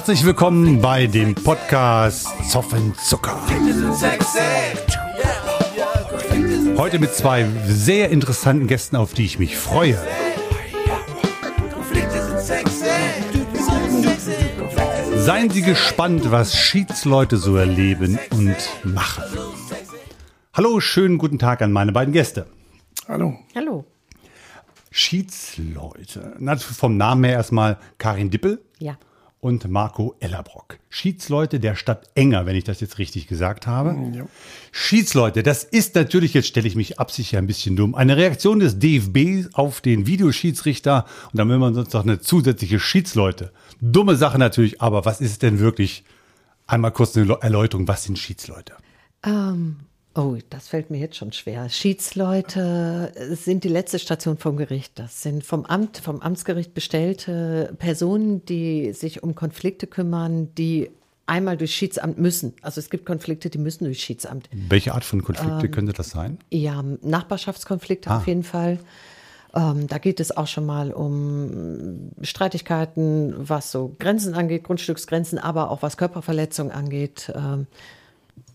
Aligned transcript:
Herzlich 0.00 0.24
willkommen 0.24 0.80
bei 0.80 1.06
dem 1.06 1.34
Podcast 1.34 2.26
Zoffen 2.50 2.94
Zucker. 2.96 3.38
Heute 6.78 6.98
mit 6.98 7.12
zwei 7.12 7.46
sehr 7.66 8.08
interessanten 8.08 8.66
Gästen, 8.66 8.96
auf 8.96 9.12
die 9.12 9.26
ich 9.26 9.38
mich 9.38 9.58
freue. 9.58 9.98
Seien 15.16 15.50
Sie 15.50 15.60
gespannt, 15.60 16.30
was 16.30 16.56
Schiedsleute 16.56 17.36
so 17.36 17.56
erleben 17.56 18.18
und 18.30 18.56
machen. 18.84 19.24
Hallo, 20.54 20.80
schönen 20.80 21.18
guten 21.18 21.38
Tag 21.38 21.60
an 21.60 21.72
meine 21.72 21.92
beiden 21.92 22.14
Gäste. 22.14 22.46
Hallo. 23.06 23.38
Hallo. 23.54 23.84
Schiedsleute. 24.90 26.36
Na, 26.38 26.56
vom 26.56 26.96
Namen 26.96 27.24
her 27.24 27.34
erstmal 27.34 27.76
Karin 27.98 28.30
Dippel 28.30 28.64
Ja. 28.78 28.96
Und 29.40 29.68
Marco 29.68 30.14
Ellerbrock. 30.20 30.78
Schiedsleute 30.90 31.60
der 31.60 31.74
Stadt 31.74 32.10
Enger, 32.14 32.46
wenn 32.46 32.56
ich 32.56 32.64
das 32.64 32.80
jetzt 32.80 32.98
richtig 32.98 33.26
gesagt 33.26 33.66
habe. 33.66 33.96
Ja. 34.14 34.26
Schiedsleute, 34.72 35.42
das 35.42 35.64
ist 35.64 35.94
natürlich, 35.94 36.34
jetzt 36.34 36.48
stelle 36.48 36.68
ich 36.68 36.76
mich 36.76 37.00
absichtlich 37.00 37.38
ein 37.38 37.46
bisschen 37.46 37.76
dumm, 37.76 37.94
eine 37.94 38.16
Reaktion 38.16 38.60
des 38.60 38.78
DFB 38.78 39.48
auf 39.54 39.80
den 39.80 40.06
Videoschiedsrichter 40.06 41.06
und 41.32 41.38
dann 41.38 41.48
will 41.48 41.58
man 41.58 41.74
sonst 41.74 41.92
noch 41.94 42.02
eine 42.02 42.20
zusätzliche 42.20 42.78
Schiedsleute. 42.78 43.52
Dumme 43.80 44.16
Sache 44.16 44.38
natürlich, 44.38 44.82
aber 44.82 45.04
was 45.04 45.20
ist 45.20 45.42
denn 45.42 45.58
wirklich? 45.58 46.04
Einmal 46.66 46.92
kurz 46.92 47.16
eine 47.16 47.36
Erläuterung, 47.40 47.88
was 47.88 48.04
sind 48.04 48.18
Schiedsleute? 48.18 48.74
Ähm, 49.24 49.76
oh, 50.14 50.36
das 50.50 50.68
fällt 50.68 50.90
mir 50.90 50.98
jetzt 50.98 51.16
schon 51.16 51.32
schwer. 51.32 51.68
Schiedsleute 51.68 53.12
sind 53.32 53.64
die 53.64 53.68
letzte 53.68 53.98
Station 53.98 54.38
vom 54.38 54.56
Gericht. 54.56 54.98
Das 54.98 55.22
sind 55.22 55.44
vom 55.44 55.64
Amt, 55.64 55.98
vom 55.98 56.20
Amtsgericht 56.20 56.74
bestellte 56.74 57.74
Personen, 57.78 58.44
die 58.44 58.92
sich 58.92 59.22
um 59.22 59.34
Konflikte 59.34 59.86
kümmern, 59.86 60.54
die 60.54 60.90
einmal 61.26 61.56
durch 61.56 61.74
Schiedsamt 61.74 62.18
müssen. 62.18 62.54
Also 62.60 62.80
es 62.80 62.90
gibt 62.90 63.06
Konflikte, 63.06 63.50
die 63.50 63.58
müssen 63.58 63.84
durch 63.84 64.00
Schiedsamt. 64.02 64.48
Welche 64.52 64.94
Art 64.94 65.04
von 65.04 65.22
Konflikte 65.22 65.68
könnte 65.70 65.92
das 65.92 66.10
sein? 66.10 66.38
Ja, 66.50 66.82
Nachbarschaftskonflikte 67.02 68.10
auf 68.10 68.26
jeden 68.26 68.42
Fall. 68.42 68.80
Ähm, 69.54 69.86
da 69.86 69.98
geht 69.98 70.20
es 70.20 70.36
auch 70.36 70.46
schon 70.46 70.66
mal 70.66 70.92
um 70.92 72.10
Streitigkeiten, 72.22 73.34
was 73.36 73.72
so 73.72 73.94
Grenzen 73.98 74.34
angeht, 74.34 74.64
Grundstücksgrenzen, 74.64 75.38
aber 75.38 75.70
auch 75.70 75.82
was 75.82 75.96
Körperverletzungen 75.96 76.72
angeht. 76.72 77.32
Ähm, 77.34 77.66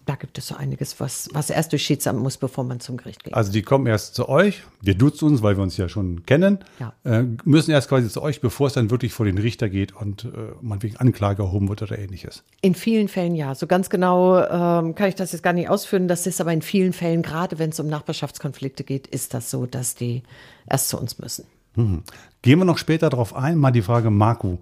da 0.05 0.15
gibt 0.15 0.37
es 0.37 0.47
so 0.47 0.55
einiges, 0.55 0.99
was, 0.99 1.29
was 1.33 1.49
erst 1.49 1.71
durch 1.71 1.83
Schiedsamt 1.83 2.19
muss, 2.19 2.37
bevor 2.37 2.63
man 2.63 2.79
zum 2.79 2.97
Gericht 2.97 3.23
geht. 3.23 3.33
Also 3.33 3.51
die 3.51 3.61
kommen 3.63 3.87
erst 3.87 4.13
zu 4.15 4.29
euch, 4.29 4.61
wir 4.81 4.95
duzen 4.95 5.27
uns, 5.29 5.41
weil 5.41 5.57
wir 5.57 5.63
uns 5.63 5.77
ja 5.77 5.89
schon 5.89 6.25
kennen, 6.25 6.59
Ja. 6.79 6.93
äh, 7.03 7.23
müssen 7.43 7.71
erst 7.71 7.89
quasi 7.89 8.07
zu 8.09 8.21
euch, 8.21 8.39
bevor 8.39 8.67
es 8.67 8.73
dann 8.73 8.91
wirklich 8.91 9.13
vor 9.13 9.25
den 9.25 9.37
Richter 9.37 9.67
geht 9.67 9.95
und 9.95 10.25
äh, 10.25 10.27
man 10.61 10.83
wegen 10.83 10.97
Anklage 10.97 11.41
erhoben 11.43 11.69
wird 11.69 11.81
oder 11.81 11.97
ähnliches. 11.97 12.43
In 12.61 12.75
vielen 12.75 13.07
Fällen 13.07 13.35
ja. 13.35 13.55
So 13.55 13.65
ganz 13.67 13.89
genau 13.89 14.37
ähm, 14.39 14.93
kann 14.95 15.09
ich 15.09 15.15
das 15.15 15.31
jetzt 15.31 15.41
gar 15.41 15.53
nicht 15.53 15.69
ausführen. 15.69 16.07
Das 16.07 16.27
ist 16.27 16.39
aber 16.39 16.53
in 16.53 16.61
vielen 16.61 16.93
Fällen, 16.93 17.21
gerade 17.23 17.57
wenn 17.57 17.71
es 17.71 17.79
um 17.79 17.87
Nachbarschaftskonflikte 17.87 18.83
geht, 18.83 19.07
ist 19.07 19.33
das 19.33 19.49
so, 19.49 19.65
dass 19.65 19.95
die 19.95 20.21
erst 20.69 20.89
zu 20.89 20.99
uns 20.99 21.17
müssen. 21.19 21.45
Gehen 21.75 22.59
wir 22.59 22.65
noch 22.65 22.77
später 22.77 23.09
darauf 23.09 23.35
ein, 23.35 23.57
mal 23.57 23.71
die 23.71 23.81
Frage, 23.81 24.09
Marco, 24.09 24.59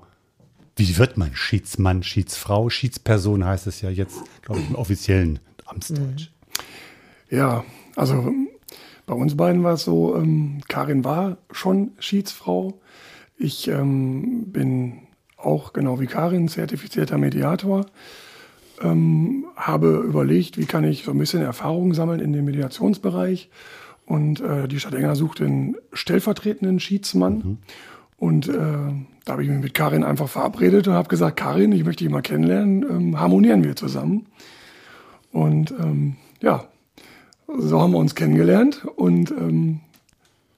wie 0.76 0.98
wird 0.98 1.18
man 1.18 1.36
Schiedsmann, 1.36 2.04
Schiedsfrau, 2.04 2.70
Schiedsperson 2.70 3.46
heißt 3.46 3.68
es 3.68 3.82
ja 3.82 3.90
jetzt, 3.90 4.22
glaube 4.42 4.62
ich, 4.62 4.70
im 4.70 4.76
offiziellen 4.76 5.40
Amtsdeutsch. 5.66 6.30
Ja, 7.30 7.64
also 7.96 8.16
ähm, 8.16 8.50
bei 9.06 9.14
uns 9.14 9.36
beiden 9.36 9.64
war 9.64 9.74
es 9.74 9.84
so, 9.84 10.16
ähm, 10.16 10.62
Karin 10.68 11.04
war 11.04 11.38
schon 11.52 11.92
Schiedsfrau. 12.00 12.80
Ich 13.38 13.68
ähm, 13.68 14.52
bin 14.52 15.00
auch 15.38 15.74
genau 15.74 16.00
wie 16.00 16.08
Karin 16.08 16.48
zertifizierter 16.48 17.18
Mediator. 17.18 17.86
Ähm, 18.82 19.46
habe 19.56 20.04
überlegt, 20.08 20.58
wie 20.58 20.66
kann 20.66 20.84
ich 20.84 21.04
so 21.04 21.12
ein 21.12 21.18
bisschen 21.18 21.42
Erfahrung 21.42 21.94
sammeln 21.94 22.20
in 22.20 22.34
dem 22.34 22.46
Mediationsbereich. 22.46 23.50
Und 24.06 24.42
äh, 24.42 24.68
die 24.68 24.80
Stadt 24.80 24.94
Enger 24.94 25.16
sucht 25.16 25.40
den 25.40 25.78
stellvertretenden 25.94 26.80
Schiedsmann. 26.80 27.60
Und 28.24 28.48
äh, 28.48 28.54
da 29.26 29.34
habe 29.34 29.44
ich 29.44 29.50
mich 29.50 29.62
mit 29.62 29.74
Karin 29.74 30.06
einfach 30.06 30.30
verabredet 30.30 30.88
und 30.88 30.94
habe 30.94 31.10
gesagt, 31.10 31.36
Karin, 31.36 31.74
ich 31.74 31.84
möchte 31.84 32.06
dich 32.06 32.12
mal 32.12 32.22
kennenlernen, 32.22 32.86
ähm, 32.90 33.20
harmonieren 33.20 33.66
wir 33.66 33.76
zusammen. 33.76 34.28
Und 35.34 35.72
ähm, 35.72 36.16
ja, 36.42 36.64
so 37.58 37.82
haben 37.82 37.92
wir 37.92 37.98
uns 37.98 38.16
kennengelernt 38.16 38.86
und 38.96 39.30
ähm, 39.32 39.82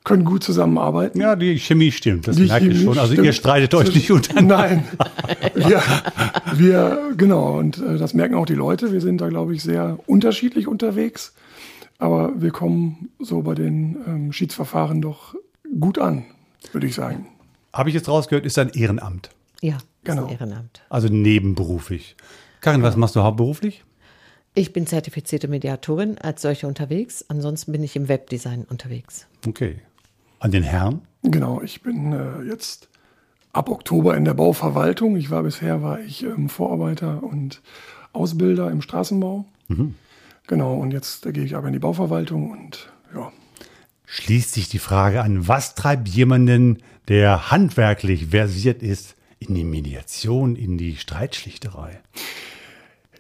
können 0.04 0.26
gut 0.26 0.44
zusammenarbeiten. 0.44 1.20
Ja, 1.20 1.36
die 1.36 1.58
Chemie 1.58 1.92
stimmt, 1.92 2.28
das 2.28 2.36
Die 2.36 2.44
merke 2.44 2.68
ich 2.68 2.74
Chemie 2.74 2.84
schon. 2.84 3.00
Also 3.00 3.14
stimmt. 3.14 3.26
ihr 3.26 3.34
streitet 3.34 3.74
euch 3.74 3.96
nicht 3.96 4.12
untereinander. 4.12 4.58
Nein, 4.58 4.84
wir, 5.56 5.82
wir, 6.54 7.14
genau, 7.18 7.58
und 7.58 7.80
äh, 7.80 7.98
das 7.98 8.14
merken 8.14 8.36
auch 8.36 8.46
die 8.46 8.54
Leute. 8.54 8.94
Wir 8.94 9.02
sind 9.02 9.22
da, 9.22 9.30
glaube 9.30 9.56
ich, 9.56 9.64
sehr 9.64 9.98
unterschiedlich 10.06 10.68
unterwegs. 10.68 11.34
Aber 11.98 12.40
wir 12.40 12.52
kommen 12.52 13.10
so 13.18 13.42
bei 13.42 13.56
den 13.56 13.98
ähm, 14.08 14.32
Schiedsverfahren 14.32 15.02
doch 15.02 15.34
gut 15.80 15.98
an, 15.98 16.26
würde 16.72 16.86
ich 16.86 16.94
sagen. 16.94 17.26
Habe 17.76 17.90
ich 17.90 17.96
jetzt 17.96 18.08
rausgehört, 18.10 18.46
ist 18.46 18.58
ein 18.58 18.70
Ehrenamt, 18.70 19.30
Ja, 19.62 19.78
Genau. 20.04 20.24
ist 20.24 20.28
ein 20.28 20.34
Ehrenamt. 20.34 20.82
also 20.90 21.08
nebenberuflich. 21.10 22.16
Karin, 22.62 22.82
was 22.82 22.96
machst 22.96 23.16
du 23.16 23.22
hauptberuflich? 23.22 23.84
Ich 24.54 24.72
bin 24.72 24.88
zertifizierte 24.88 25.48
Mediatorin 25.50 26.18
als 26.18 26.42
solche 26.42 26.68
unterwegs. 26.68 27.26
Ansonsten 27.28 27.74
bin 27.74 27.84
ich 27.84 27.96
im 27.98 28.08
Webdesign 28.08 28.64
unterwegs. 28.64 29.28
Okay. 29.46 29.82
An 30.40 30.52
den 30.52 30.64
Herrn? 30.64 31.02
Genau, 31.24 31.62
ich 31.62 31.82
bin 31.84 32.14
äh, 32.14 32.42
jetzt 32.44 32.88
ab 33.52 33.70
Oktober 33.70 34.16
in 34.16 34.24
der 34.26 34.34
Bauverwaltung. 34.34 35.18
Ich 35.18 35.30
war 35.30 35.44
bisher 35.44 35.82
war 35.84 36.00
ich 36.00 36.24
ähm, 36.24 36.48
Vorarbeiter 36.50 37.22
und 37.24 37.62
Ausbilder 38.14 38.72
im 38.72 38.82
Straßenbau. 38.82 39.46
Genau, 40.48 40.76
und 40.76 40.92
jetzt 40.92 41.26
äh, 41.26 41.34
gehe 41.34 41.44
ich 41.44 41.56
aber 41.58 41.68
in 41.68 41.74
die 41.74 41.80
Bauverwaltung 41.80 42.52
und 42.52 42.90
ja, 43.14 43.32
Schließt 44.08 44.54
sich 44.54 44.70
die 44.70 44.80
Frage 44.80 45.22
an, 45.22 45.48
was 45.48 45.76
treibt 45.76 46.08
jemanden, 46.08 46.80
der 47.08 47.52
handwerklich 47.52 48.28
versiert 48.28 48.82
ist, 48.82 49.16
in 49.40 49.56
die 49.56 49.64
Mediation, 49.64 50.56
in 50.56 50.78
die 50.78 50.96
Streitschlichterei? 50.96 52.00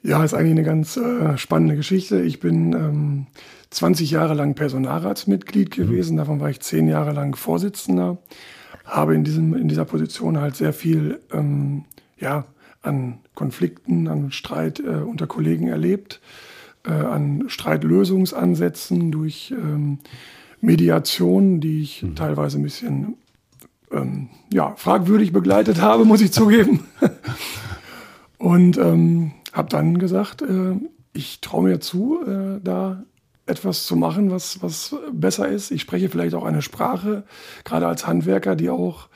Ja, 0.03 0.24
ist 0.24 0.34
eigentlich 0.34 0.51
eine 0.51 0.63
ganz 0.63 0.97
äh, 0.97 1.38
spannende 1.38 1.75
Geschichte. 1.75 2.22
Ich 2.22 2.40
bin 2.40 2.74
ähm, 2.74 3.28
20 3.72 4.12
Jahre 4.12 4.35
lang 4.35 4.53
Personalratsmitglied 4.53 5.72
gewesen, 5.72 6.18
davon 6.18 6.40
war 6.40 6.50
ich 6.50 6.59
10 6.59 6.88
Jahre 6.88 7.12
lang 7.12 7.35
Vorsitzender, 7.35 8.18
habe 8.85 9.16
in, 9.16 9.24
diesem, 9.24 9.56
in 9.56 9.68
dieser 9.68 9.85
Position 9.85 10.40
halt 10.40 10.56
sehr 10.56 10.74
viel 10.74 11.19
ähm, 11.34 11.85
ja, 12.18 12.45
an 12.84 13.19
Konflikten, 13.34 14.07
an 14.07 14.31
Streit 14.31 14.79
äh, 14.79 15.01
unter 15.01 15.28
Kollegen 15.28 15.68
erlebt, 15.68 16.22
äh, 16.85 16.91
an 16.91 17.45
Streitlösungsansätzen 17.47 19.12
durch 19.12 19.51
ähm, 19.51 20.00
Mediation, 20.65 21.59
die 21.59 21.81
ich 21.81 22.05
teilweise 22.15 22.59
ein 22.59 22.63
bisschen 22.63 23.15
ähm, 23.91 24.29
ja, 24.51 24.73
fragwürdig 24.75 25.31
begleitet 25.31 25.81
habe, 25.81 26.05
muss 26.05 26.21
ich 26.21 26.31
zugeben. 26.31 26.85
Und 28.37 28.77
ähm, 28.77 29.31
habe 29.53 29.69
dann 29.69 29.97
gesagt, 29.97 30.41
äh, 30.41 30.75
ich 31.13 31.39
traue 31.41 31.63
mir 31.63 31.79
zu, 31.79 32.19
äh, 32.25 32.59
da 32.63 33.03
etwas 33.45 33.85
zu 33.85 33.95
machen, 33.95 34.31
was, 34.31 34.61
was 34.61 34.95
besser 35.11 35.47
ist. 35.47 35.71
Ich 35.71 35.81
spreche 35.81 36.09
vielleicht 36.09 36.33
auch 36.33 36.45
eine 36.45 36.61
Sprache, 36.61 37.23
gerade 37.63 37.87
als 37.87 38.07
Handwerker, 38.07 38.55
die 38.55 38.69
auch 38.69 39.07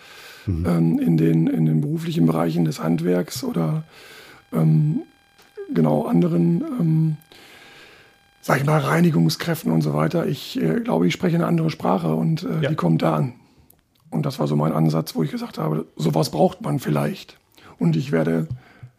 ähm, 0.47 0.99
in, 0.99 1.17
den, 1.17 1.47
in 1.47 1.65
den 1.65 1.81
beruflichen 1.81 2.25
Bereichen 2.25 2.65
des 2.65 2.81
Handwerks 2.81 3.43
oder 3.43 3.83
ähm, 4.53 5.01
genau 5.73 6.05
anderen, 6.05 6.63
ähm, 6.79 7.17
sag 8.41 8.59
ich 8.59 8.65
mal, 8.65 8.79
Reinigungskräften 8.79 9.71
und 9.71 9.81
so 9.81 9.93
weiter. 9.93 10.25
Ich 10.27 10.59
äh, 10.61 10.79
glaube, 10.81 11.07
ich 11.07 11.13
spreche 11.13 11.35
eine 11.35 11.47
andere 11.47 11.69
Sprache 11.69 12.13
und 12.15 12.43
äh, 12.43 12.61
Ja. 12.63 12.69
die 12.69 12.75
kommt 12.75 13.01
da 13.01 13.15
an. 13.15 13.33
Und 14.09 14.25
das 14.25 14.39
war 14.39 14.47
so 14.47 14.55
mein 14.55 14.71
Ansatz, 14.71 15.15
wo 15.15 15.23
ich 15.23 15.31
gesagt 15.31 15.57
habe, 15.57 15.85
sowas 15.95 16.31
braucht 16.31 16.61
man 16.61 16.79
vielleicht. 16.79 17.37
Und 17.77 17.95
ich 17.95 18.11
werde 18.11 18.47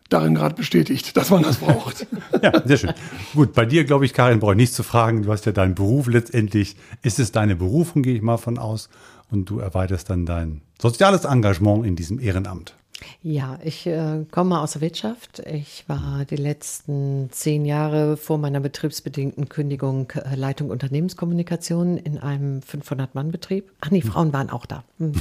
darin 0.08 0.34
gerade 0.34 0.54
bestätigt, 0.54 1.16
dass 1.16 1.30
man 1.30 1.42
das 1.42 1.56
braucht. 1.58 2.06
Ja, 2.42 2.62
sehr 2.66 2.76
schön. 2.78 2.92
Gut, 3.34 3.52
bei 3.52 3.66
dir, 3.66 3.84
glaube 3.84 4.06
ich, 4.06 4.14
Karin, 4.14 4.40
brauche 4.40 4.52
ich 4.52 4.56
nichts 4.56 4.74
zu 4.76 4.82
fragen. 4.82 5.22
Du 5.24 5.30
hast 5.32 5.44
ja 5.46 5.52
deinen 5.52 5.74
Beruf 5.74 6.06
letztendlich. 6.06 6.74
Ist 7.02 7.18
es 7.18 7.32
deine 7.32 7.54
Berufung, 7.54 8.02
gehe 8.02 8.14
ich 8.14 8.22
mal 8.22 8.38
von 8.38 8.56
aus. 8.56 8.88
Und 9.30 9.50
du 9.50 9.58
erweiterst 9.58 10.08
dann 10.10 10.24
dein 10.26 10.62
soziales 10.80 11.24
Engagement 11.26 11.84
in 11.86 11.96
diesem 11.96 12.18
Ehrenamt. 12.18 12.74
Ja, 13.22 13.58
ich 13.62 13.86
äh, 13.86 14.24
komme 14.30 14.60
aus 14.60 14.72
der 14.72 14.80
Wirtschaft. 14.80 15.40
Ich 15.40 15.84
war 15.88 16.24
die 16.24 16.36
letzten 16.36 17.28
zehn 17.30 17.64
Jahre 17.64 18.16
vor 18.16 18.38
meiner 18.38 18.60
betriebsbedingten 18.60 19.48
Kündigung 19.48 20.10
äh, 20.12 20.34
Leitung 20.34 20.70
Unternehmenskommunikation 20.70 21.96
in 21.98 22.18
einem 22.18 22.60
500-Mann-Betrieb. 22.60 23.70
Ach 23.80 23.90
nee, 23.90 24.02
Frauen 24.02 24.32
waren 24.32 24.50
auch 24.50 24.66
da. 24.66 24.84
Hm. 24.98 25.12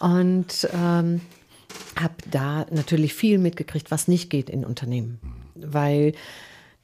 Und 0.00 0.68
ähm, 0.74 1.20
habe 1.96 2.14
da 2.30 2.66
natürlich 2.70 3.14
viel 3.14 3.38
mitgekriegt, 3.38 3.90
was 3.90 4.08
nicht 4.08 4.30
geht 4.30 4.50
in 4.50 4.64
Unternehmen. 4.64 5.18
Weil 5.54 6.14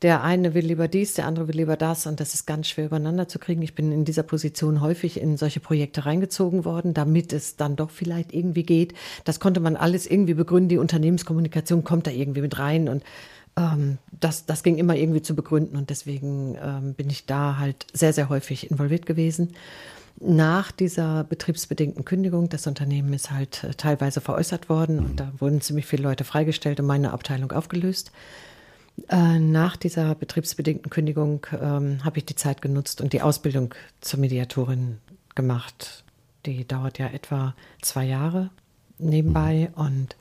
der 0.02 0.22
eine 0.22 0.54
will 0.54 0.64
lieber 0.64 0.86
dies, 0.86 1.14
der 1.14 1.26
andere 1.26 1.48
will 1.48 1.56
lieber 1.56 1.76
das 1.76 2.06
und 2.06 2.20
das 2.20 2.34
ist 2.34 2.46
ganz 2.46 2.68
schwer 2.68 2.86
übereinander 2.86 3.26
zu 3.26 3.38
kriegen. 3.38 3.62
Ich 3.62 3.74
bin 3.74 3.90
in 3.90 4.04
dieser 4.04 4.22
Position 4.22 4.80
häufig 4.80 5.20
in 5.20 5.36
solche 5.36 5.58
Projekte 5.58 6.06
reingezogen 6.06 6.64
worden, 6.64 6.94
damit 6.94 7.32
es 7.32 7.56
dann 7.56 7.74
doch 7.74 7.90
vielleicht 7.90 8.32
irgendwie 8.32 8.62
geht. 8.62 8.94
Das 9.24 9.40
konnte 9.40 9.58
man 9.58 9.76
alles 9.76 10.06
irgendwie 10.06 10.34
begründen. 10.34 10.68
Die 10.68 10.78
Unternehmenskommunikation 10.78 11.82
kommt 11.82 12.06
da 12.06 12.12
irgendwie 12.12 12.42
mit 12.42 12.58
rein 12.58 12.88
und 12.88 13.02
ähm, 13.56 13.98
das, 14.12 14.46
das 14.46 14.62
ging 14.62 14.78
immer 14.78 14.94
irgendwie 14.94 15.22
zu 15.22 15.34
begründen 15.34 15.76
und 15.76 15.90
deswegen 15.90 16.56
ähm, 16.62 16.94
bin 16.94 17.10
ich 17.10 17.26
da 17.26 17.58
halt 17.58 17.86
sehr, 17.92 18.12
sehr 18.12 18.28
häufig 18.28 18.70
involviert 18.70 19.04
gewesen. 19.04 19.54
Nach 20.20 20.72
dieser 20.72 21.24
betriebsbedingten 21.24 22.04
Kündigung, 22.04 22.48
das 22.48 22.66
Unternehmen 22.66 23.12
ist 23.12 23.30
halt 23.30 23.64
äh, 23.64 23.74
teilweise 23.74 24.20
veräußert 24.20 24.68
worden 24.68 25.00
und 25.00 25.20
da 25.20 25.32
wurden 25.38 25.60
ziemlich 25.60 25.86
viele 25.86 26.04
Leute 26.04 26.22
freigestellt 26.24 26.78
und 26.78 26.86
meine 26.86 27.12
Abteilung 27.12 27.50
aufgelöst. 27.50 28.12
Äh, 29.08 29.38
nach 29.38 29.76
dieser 29.76 30.14
betriebsbedingten 30.14 30.90
Kündigung 30.90 31.46
ähm, 31.52 32.04
habe 32.04 32.18
ich 32.18 32.26
die 32.26 32.34
Zeit 32.34 32.62
genutzt 32.62 33.00
und 33.00 33.12
die 33.12 33.22
Ausbildung 33.22 33.74
zur 34.00 34.20
Mediatorin 34.20 34.98
gemacht. 35.34 36.04
Die 36.46 36.66
dauert 36.66 36.98
ja 36.98 37.06
etwa 37.08 37.54
zwei 37.80 38.04
Jahre 38.04 38.50
nebenbei 38.98 39.70
und 39.76 40.16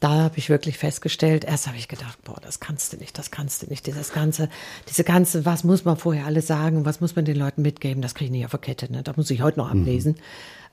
da 0.00 0.10
habe 0.10 0.36
ich 0.36 0.50
wirklich 0.50 0.76
festgestellt, 0.76 1.44
erst 1.44 1.66
habe 1.66 1.78
ich 1.78 1.88
gedacht, 1.88 2.22
boah, 2.24 2.38
das 2.42 2.60
kannst 2.60 2.92
du 2.92 2.98
nicht, 2.98 3.16
das 3.16 3.30
kannst 3.30 3.62
du 3.62 3.66
nicht. 3.68 3.86
Dieses 3.86 4.12
ganze, 4.12 4.50
diese 4.86 5.02
ganze, 5.02 5.46
was 5.46 5.64
muss 5.64 5.86
man 5.86 5.96
vorher 5.96 6.26
alles 6.26 6.46
sagen, 6.46 6.84
was 6.84 7.00
muss 7.00 7.16
man 7.16 7.24
den 7.24 7.36
Leuten 7.36 7.62
mitgeben, 7.62 8.02
das 8.02 8.14
kriege 8.14 8.26
ich 8.26 8.32
nicht 8.32 8.44
auf 8.44 8.50
der 8.50 8.60
Kette, 8.60 8.92
ne? 8.92 9.02
da 9.02 9.14
muss 9.16 9.30
ich 9.30 9.40
heute 9.40 9.60
noch 9.60 9.70
ablesen. 9.70 10.16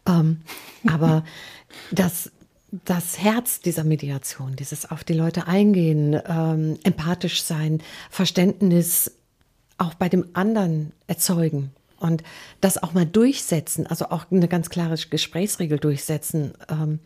Mhm. 0.05 0.13
Ähm, 0.13 0.41
aber 0.85 1.23
das, 1.91 2.29
das 2.85 3.19
Herz 3.19 3.59
dieser 3.59 3.83
Mediation, 3.83 4.55
dieses 4.55 4.89
auf 4.89 5.03
die 5.03 5.13
Leute 5.13 5.47
eingehen, 5.47 6.19
ähm, 6.25 6.79
empathisch 6.83 7.43
sein, 7.43 7.81
Verständnis 8.09 9.11
auch 9.77 9.93
bei 9.93 10.09
dem 10.09 10.25
anderen 10.33 10.93
erzeugen 11.07 11.71
und 11.99 12.23
das 12.61 12.81
auch 12.81 12.93
mal 12.93 13.05
durchsetzen, 13.05 13.87
also 13.87 14.05
auch 14.09 14.25
eine 14.31 14.47
ganz 14.47 14.69
klare 14.69 14.95
Gesprächsregel 14.95 15.79
durchsetzen, 15.79 16.53
ähm, 16.69 16.99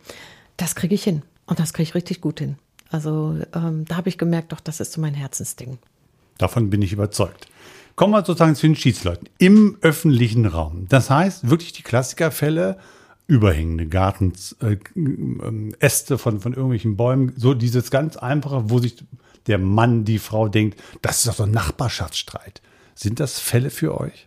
das 0.56 0.74
kriege 0.74 0.94
ich 0.94 1.04
hin. 1.04 1.22
Und 1.46 1.60
das 1.60 1.72
kriege 1.72 1.84
ich 1.84 1.94
richtig 1.94 2.20
gut 2.20 2.40
hin. 2.40 2.56
Also 2.90 3.36
ähm, 3.54 3.84
da 3.86 3.96
habe 3.96 4.08
ich 4.08 4.18
gemerkt, 4.18 4.52
doch, 4.52 4.60
das 4.60 4.80
ist 4.80 4.92
so 4.92 5.00
mein 5.00 5.14
Herzensding. 5.14 5.78
Davon 6.38 6.70
bin 6.70 6.82
ich 6.82 6.92
überzeugt. 6.92 7.46
Kommen 7.94 8.12
wir 8.12 8.24
sozusagen 8.24 8.54
zu 8.54 8.66
den 8.66 8.76
Schiedsleuten 8.76 9.28
im 9.38 9.78
öffentlichen 9.80 10.44
Raum. 10.46 10.86
Das 10.88 11.08
heißt, 11.08 11.48
wirklich 11.48 11.72
die 11.72 11.82
Klassikerfälle, 11.82 12.78
überhängende 13.26 13.86
Gartenäste 13.86 14.54
äh, 16.14 16.18
von, 16.18 16.40
von 16.40 16.52
irgendwelchen 16.52 16.96
Bäumen, 16.96 17.32
so 17.36 17.54
dieses 17.54 17.90
ganz 17.90 18.16
einfache, 18.16 18.70
wo 18.70 18.78
sich 18.78 19.04
der 19.46 19.58
Mann, 19.58 20.04
die 20.04 20.18
Frau 20.18 20.48
denkt, 20.48 20.80
das 21.02 21.18
ist 21.18 21.28
doch 21.28 21.34
so 21.34 21.42
ein 21.44 21.50
Nachbarschaftsstreit. 21.50 22.62
Sind 22.94 23.20
das 23.20 23.38
Fälle 23.38 23.70
für 23.70 24.00
euch? 24.00 24.26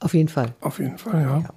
Auf 0.00 0.14
jeden 0.14 0.28
Fall. 0.28 0.54
Auf 0.60 0.78
jeden 0.78 0.98
Fall, 0.98 1.22
ja. 1.22 1.38
ja. 1.40 1.50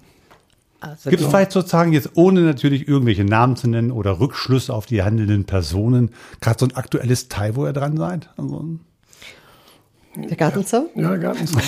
Also 0.80 1.10
Gibt 1.10 1.22
es 1.22 1.30
vielleicht 1.30 1.54
sozusagen 1.54 1.94
jetzt, 1.94 2.12
ohne 2.16 2.42
natürlich 2.42 2.90
irgendwelche 2.90 3.24
Namen 3.24 3.56
zu 3.56 3.70
nennen 3.70 3.92
oder 3.92 4.20
Rückschlüsse 4.20 4.74
auf 4.74 4.86
die 4.86 5.02
handelnden 5.02 5.46
Personen, 5.46 6.10
gerade 6.42 6.60
so 6.60 6.66
ein 6.66 6.76
aktuelles 6.76 7.30
Teil, 7.30 7.56
wo 7.56 7.66
ihr 7.66 7.72
dran 7.72 7.96
seid? 7.96 8.30
Also, 8.36 8.80
der 10.16 10.38
Gartenzaun? 10.38 10.88
Ja, 10.96 11.16
Gartenzaun. 11.16 11.62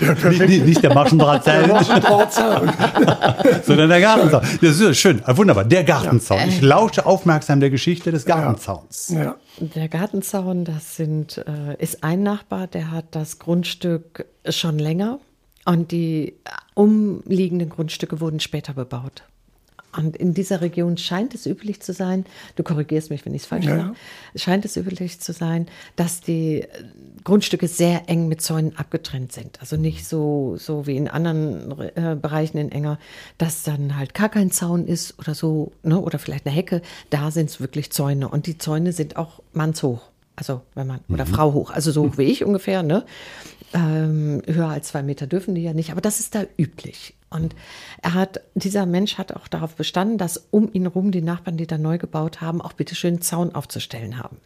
ja, 0.00 0.14
nicht, 0.30 0.40
nicht, 0.40 0.66
nicht, 0.66 0.82
der 0.82 0.94
Maschendrahtzaun, 0.94 1.68
sondern 3.64 3.88
der 3.88 4.00
Gartenzaun. 4.00 4.42
Das 4.60 4.80
ist 4.80 4.98
schön, 4.98 5.20
ah, 5.24 5.36
wunderbar. 5.36 5.64
Der 5.64 5.84
Gartenzaun. 5.84 6.48
Ich 6.48 6.60
lausche 6.60 7.04
aufmerksam 7.06 7.60
der 7.60 7.70
Geschichte 7.70 8.12
des 8.12 8.24
Gartenzauns. 8.24 9.08
Ja. 9.08 9.36
Der 9.58 9.88
Gartenzaun, 9.88 10.64
das 10.64 10.96
sind, 10.96 11.38
äh, 11.38 11.76
ist 11.78 12.04
ein 12.04 12.22
Nachbar, 12.22 12.66
der 12.68 12.90
hat 12.90 13.06
das 13.10 13.38
Grundstück 13.38 14.26
schon 14.48 14.78
länger 14.78 15.18
und 15.64 15.92
die 15.92 16.34
umliegenden 16.74 17.68
Grundstücke 17.68 18.20
wurden 18.20 18.40
später 18.40 18.74
bebaut. 18.74 19.24
Und 19.94 20.16
in 20.16 20.32
dieser 20.32 20.62
Region 20.62 20.96
scheint 20.96 21.34
es 21.34 21.44
üblich 21.44 21.82
zu 21.82 21.92
sein, 21.92 22.24
du 22.56 22.62
korrigierst 22.62 23.10
mich, 23.10 23.26
wenn 23.26 23.34
ich 23.34 23.42
es 23.42 23.46
falsch 23.46 23.66
ja. 23.66 23.76
mache, 23.76 23.94
scheint 24.34 24.64
es 24.64 24.76
üblich 24.76 25.20
zu 25.20 25.32
sein, 25.32 25.66
dass 25.96 26.22
die 26.22 26.64
Grundstücke 27.24 27.68
sehr 27.68 28.08
eng 28.08 28.28
mit 28.28 28.42
Zäunen 28.42 28.76
abgetrennt 28.76 29.32
sind. 29.32 29.60
Also 29.60 29.76
nicht 29.76 30.06
so, 30.06 30.56
so 30.56 30.86
wie 30.86 30.96
in 30.96 31.08
anderen 31.08 31.78
äh, 31.94 32.16
Bereichen 32.20 32.58
in 32.58 32.72
Enger, 32.72 32.98
dass 33.38 33.62
dann 33.62 33.96
halt 33.96 34.14
gar 34.14 34.28
kein 34.28 34.50
Zaun 34.50 34.86
ist 34.86 35.18
oder 35.18 35.34
so, 35.34 35.72
ne, 35.82 36.00
oder 36.00 36.18
vielleicht 36.18 36.46
eine 36.46 36.54
Hecke. 36.54 36.82
Da 37.10 37.30
sind 37.30 37.50
es 37.50 37.60
wirklich 37.60 37.92
Zäune. 37.92 38.28
Und 38.28 38.46
die 38.46 38.58
Zäune 38.58 38.92
sind 38.92 39.16
auch 39.16 39.42
mannshoch. 39.52 40.02
Also 40.36 40.62
wenn 40.74 40.86
man, 40.86 41.00
oder 41.08 41.26
mhm. 41.26 41.30
Frau 41.30 41.52
hoch, 41.52 41.70
also 41.70 41.92
so 41.92 42.04
hoch 42.04 42.18
wie 42.18 42.24
ich 42.24 42.44
ungefähr, 42.44 42.82
ne? 42.82 43.04
Ähm, 43.74 44.42
höher 44.46 44.68
als 44.68 44.88
zwei 44.88 45.02
Meter 45.02 45.26
dürfen 45.26 45.54
die 45.54 45.62
ja 45.62 45.72
nicht, 45.72 45.92
aber 45.92 46.02
das 46.02 46.20
ist 46.20 46.34
da 46.34 46.44
üblich. 46.58 47.14
Und 47.30 47.54
er 48.02 48.14
hat, 48.14 48.40
dieser 48.54 48.84
Mensch 48.84 49.16
hat 49.16 49.34
auch 49.34 49.48
darauf 49.48 49.74
bestanden, 49.76 50.18
dass 50.18 50.48
um 50.50 50.70
ihn 50.72 50.86
rum 50.86 51.10
die 51.10 51.22
Nachbarn, 51.22 51.56
die 51.56 51.66
da 51.66 51.78
neu 51.78 51.96
gebaut 51.96 52.42
haben, 52.42 52.60
auch 52.60 52.74
bitte 52.74 52.94
schön 52.94 53.14
einen 53.14 53.22
Zaun 53.22 53.54
aufzustellen 53.54 54.18
haben. 54.18 54.36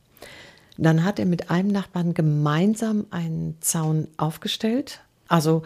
Dann 0.78 1.04
hat 1.04 1.18
er 1.18 1.26
mit 1.26 1.50
einem 1.50 1.68
Nachbarn 1.68 2.14
gemeinsam 2.14 3.06
einen 3.10 3.56
Zaun 3.60 4.08
aufgestellt. 4.16 5.00
Also, 5.28 5.62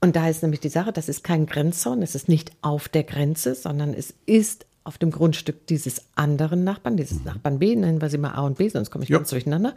und 0.00 0.14
da 0.14 0.28
ist 0.28 0.42
nämlich 0.42 0.60
die 0.60 0.68
Sache, 0.68 0.92
das 0.92 1.08
ist 1.08 1.24
kein 1.24 1.46
Grenzzaun, 1.46 2.02
es 2.02 2.14
ist 2.14 2.28
nicht 2.28 2.52
auf 2.60 2.88
der 2.88 3.02
Grenze, 3.02 3.54
sondern 3.54 3.94
es 3.94 4.14
ist 4.26 4.66
auf 4.84 4.98
dem 4.98 5.10
Grundstück 5.10 5.66
dieses 5.66 6.02
anderen 6.14 6.64
Nachbarn, 6.64 6.96
dieses 6.96 7.18
mhm. 7.18 7.24
Nachbarn 7.24 7.58
B, 7.58 7.74
nennen 7.74 8.00
wir 8.00 8.08
sie 8.08 8.18
mal 8.18 8.34
A 8.34 8.42
und 8.42 8.58
B, 8.58 8.68
sonst 8.68 8.90
komme 8.90 9.04
ich 9.04 9.10
ja. 9.10 9.18
ganz 9.18 9.30
durcheinander. 9.30 9.74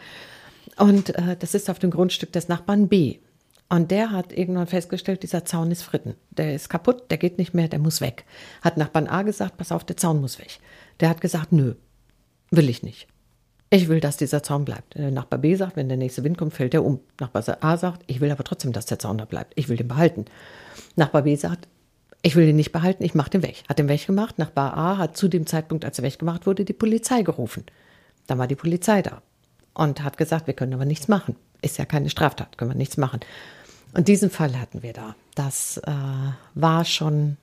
Und 0.78 1.16
äh, 1.16 1.36
das 1.38 1.56
ist 1.56 1.70
auf 1.70 1.80
dem 1.80 1.90
Grundstück 1.90 2.32
des 2.32 2.48
Nachbarn 2.48 2.88
B. 2.88 3.18
Und 3.70 3.92
der 3.92 4.12
hat 4.12 4.34
irgendwann 4.34 4.68
festgestellt, 4.68 5.22
dieser 5.24 5.46
Zaun 5.46 5.72
ist 5.72 5.84
fritten. 5.84 6.16
Der 6.32 6.56
ist 6.56 6.70
kaputt, 6.70 7.12
der 7.12 7.18
geht 7.18 7.38
nicht 7.38 7.54
mehr, 7.54 7.68
der 7.68 7.80
muss 7.80 8.02
weg. 8.02 8.26
Hat 8.62 8.78
Nachbarn 8.78 9.08
A 9.08 9.22
gesagt, 9.22 9.58
pass 9.58 9.72
auf, 9.72 9.84
der 9.84 9.98
Zaun 9.98 10.22
muss 10.22 10.40
weg. 10.40 10.60
Der 11.00 11.10
hat 11.10 11.22
gesagt, 11.22 11.52
nö, 11.52 11.76
will 12.50 12.70
ich 12.70 12.82
nicht. 12.82 13.08
Ich 13.72 13.88
will, 13.88 14.00
dass 14.00 14.18
dieser 14.18 14.42
Zaun 14.42 14.66
bleibt. 14.66 14.96
Der 14.96 15.12
Nachbar 15.12 15.40
B 15.40 15.56
sagt, 15.56 15.76
wenn 15.76 15.90
der 15.90 15.98
nächste 15.98 16.24
Wind 16.24 16.38
kommt, 16.38 16.54
fällt 16.54 16.74
er 16.74 16.84
um. 16.84 17.00
Nachbar 17.20 17.44
A 17.62 17.78
sagt, 17.78 18.04
ich 18.08 18.20
will 18.20 18.32
aber 18.32 18.44
trotzdem, 18.44 18.72
dass 18.72 18.88
der 18.88 18.98
Zaun 18.98 19.20
da 19.20 19.26
bleibt. 19.26 19.54
Ich 19.56 19.70
will 19.70 19.78
den 19.78 19.88
behalten. 19.88 20.26
Nachbar 20.96 21.22
B 21.22 21.36
sagt, 21.36 21.68
ich 22.22 22.36
will 22.36 22.48
den 22.48 22.56
nicht 22.56 22.72
behalten, 22.72 23.04
ich 23.04 23.14
mache 23.14 23.30
den 23.30 23.44
weg. 23.44 23.64
Hat 23.70 23.80
den 23.80 23.88
weggemacht. 23.88 24.40
Nachbar 24.40 24.76
A 24.76 24.98
hat 24.98 25.16
zu 25.16 25.28
dem 25.28 25.46
Zeitpunkt, 25.46 25.86
als 25.86 26.00
er 26.00 26.04
weggemacht 26.04 26.48
wurde, 26.48 26.66
die 26.66 26.74
Polizei 26.74 27.22
gerufen. 27.22 27.64
Dann 28.28 28.40
war 28.40 28.48
die 28.48 28.56
Polizei 28.56 29.02
da 29.02 29.22
und 29.74 30.04
hat 30.04 30.18
gesagt, 30.18 30.48
wir 30.48 30.54
können 30.56 30.74
aber 30.74 30.86
nichts 30.86 31.08
machen. 31.08 31.36
Ist 31.62 31.78
ja 31.78 31.86
keine 31.86 32.10
Straftat, 32.10 32.58
können 32.58 32.72
wir 32.72 32.78
nichts 32.78 32.98
machen. 32.98 33.20
Und 33.94 34.08
diesen 34.08 34.30
Fall 34.30 34.60
hatten 34.60 34.84
wir 34.84 34.94
da. 34.94 35.16
Das 35.36 35.78
äh, 35.78 35.92
war 36.56 36.86
schon 36.86 37.38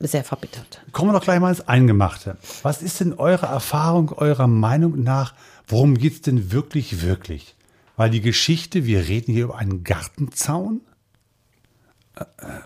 sehr 0.00 0.24
verbittert. 0.24 0.82
Kommen 0.92 1.10
wir 1.10 1.18
doch 1.18 1.24
gleich 1.24 1.40
mal 1.40 1.50
ins 1.50 1.66
Eingemachte. 1.68 2.36
Was 2.62 2.82
ist 2.82 3.00
denn 3.00 3.14
eure 3.14 3.46
Erfahrung, 3.46 4.12
eurer 4.12 4.48
Meinung 4.48 5.02
nach, 5.02 5.34
worum 5.66 5.96
geht 5.96 6.14
es 6.14 6.20
denn 6.22 6.52
wirklich, 6.52 7.02
wirklich? 7.02 7.54
Weil 7.96 8.10
die 8.10 8.20
Geschichte, 8.20 8.86
wir 8.86 9.06
reden 9.08 9.32
hier 9.32 9.44
über 9.44 9.58
einen 9.58 9.84
Gartenzaun. 9.84 10.80
Äh, 12.16 12.24
äh 12.38 12.60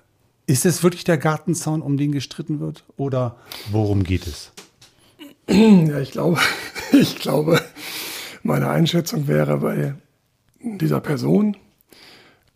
ist 0.48 0.64
es 0.64 0.82
wirklich 0.82 1.04
der 1.04 1.18
Gartenzaun, 1.18 1.82
um 1.82 1.98
den 1.98 2.10
gestritten 2.10 2.58
wird? 2.58 2.82
Oder 2.96 3.36
worum 3.70 4.02
geht 4.02 4.26
es? 4.26 4.50
Ja, 5.46 6.00
ich 6.00 6.10
glaube, 6.10 6.40
ich 6.92 7.16
glaube, 7.16 7.60
meine 8.42 8.70
Einschätzung 8.70 9.28
wäre 9.28 9.58
bei 9.58 9.94
dieser 10.60 11.00
Person, 11.00 11.56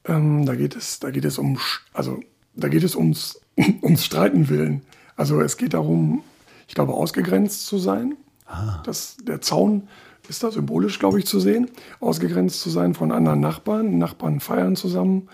ähm, 0.06 0.46
da 0.46 0.54
geht 0.54 0.74
es, 0.74 1.00
da 1.00 1.10
geht 1.10 1.26
es 1.26 1.36
um, 1.36 1.58
also 1.92 2.18
da 2.54 2.68
geht 2.68 2.82
es 2.82 2.96
ums, 2.96 3.40
ums 3.82 4.06
Streiten 4.06 4.48
willen. 4.48 4.82
Also 5.14 5.42
es 5.42 5.58
geht 5.58 5.74
darum, 5.74 6.24
ich 6.68 6.74
glaube, 6.74 6.94
ausgegrenzt 6.94 7.66
zu 7.66 7.76
sein. 7.76 8.16
Ah. 8.46 8.82
Das, 8.84 9.18
der 9.22 9.42
Zaun 9.42 9.88
ist 10.28 10.42
da 10.42 10.50
symbolisch, 10.50 10.98
glaube 10.98 11.18
ich, 11.18 11.26
zu 11.26 11.40
sehen. 11.40 11.70
Ausgegrenzt 12.00 12.60
zu 12.60 12.70
sein 12.70 12.94
von 12.94 13.12
anderen 13.12 13.40
Nachbarn. 13.40 13.98
Nachbarn 13.98 14.40
feiern 14.40 14.76
zusammen. 14.76 15.28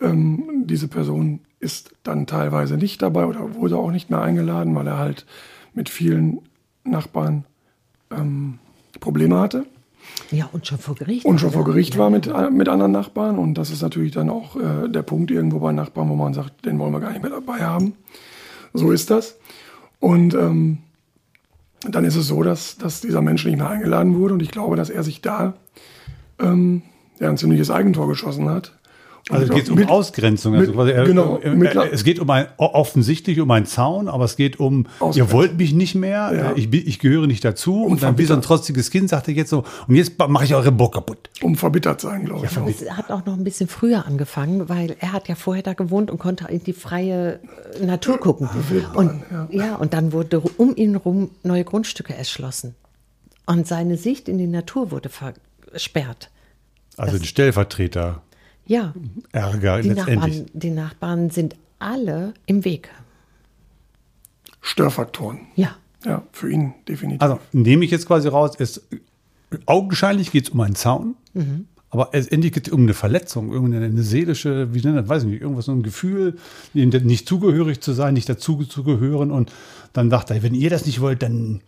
Ähm, 0.00 0.64
diese 0.64 0.88
Person 0.88 1.40
ist 1.60 1.92
dann 2.02 2.26
teilweise 2.26 2.76
nicht 2.76 3.00
dabei 3.02 3.26
oder 3.26 3.54
wurde 3.54 3.76
auch 3.76 3.90
nicht 3.90 4.10
mehr 4.10 4.20
eingeladen, 4.20 4.74
weil 4.74 4.86
er 4.86 4.98
halt 4.98 5.26
mit 5.72 5.88
vielen 5.88 6.40
Nachbarn 6.84 7.44
ähm, 8.10 8.58
Probleme 9.00 9.38
hatte. 9.38 9.66
Ja, 10.30 10.48
und 10.52 10.66
schon 10.66 10.78
vor 10.78 10.94
Gericht. 10.94 11.24
Und 11.24 11.40
schon 11.40 11.52
vor 11.52 11.64
Gericht 11.64 11.96
war 11.96 12.10
mit, 12.10 12.26
äh, 12.26 12.50
mit 12.50 12.68
anderen 12.68 12.92
Nachbarn. 12.92 13.38
Und 13.38 13.54
das 13.54 13.70
ist 13.70 13.82
natürlich 13.82 14.12
dann 14.12 14.30
auch 14.30 14.56
äh, 14.56 14.88
der 14.88 15.02
Punkt 15.02 15.30
irgendwo 15.30 15.58
bei 15.60 15.72
Nachbarn, 15.72 16.08
wo 16.08 16.14
man 16.14 16.34
sagt, 16.34 16.64
den 16.66 16.78
wollen 16.78 16.92
wir 16.92 17.00
gar 17.00 17.10
nicht 17.12 17.22
mehr 17.22 17.30
dabei 17.30 17.60
haben. 17.60 17.94
So 18.72 18.90
ist 18.90 19.10
das. 19.10 19.38
Und 20.00 20.34
ähm, 20.34 20.78
dann 21.88 22.04
ist 22.04 22.16
es 22.16 22.26
so, 22.26 22.42
dass, 22.42 22.76
dass 22.76 23.00
dieser 23.00 23.22
Mensch 23.22 23.44
nicht 23.44 23.56
mehr 23.56 23.68
eingeladen 23.68 24.14
wurde. 24.16 24.34
Und 24.34 24.42
ich 24.42 24.50
glaube, 24.50 24.76
dass 24.76 24.90
er 24.90 25.02
sich 25.02 25.20
da 25.20 25.54
ähm, 26.38 26.82
ja, 27.20 27.28
ein 27.28 27.36
ziemliches 27.36 27.70
Eigentor 27.70 28.08
geschossen 28.08 28.48
hat 28.48 28.72
Also 29.30 29.44
es 29.46 29.50
geht 29.58 29.70
um 29.70 29.76
Mit- 29.76 29.88
Ausgrenzung. 29.88 30.54
Also 30.54 30.66
mit- 30.66 30.74
quasi, 30.74 30.90
äh, 30.90 31.04
genau, 31.06 31.38
äh, 31.38 31.88
es 31.90 32.04
geht 32.04 32.18
um 32.18 32.28
ein 32.28 32.46
offensichtlich 32.58 33.40
um 33.40 33.50
einen 33.50 33.64
Zaun, 33.64 34.08
aber 34.08 34.26
es 34.26 34.36
geht 34.36 34.60
um, 34.60 34.86
ihr 35.14 35.32
wollt 35.32 35.56
mich 35.56 35.72
nicht 35.72 35.94
mehr, 35.94 36.30
Ja. 36.34 36.50
äh, 36.52 36.58
ich, 36.60 36.70
ich 36.72 36.98
gehöre 36.98 37.26
nicht 37.26 37.42
dazu. 37.42 37.84
Und 37.84 38.02
dann 38.02 38.18
wie 38.18 38.26
so 38.26 38.34
ein 38.34 38.42
trotziges 38.42 38.90
Kind 38.90 39.08
sagt 39.08 39.28
er 39.28 39.34
jetzt 39.34 39.48
so, 39.48 39.64
und 39.88 39.94
jetzt 39.94 40.18
mache 40.28 40.44
ich 40.44 40.54
eure 40.54 40.72
Burg 40.72 40.92
kaputt. 40.92 41.30
Um 41.40 41.56
verbittert 41.56 42.02
sein, 42.02 42.26
glaube 42.26 42.44
ich. 42.44 42.58
auch. 42.58 42.66
Es 42.68 42.90
hat 42.90 43.10
auch 43.10 43.24
noch 43.24 43.32
ein 43.34 43.44
bisschen 43.44 43.66
früher 43.68 44.04
angefangen, 44.06 44.68
weil 44.68 44.94
er 45.00 45.12
hat 45.12 45.26
ja 45.28 45.36
vorher 45.36 45.62
da 45.62 45.72
gewohnt 45.72 46.10
und 46.10 46.18
konnte 46.18 46.46
in 46.48 46.62
die 46.62 46.74
freie 46.74 47.40
äh, 47.80 47.86
Natur 47.86 48.18
gucken. 48.18 48.48
Und, 48.94 49.22
ja. 49.50 49.76
und 49.76 49.94
dann 49.94 50.12
wurde 50.12 50.40
um 50.40 50.76
ihn 50.76 50.96
rum 50.96 51.30
neue 51.42 51.64
Grundstücke 51.64 52.14
erschlossen. 52.14 52.74
Und 53.46 53.66
seine 53.66 53.96
Sicht 53.96 54.28
in 54.28 54.36
die 54.36 54.46
Natur 54.46 54.90
wurde 54.90 55.08
versperrt. 55.08 56.30
Also 56.98 57.16
ein 57.16 57.24
Stellvertreter. 57.24 58.20
Ja, 58.66 58.94
Ärger 59.32 59.82
die 59.82 59.88
letztendlich. 59.90 60.38
Nachbarn, 60.38 60.50
die 60.54 60.70
Nachbarn 60.70 61.30
sind 61.30 61.56
alle 61.78 62.32
im 62.46 62.64
Weg. 62.64 62.90
Störfaktoren. 64.60 65.40
Ja. 65.56 65.76
Ja, 66.04 66.22
für 66.32 66.50
ihn 66.50 66.74
definitiv. 66.86 67.22
Also 67.22 67.38
nehme 67.52 67.84
ich 67.84 67.90
jetzt 67.90 68.06
quasi 68.06 68.28
raus, 68.28 68.52
es, 68.58 68.82
augenscheinlich 69.64 70.32
geht 70.32 70.44
es 70.44 70.50
um 70.50 70.60
einen 70.60 70.74
Zaun, 70.74 71.14
Mhm. 71.32 71.64
aber 71.88 72.10
es 72.12 72.26
endlich 72.28 72.52
geht 72.52 72.66
es 72.66 72.72
um 72.74 72.82
eine 72.82 72.92
Verletzung, 72.92 73.50
irgendeine 73.52 73.86
eine 73.86 74.02
seelische, 74.02 74.74
wie 74.74 74.82
nennt 74.82 74.98
das, 74.98 75.08
weiß 75.08 75.22
ich 75.22 75.30
nicht, 75.30 75.40
irgendwas, 75.40 75.64
so 75.64 75.72
ein 75.72 75.82
Gefühl, 75.82 76.36
nicht 76.74 77.26
zugehörig 77.26 77.80
zu 77.80 77.92
sein, 77.94 78.12
nicht 78.14 78.28
dazu 78.28 78.62
zu 78.64 78.84
gehören. 78.84 79.30
Und 79.30 79.50
dann 79.94 80.10
sagt 80.10 80.30
er, 80.30 80.42
wenn 80.42 80.54
ihr 80.54 80.68
das 80.68 80.84
nicht 80.84 81.00
wollt, 81.00 81.22
dann 81.22 81.62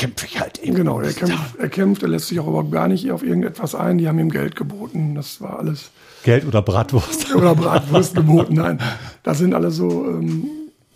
kämpfe 0.00 0.26
ich 0.26 0.40
halt 0.40 0.58
eben. 0.58 0.74
Genau, 0.74 0.98
er 1.00 1.12
kämpft, 1.12 1.56
er 1.58 1.68
kämpft, 1.68 2.02
er 2.02 2.08
lässt 2.08 2.28
sich 2.28 2.40
auch 2.40 2.48
überhaupt 2.48 2.72
gar 2.72 2.88
nicht 2.88 3.10
auf 3.12 3.22
irgendetwas 3.22 3.74
ein. 3.74 3.98
Die 3.98 4.08
haben 4.08 4.18
ihm 4.18 4.30
Geld 4.30 4.56
geboten. 4.56 5.14
Das 5.14 5.40
war 5.42 5.58
alles. 5.58 5.90
Geld 6.22 6.46
oder 6.46 6.62
Bratwurst. 6.62 7.34
Oder 7.34 7.54
Bratwurst 7.54 8.14
geboten. 8.14 8.54
Nein, 8.54 8.78
das 9.22 9.38
sind 9.38 9.54
alles 9.54 9.76
so 9.76 10.06
ähm, 10.06 10.46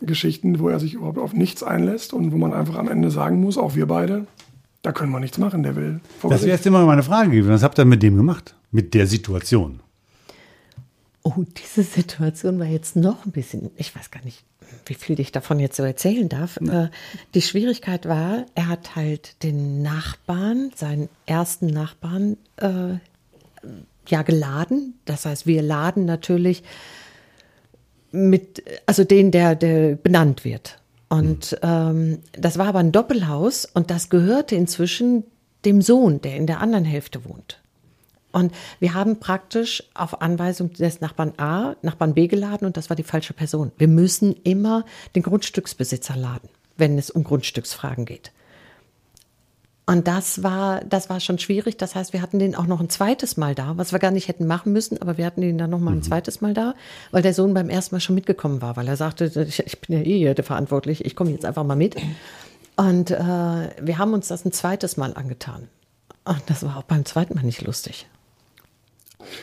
Geschichten, 0.02 0.58
wo 0.58 0.68
er 0.68 0.78
sich 0.80 0.94
überhaupt 0.94 1.18
auf 1.18 1.32
nichts 1.32 1.62
einlässt 1.62 2.12
und 2.12 2.32
wo 2.32 2.36
man 2.36 2.52
einfach 2.52 2.76
am 2.76 2.88
Ende 2.88 3.10
sagen 3.10 3.40
muss, 3.40 3.56
auch 3.56 3.74
wir 3.74 3.86
beide, 3.86 4.26
da 4.82 4.92
können 4.92 5.12
wir 5.12 5.20
nichts 5.20 5.38
machen, 5.38 5.62
der 5.62 5.76
will. 5.76 6.00
vor 6.18 6.30
Das 6.30 6.42
wäre 6.42 6.56
jetzt 6.56 6.66
immer 6.66 6.84
meine 6.84 7.02
Frage 7.02 7.30
gewesen. 7.30 7.50
Was 7.50 7.62
habt 7.62 7.78
ihr 7.78 7.86
mit 7.86 8.02
dem 8.02 8.16
gemacht? 8.16 8.54
Mit 8.70 8.92
der 8.92 9.06
Situation? 9.06 9.80
Oh, 11.22 11.42
diese 11.56 11.82
Situation 11.82 12.58
war 12.58 12.66
jetzt 12.66 12.96
noch 12.96 13.24
ein 13.24 13.32
bisschen, 13.32 13.70
ich 13.76 13.96
weiß 13.96 14.10
gar 14.10 14.22
nicht, 14.24 14.44
wie 14.86 14.94
viel 14.94 15.20
ich 15.20 15.32
davon 15.32 15.60
jetzt 15.60 15.76
so 15.76 15.82
erzählen 15.82 16.28
darf. 16.28 16.58
Äh, 16.58 16.88
die 17.34 17.42
Schwierigkeit 17.42 18.06
war, 18.06 18.46
er 18.54 18.68
hat 18.68 18.96
halt 18.96 19.42
den 19.42 19.82
Nachbarn, 19.82 20.70
seinen 20.74 21.08
ersten 21.26 21.66
Nachbarn, 21.66 22.36
äh, 22.56 22.98
ja 24.08 24.22
geladen. 24.22 24.94
Das 25.04 25.24
heißt, 25.26 25.46
wir 25.46 25.62
laden 25.62 26.04
natürlich 26.04 26.62
mit, 28.12 28.62
also 28.86 29.04
den, 29.04 29.30
der, 29.30 29.54
der 29.54 29.96
benannt 29.96 30.44
wird. 30.44 30.78
Und 31.08 31.58
ähm, 31.62 32.18
das 32.32 32.58
war 32.58 32.66
aber 32.66 32.80
ein 32.80 32.92
Doppelhaus 32.92 33.66
und 33.66 33.90
das 33.90 34.10
gehörte 34.10 34.54
inzwischen 34.54 35.24
dem 35.64 35.80
Sohn, 35.80 36.20
der 36.20 36.36
in 36.36 36.46
der 36.46 36.60
anderen 36.60 36.84
Hälfte 36.84 37.24
wohnt. 37.24 37.60
Und 38.34 38.52
wir 38.80 38.94
haben 38.94 39.20
praktisch 39.20 39.84
auf 39.94 40.20
Anweisung 40.20 40.72
des 40.72 41.00
Nachbarn 41.00 41.34
A, 41.36 41.76
Nachbarn 41.82 42.14
B 42.14 42.26
geladen 42.26 42.66
und 42.66 42.76
das 42.76 42.90
war 42.90 42.96
die 42.96 43.04
falsche 43.04 43.32
Person. 43.32 43.70
Wir 43.78 43.86
müssen 43.86 44.34
immer 44.42 44.84
den 45.14 45.22
Grundstücksbesitzer 45.22 46.16
laden, 46.16 46.48
wenn 46.76 46.98
es 46.98 47.10
um 47.10 47.22
Grundstücksfragen 47.22 48.04
geht. 48.04 48.32
Und 49.86 50.08
das 50.08 50.42
war, 50.42 50.80
das 50.80 51.10
war 51.10 51.20
schon 51.20 51.38
schwierig. 51.38 51.76
Das 51.76 51.94
heißt, 51.94 52.12
wir 52.12 52.22
hatten 52.22 52.40
den 52.40 52.56
auch 52.56 52.66
noch 52.66 52.80
ein 52.80 52.88
zweites 52.90 53.36
Mal 53.36 53.54
da, 53.54 53.76
was 53.76 53.92
wir 53.92 54.00
gar 54.00 54.10
nicht 54.10 54.26
hätten 54.26 54.48
machen 54.48 54.72
müssen, 54.72 55.00
aber 55.00 55.16
wir 55.16 55.26
hatten 55.26 55.42
ihn 55.42 55.58
dann 55.58 55.70
noch 55.70 55.78
mal 55.78 55.92
ein 55.92 56.02
zweites 56.02 56.40
Mal 56.40 56.54
da, 56.54 56.74
weil 57.12 57.22
der 57.22 57.34
Sohn 57.34 57.54
beim 57.54 57.70
ersten 57.70 57.94
Mal 57.94 58.00
schon 58.00 58.16
mitgekommen 58.16 58.60
war, 58.60 58.76
weil 58.76 58.88
er 58.88 58.96
sagte, 58.96 59.26
ich, 59.46 59.60
ich 59.60 59.80
bin 59.80 59.96
ja 59.96 60.02
eh 60.02 60.18
hier 60.18 60.34
der 60.34 60.44
verantwortlich, 60.44 61.04
ich 61.04 61.14
komme 61.14 61.30
jetzt 61.30 61.44
einfach 61.44 61.64
mal 61.64 61.76
mit. 61.76 61.94
Und 62.74 63.12
äh, 63.12 63.16
wir 63.16 63.98
haben 63.98 64.12
uns 64.12 64.26
das 64.26 64.44
ein 64.44 64.50
zweites 64.50 64.96
Mal 64.96 65.14
angetan. 65.14 65.68
Und 66.24 66.42
das 66.46 66.64
war 66.64 66.78
auch 66.78 66.82
beim 66.82 67.04
zweiten 67.04 67.34
Mal 67.34 67.44
nicht 67.44 67.62
lustig. 67.62 68.08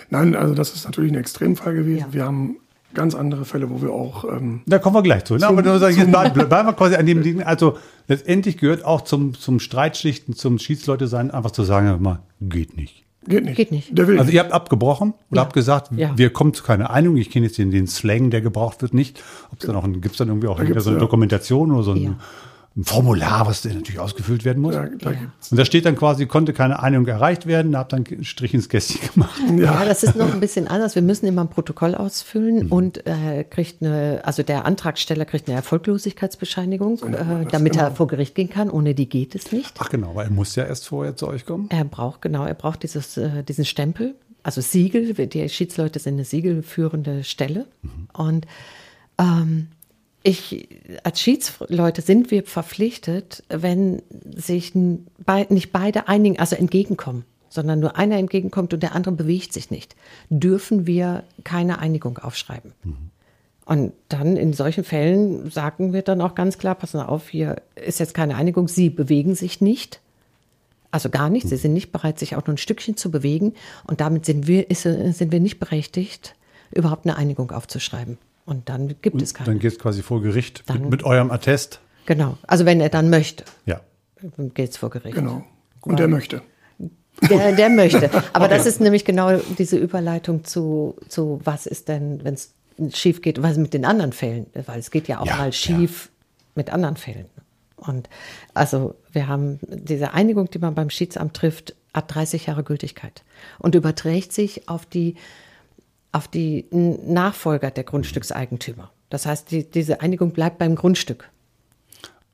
Nein, 0.09 0.35
also 0.35 0.53
das 0.53 0.73
ist 0.73 0.85
natürlich 0.85 1.11
ein 1.11 1.17
Extremfall 1.17 1.73
gewesen. 1.75 1.99
Ja. 2.07 2.13
Wir 2.13 2.25
haben 2.25 2.57
ganz 2.93 3.15
andere 3.15 3.45
Fälle, 3.45 3.69
wo 3.69 3.81
wir 3.81 3.91
auch 3.91 4.25
ähm, 4.25 4.61
Da 4.65 4.77
kommen 4.79 4.95
wir 4.95 5.01
gleich 5.01 5.23
zu. 5.23 5.35
Ne? 5.37 5.47
Aber 5.47 5.61
nur 5.61 5.79
sagen, 5.79 5.95
jetzt 5.97 6.11
bleiben, 6.11 6.33
bleiben 6.49 6.67
wir 6.67 6.73
quasi 6.73 6.95
an 6.95 7.05
dem 7.05 7.23
Ding. 7.23 7.41
Also 7.41 7.77
letztendlich 8.07 8.57
gehört 8.57 8.83
auch 8.83 9.01
zum, 9.01 9.33
zum 9.33 9.59
Streitschlichten, 9.59 10.35
zum 10.35 10.59
Schiedsleute 10.59 11.07
sein, 11.07 11.31
einfach 11.31 11.51
zu 11.51 11.63
sagen, 11.63 11.87
einfach 11.87 12.01
mal, 12.01 12.19
geht 12.41 12.75
nicht. 12.75 13.05
geht 13.27 13.45
nicht. 13.45 13.55
Geht 13.55 13.71
nicht. 13.71 13.97
Der 13.97 14.07
will 14.07 14.19
Also 14.19 14.31
ihr 14.31 14.41
habt 14.41 14.51
abgebrochen 14.51 15.13
oder 15.29 15.37
Ja. 15.39 15.45
habt 15.45 15.53
gesagt, 15.53 15.91
Ja. 15.95 16.11
wir 16.17 16.31
kommen 16.31 16.53
zu 16.53 16.63
keiner 16.63 16.89
Einigung. 16.89 17.15
Ich 17.17 17.29
kenne 17.29 17.45
jetzt 17.45 17.57
den, 17.57 17.71
den 17.71 17.87
Slang, 17.87 18.29
der 18.29 18.41
gebraucht 18.41 18.81
wird, 18.81 18.93
nicht. 18.93 19.23
Ob 19.53 19.61
es 19.61 19.67
dann 19.67 19.75
auch, 19.77 19.85
gibt 19.85 20.07
es 20.07 20.17
dann 20.17 20.27
irgendwie 20.27 20.47
auch 20.49 20.59
gibt's, 20.59 20.83
so 20.83 20.89
eine 20.89 20.97
ja. 20.97 21.01
Dokumentation 21.01 21.71
oder 21.71 21.83
so 21.83 21.91
ein, 21.91 22.01
Ja. 22.03 22.15
Ein 22.77 22.85
Formular, 22.85 23.47
was 23.47 23.65
natürlich 23.65 23.99
ausgefüllt 23.99 24.45
werden 24.45 24.61
muss. 24.61 24.73
Da, 24.73 24.85
da 24.85 25.11
gibt's. 25.11 25.51
Und 25.51 25.57
da 25.57 25.65
steht 25.65 25.85
dann 25.85 25.97
quasi, 25.97 26.25
konnte 26.25 26.53
keine 26.53 26.81
Einigung 26.81 27.05
erreicht 27.05 27.45
werden, 27.45 27.73
da 27.73 27.79
habt 27.79 27.91
dann 27.91 28.05
einen 28.09 28.23
Strich 28.23 28.53
ins 28.53 28.69
Kästchen 28.69 29.09
gemacht. 29.13 29.41
Ja, 29.57 29.83
das 29.83 30.03
ist 30.03 30.15
noch 30.15 30.31
ein 30.33 30.39
bisschen 30.39 30.69
anders. 30.69 30.95
Wir 30.95 31.01
müssen 31.01 31.25
immer 31.25 31.41
ein 31.41 31.49
Protokoll 31.49 31.95
ausfüllen 31.95 32.67
und 32.67 33.05
äh, 33.05 33.43
kriegt 33.43 33.81
eine, 33.81 34.21
also 34.23 34.41
der 34.41 34.63
Antragsteller 34.63 35.25
kriegt 35.25 35.49
eine 35.49 35.57
Erfolglosigkeitsbescheinigung, 35.57 36.99
äh, 37.13 37.45
damit 37.51 37.75
er 37.75 37.91
vor 37.91 38.07
Gericht 38.07 38.35
gehen 38.35 38.49
kann. 38.49 38.69
Ohne 38.69 38.95
die 38.95 39.09
geht 39.09 39.35
es 39.35 39.51
nicht. 39.51 39.75
Ach 39.79 39.89
genau, 39.89 40.15
weil 40.15 40.27
er 40.27 40.31
muss 40.31 40.55
ja 40.55 40.63
erst 40.63 40.87
vorher 40.87 41.17
zu 41.17 41.27
euch 41.27 41.45
kommen. 41.45 41.67
Er 41.69 41.83
braucht, 41.83 42.21
genau, 42.21 42.45
er 42.45 42.53
braucht 42.53 42.83
dieses, 42.83 43.17
äh, 43.17 43.43
diesen 43.43 43.65
Stempel, 43.65 44.15
also 44.43 44.61
Siegel. 44.61 45.13
Die 45.13 45.49
Schiedsleute 45.49 45.99
sind 45.99 46.13
eine 46.13 46.25
siegelführende 46.25 47.25
Stelle. 47.25 47.65
Und 48.13 48.47
ähm, 49.19 49.67
ich, 50.23 50.67
als 51.03 51.19
Schiedsleute 51.21 52.01
sind 52.01 52.31
wir 52.31 52.43
verpflichtet, 52.43 53.43
wenn 53.49 54.01
sich 54.35 54.75
nicht 54.75 55.71
beide 55.71 56.07
einigen, 56.07 56.39
also 56.39 56.55
entgegenkommen, 56.55 57.25
sondern 57.49 57.79
nur 57.79 57.97
einer 57.97 58.17
entgegenkommt 58.17 58.73
und 58.73 58.83
der 58.83 58.95
andere 58.95 59.15
bewegt 59.15 59.53
sich 59.53 59.71
nicht, 59.71 59.95
dürfen 60.29 60.85
wir 60.85 61.23
keine 61.43 61.79
Einigung 61.79 62.17
aufschreiben. 62.19 62.73
Und 63.65 63.93
dann 64.09 64.37
in 64.37 64.53
solchen 64.53 64.83
Fällen 64.83 65.49
sagen 65.49 65.93
wir 65.93 66.01
dann 66.01 66.21
auch 66.21 66.35
ganz 66.35 66.57
klar, 66.57 66.75
passen 66.75 66.99
Sie 66.99 67.07
auf, 67.07 67.29
hier 67.29 67.61
ist 67.75 67.99
jetzt 67.99 68.13
keine 68.13 68.35
Einigung, 68.35 68.67
Sie 68.67 68.89
bewegen 68.89 69.35
sich 69.35 69.61
nicht. 69.61 70.01
Also 70.91 71.09
gar 71.09 71.29
nicht. 71.29 71.47
Sie 71.47 71.55
sind 71.55 71.71
nicht 71.73 71.93
bereit, 71.93 72.19
sich 72.19 72.35
auch 72.35 72.45
nur 72.45 72.55
ein 72.55 72.57
Stückchen 72.57 72.97
zu 72.97 73.11
bewegen. 73.11 73.53
Und 73.87 74.01
damit 74.01 74.25
sind 74.25 74.47
wir, 74.47 74.69
ist, 74.69 74.81
sind 74.81 75.31
wir 75.31 75.39
nicht 75.39 75.57
berechtigt, 75.57 76.35
überhaupt 76.73 77.05
eine 77.05 77.15
Einigung 77.15 77.51
aufzuschreiben. 77.51 78.17
Und 78.45 78.69
dann 78.69 78.95
gibt 79.01 79.21
es 79.21 79.33
keine. 79.33 79.47
Dann 79.47 79.59
geht 79.59 79.73
es 79.73 79.79
quasi 79.79 80.01
vor 80.01 80.21
Gericht 80.21 80.63
mit, 80.67 80.69
Dann- 80.69 80.89
mit 80.89 81.03
eurem 81.03 81.31
Attest. 81.31 81.79
Genau. 82.05 82.37
Also 82.47 82.65
wenn 82.65 82.81
er 82.81 82.89
dann 82.89 83.09
möchte, 83.09 83.43
Ja. 83.65 83.81
geht 84.53 84.71
es 84.71 84.77
vor 84.77 84.89
Gericht. 84.89 85.15
Genau. 85.15 85.43
Und 85.81 85.99
der 85.99 86.07
möchte. 86.07 86.41
Der, 87.29 87.51
der 87.53 87.69
möchte. 87.69 88.09
Aber 88.33 88.47
das 88.47 88.65
ist 88.65 88.81
nämlich 88.81 89.05
genau 89.05 89.37
diese 89.57 89.77
Überleitung 89.77 90.43
zu, 90.43 90.95
zu 91.07 91.39
was 91.43 91.65
ist 91.67 91.87
denn, 91.87 92.23
wenn 92.23 92.33
es 92.33 92.53
schief 92.97 93.21
geht, 93.21 93.41
was 93.43 93.57
mit 93.57 93.73
den 93.73 93.85
anderen 93.85 94.11
Fällen? 94.13 94.47
Weil 94.65 94.79
es 94.79 94.89
geht 94.89 95.07
ja 95.07 95.19
auch 95.19 95.27
Ja, 95.27 95.37
mal 95.37 95.53
schief 95.53 96.09
mit 96.55 96.71
anderen 96.71 96.97
Fällen. 96.97 97.25
Und 97.77 98.09
also 98.53 98.95
wir 99.11 99.27
haben 99.27 99.59
diese 99.67 100.13
Einigung, 100.13 100.49
die 100.49 100.59
man 100.59 100.73
beim 100.75 100.89
Schiedsamt 100.89 101.35
trifft, 101.35 101.75
hat 101.93 102.13
30 102.13 102.45
Jahre 102.47 102.63
Gültigkeit 102.63 103.23
und 103.59 103.75
überträgt 103.75 104.33
sich 104.33 104.67
auf 104.69 104.85
die, 104.85 105.15
auf 106.11 106.27
die 106.27 106.65
Nachfolger 106.71 107.71
der 107.71 107.83
Grundstückseigentümer. 107.83 108.91
Das 109.09 109.25
heißt, 109.25 109.51
die, 109.51 109.69
diese 109.69 110.01
Einigung 110.01 110.31
bleibt 110.31 110.57
beim 110.57 110.75
Grundstück. 110.75 111.29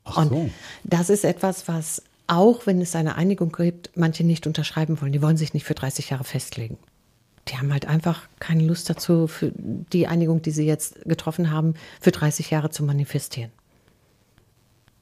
Ach 0.03 0.17
Und 0.17 0.29
so. 0.29 0.49
das 0.83 1.09
ist 1.09 1.25
etwas, 1.25 1.67
was 1.67 2.03
auch 2.27 2.65
wenn 2.65 2.81
es 2.81 2.95
eine 2.95 3.15
Einigung 3.15 3.51
gibt, 3.51 3.91
manche 3.95 4.23
nicht 4.23 4.47
unterschreiben 4.47 5.01
wollen. 5.01 5.11
Die 5.11 5.21
wollen 5.21 5.37
sich 5.37 5.53
nicht 5.53 5.65
für 5.65 5.75
30 5.75 6.09
Jahre 6.09 6.23
festlegen. 6.23 6.77
Die 7.47 7.57
haben 7.57 7.71
halt 7.71 7.87
einfach 7.87 8.27
keine 8.39 8.63
Lust 8.63 8.89
dazu, 8.89 9.27
für 9.27 9.51
die 9.55 10.07
Einigung, 10.07 10.41
die 10.41 10.51
sie 10.51 10.65
jetzt 10.65 11.05
getroffen 11.05 11.51
haben, 11.51 11.75
für 12.01 12.11
30 12.11 12.49
Jahre 12.49 12.69
zu 12.69 12.83
manifestieren. 12.83 13.51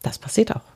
Das 0.04 0.20
passiert 0.20 0.56
auch. 0.56 0.75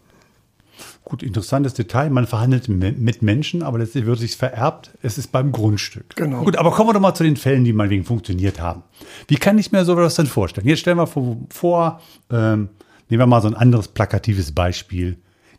Gut, 1.04 1.24
interessantes 1.24 1.74
Detail. 1.74 2.10
Man 2.10 2.28
verhandelt 2.28 2.68
mit 2.68 3.22
Menschen, 3.22 3.64
aber 3.64 3.80
letztlich 3.80 4.06
wird 4.06 4.20
sich 4.20 4.36
vererbt. 4.36 4.92
Es 5.02 5.18
ist 5.18 5.32
beim 5.32 5.52
Grundstück. 5.52 6.16
Genau. 6.16 6.44
Gut, 6.44 6.58
aber 6.58 6.72
kommen 6.72 6.90
wir 6.90 6.94
doch 6.94 7.00
mal 7.00 7.14
zu 7.14 7.24
den 7.24 7.38
Fällen, 7.38 7.64
die 7.64 7.74
meinetwegen 7.74 8.04
funktioniert 8.04 8.60
haben. 8.60 8.84
Wie 9.28 9.36
kann 9.36 9.58
ich 9.58 9.72
mir 9.72 9.86
sowas 9.86 10.16
denn 10.16 10.28
vorstellen? 10.28 10.68
Jetzt 10.68 10.80
stellen 10.80 10.98
wir 10.98 11.08
vor, 11.08 11.38
vor 11.50 12.02
ähm, 12.30 12.70
nehmen 13.10 13.22
wir 13.22 13.28
mal 13.28 13.42
so 13.42 13.48
ein 13.48 13.56
anderes 13.56 13.88
plakatives 13.88 14.54
Beispiel. 14.54 15.18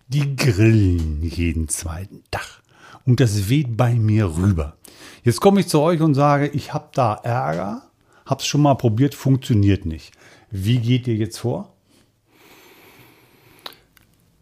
Die 0.08 0.36
grillen 0.36 1.22
jeden 1.22 1.68
zweiten 1.68 2.22
Tag. 2.30 2.62
Und 3.06 3.20
das 3.20 3.48
weht 3.48 3.76
bei 3.76 3.94
mir 3.94 4.36
rüber. 4.36 4.76
Jetzt 5.24 5.40
komme 5.40 5.60
ich 5.60 5.68
zu 5.68 5.80
euch 5.80 6.00
und 6.00 6.14
sage, 6.14 6.48
ich 6.48 6.72
habe 6.72 6.88
da 6.92 7.14
Ärger, 7.14 7.82
hab's 8.26 8.46
schon 8.46 8.62
mal 8.62 8.74
probiert, 8.74 9.14
funktioniert 9.14 9.84
nicht. 9.84 10.12
Wie 10.50 10.78
geht 10.78 11.06
ihr 11.06 11.14
jetzt 11.14 11.38
vor? 11.38 11.72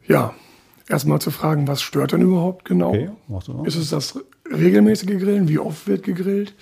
Ja, 0.06 0.34
erstmal 0.88 1.20
zu 1.20 1.30
fragen, 1.30 1.66
was 1.68 1.82
stört 1.82 2.12
denn 2.12 2.22
überhaupt 2.22 2.64
genau? 2.64 2.90
Okay? 2.90 3.10
Ist 3.64 3.76
es 3.76 3.90
das 3.90 4.18
regelmäßige 4.50 5.18
Grillen? 5.18 5.48
Wie 5.48 5.58
oft 5.58 5.86
wird 5.86 6.02
gegrillt? 6.02 6.54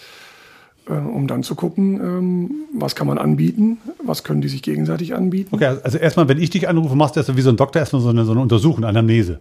äh, 0.89 0.93
um 0.93 1.27
dann 1.27 1.43
zu 1.43 1.57
gucken, 1.57 2.01
ähm, 2.01 2.51
was 2.73 2.95
kann 2.95 3.09
man 3.09 3.19
anbieten, 3.19 3.79
was 4.05 4.23
können 4.23 4.41
die 4.41 4.47
sich 4.47 4.63
gegenseitig 4.63 5.17
anbieten. 5.17 5.53
Okay, 5.53 5.77
also 5.83 5.99
erstmal, 5.99 6.29
wenn 6.29 6.39
ich 6.39 6.51
dich 6.51 6.69
anrufe, 6.69 6.95
machst 6.95 7.17
du 7.17 7.21
erstmal 7.21 7.37
wie 7.37 7.43
so 7.43 7.51
ein 7.51 7.57
Doktor 7.57 7.81
erstmal 7.81 8.03
so 8.03 8.09
eine, 8.11 8.25
so 8.25 8.31
eine 8.31 8.41
Untersuchung, 8.41 8.79
eine 8.85 8.89
Anamnese. 8.89 9.41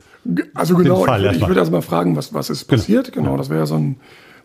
Also 0.55 0.75
genau, 0.75 1.01
ich, 1.03 1.07
würde- 1.07 1.19
ich 1.19 1.25
erstmal. 1.27 1.49
würde 1.51 1.59
erstmal 1.59 1.81
fragen, 1.83 2.15
was, 2.15 2.33
was 2.33 2.49
ist 2.49 2.63
passiert. 2.65 3.11
Genau, 3.13 3.37
das 3.37 3.51
wäre 3.51 3.67
so 3.67 3.75
ein, 3.75 3.97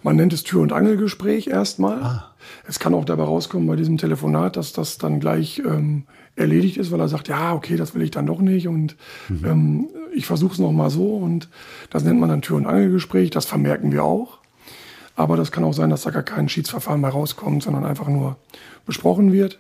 man 0.03 0.17
nennt 0.17 0.35
es 0.35 0.43
Tür- 0.43 0.61
und 0.61 0.75
Angelgespräch 0.75 1.47
erstmal. 1.47 2.03
Ah. 2.03 2.35
Es 2.69 2.79
kann 2.79 2.93
auch 2.93 3.07
dabei 3.07 3.23
rauskommen 3.25 3.67
bei 3.67 3.77
diesem 3.77 3.97
Telefonat, 3.97 4.59
dass 4.59 4.75
das 4.75 4.99
dann 4.99 5.21
gleich 5.21 5.63
ähm, 5.67 6.05
erledigt 6.37 6.77
ist, 6.77 6.91
weil 6.93 7.01
er 7.01 7.09
sagt, 7.09 7.29
ja, 7.29 7.55
okay, 7.55 7.77
das 7.77 7.95
will 7.95 8.03
ich 8.03 8.11
dann 8.11 8.27
doch 8.27 8.41
nicht 8.41 8.69
und 8.69 8.97
Mhm. 9.31 9.45
ähm, 9.47 9.89
ich 10.15 10.27
versuche 10.27 10.53
es 10.55 10.59
nochmal 10.59 10.91
so 10.91 11.17
und 11.17 11.49
das 11.91 12.05
nennt 12.05 12.21
man 12.21 12.29
dann 12.29 12.43
Tür- 12.43 12.57
und 12.57 12.67
Angelgespräch, 12.67 13.31
das 13.31 13.47
vermerken 13.47 13.93
wir 13.93 14.05
auch. 14.05 14.39
Aber 15.17 15.37
das 15.37 15.53
kann 15.53 15.65
auch 15.65 15.75
sein, 15.75 15.91
dass 15.91 16.03
da 16.03 16.11
gar 16.11 16.23
kein 16.23 16.49
Schiedsverfahren 16.49 17.01
mehr 17.01 17.11
rauskommt, 17.11 17.63
sondern 17.63 17.85
einfach 17.85 18.09
nur 18.09 18.37
besprochen 18.87 19.33
wird. 19.33 19.59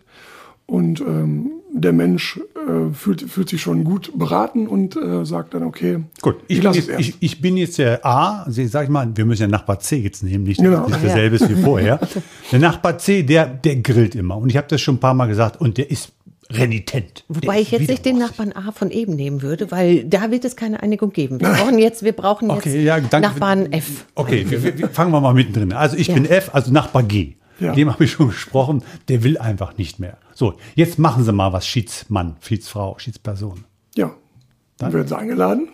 Und 0.66 1.00
ähm, 1.00 1.50
der 1.72 1.92
Mensch 1.92 2.38
äh, 2.68 2.92
fühlt, 2.94 3.22
fühlt 3.22 3.48
sich 3.48 3.60
schon 3.60 3.82
gut 3.82 4.12
beraten 4.16 4.68
und 4.68 4.94
äh, 4.96 5.24
sagt 5.26 5.52
dann, 5.54 5.64
okay, 5.64 6.04
Gut, 6.22 6.36
ich, 6.46 6.58
ich 6.58 6.62
bin 6.62 6.64
lasse 6.64 6.78
es 6.78 6.86
jetzt, 6.86 6.92
erst. 6.96 7.08
ich, 7.08 7.16
ich 7.20 7.40
bin 7.40 7.56
jetzt 7.56 7.78
der 7.78 8.06
A, 8.06 8.46
Sie- 8.48 8.68
sag 8.68 8.84
ich 8.84 8.88
mal, 8.88 9.10
wir 9.16 9.24
müssen 9.24 9.42
ja 9.42 9.48
Nachbar 9.48 9.80
C 9.80 9.96
jetzt 9.96 10.22
nehmen, 10.22 10.44
nicht, 10.44 10.60
Genau. 10.62 10.86
nicht 10.86 11.02
Ja. 11.02 11.08
dasselbe 11.08 11.36
ist 11.36 11.48
wie 11.48 11.60
vorher. 11.60 11.98
Der 12.52 12.58
Nachbar 12.60 12.98
C, 12.98 13.24
der, 13.24 13.46
der 13.46 13.76
grillt 13.76 14.14
immer. 14.14 14.36
Und 14.36 14.48
ich 14.50 14.56
habe 14.56 14.68
das 14.68 14.80
schon 14.80 14.94
ein 14.96 15.00
paar 15.00 15.14
Mal 15.14 15.26
gesagt, 15.26 15.60
und 15.60 15.76
der 15.76 15.90
ist 15.90 16.12
renitent. 16.50 17.24
Wobei 17.28 17.60
ich 17.60 17.70
jetzt 17.70 17.88
nicht 17.88 18.04
den. 18.04 18.18
Nachbarn 18.18 18.52
A 18.52 18.72
von 18.72 18.90
eben 18.90 19.14
nehmen 19.16 19.40
würde, 19.42 19.70
weil 19.70 20.04
da 20.04 20.30
wird 20.30 20.44
es 20.44 20.56
keine 20.56 20.82
Einigung 20.82 21.12
geben. 21.12 21.40
Wir 21.40 21.48
brauchen 21.48 21.78
jetzt, 21.78 22.02
wir 22.02 22.12
brauchen 22.12 22.50
jetzt 22.50 22.58
Okay, 22.66 22.82
ja, 22.82 23.00
danke. 23.00 23.28
Nachbarn 23.28 23.72
F. 23.72 24.04
Okay, 24.14 24.44
wir, 24.48 24.62
wir, 24.62 24.78
wir 24.78 24.88
fangen 24.88 25.10
wir 25.12 25.20
mal 25.20 25.32
mittendrin. 25.34 25.72
an. 25.72 25.78
Also 25.78 25.96
ich 25.96 26.08
Ja. 26.08 26.14
bin 26.14 26.26
F, 26.26 26.50
also 26.52 26.72
Nachbar 26.72 27.02
G. 27.02 27.34
Ja. 27.60 27.72
Dem 27.74 27.92
habe 27.92 28.04
ich 28.04 28.12
schon 28.12 28.28
gesprochen, 28.28 28.82
der 29.08 29.22
will 29.22 29.36
einfach 29.38 29.76
nicht 29.76 29.98
mehr. 30.00 30.16
So, 30.34 30.54
jetzt 30.74 30.98
machen 30.98 31.24
Sie 31.24 31.32
mal 31.32 31.52
was, 31.52 31.66
Schiedsmann, 31.66 32.36
Schiedsfrau, 32.40 32.96
Schiedsperson. 32.98 33.64
Ja, 33.96 34.12
dann 34.78 34.92
werden 34.94 35.06
sie 35.08 35.16
eingeladen. 35.16 35.68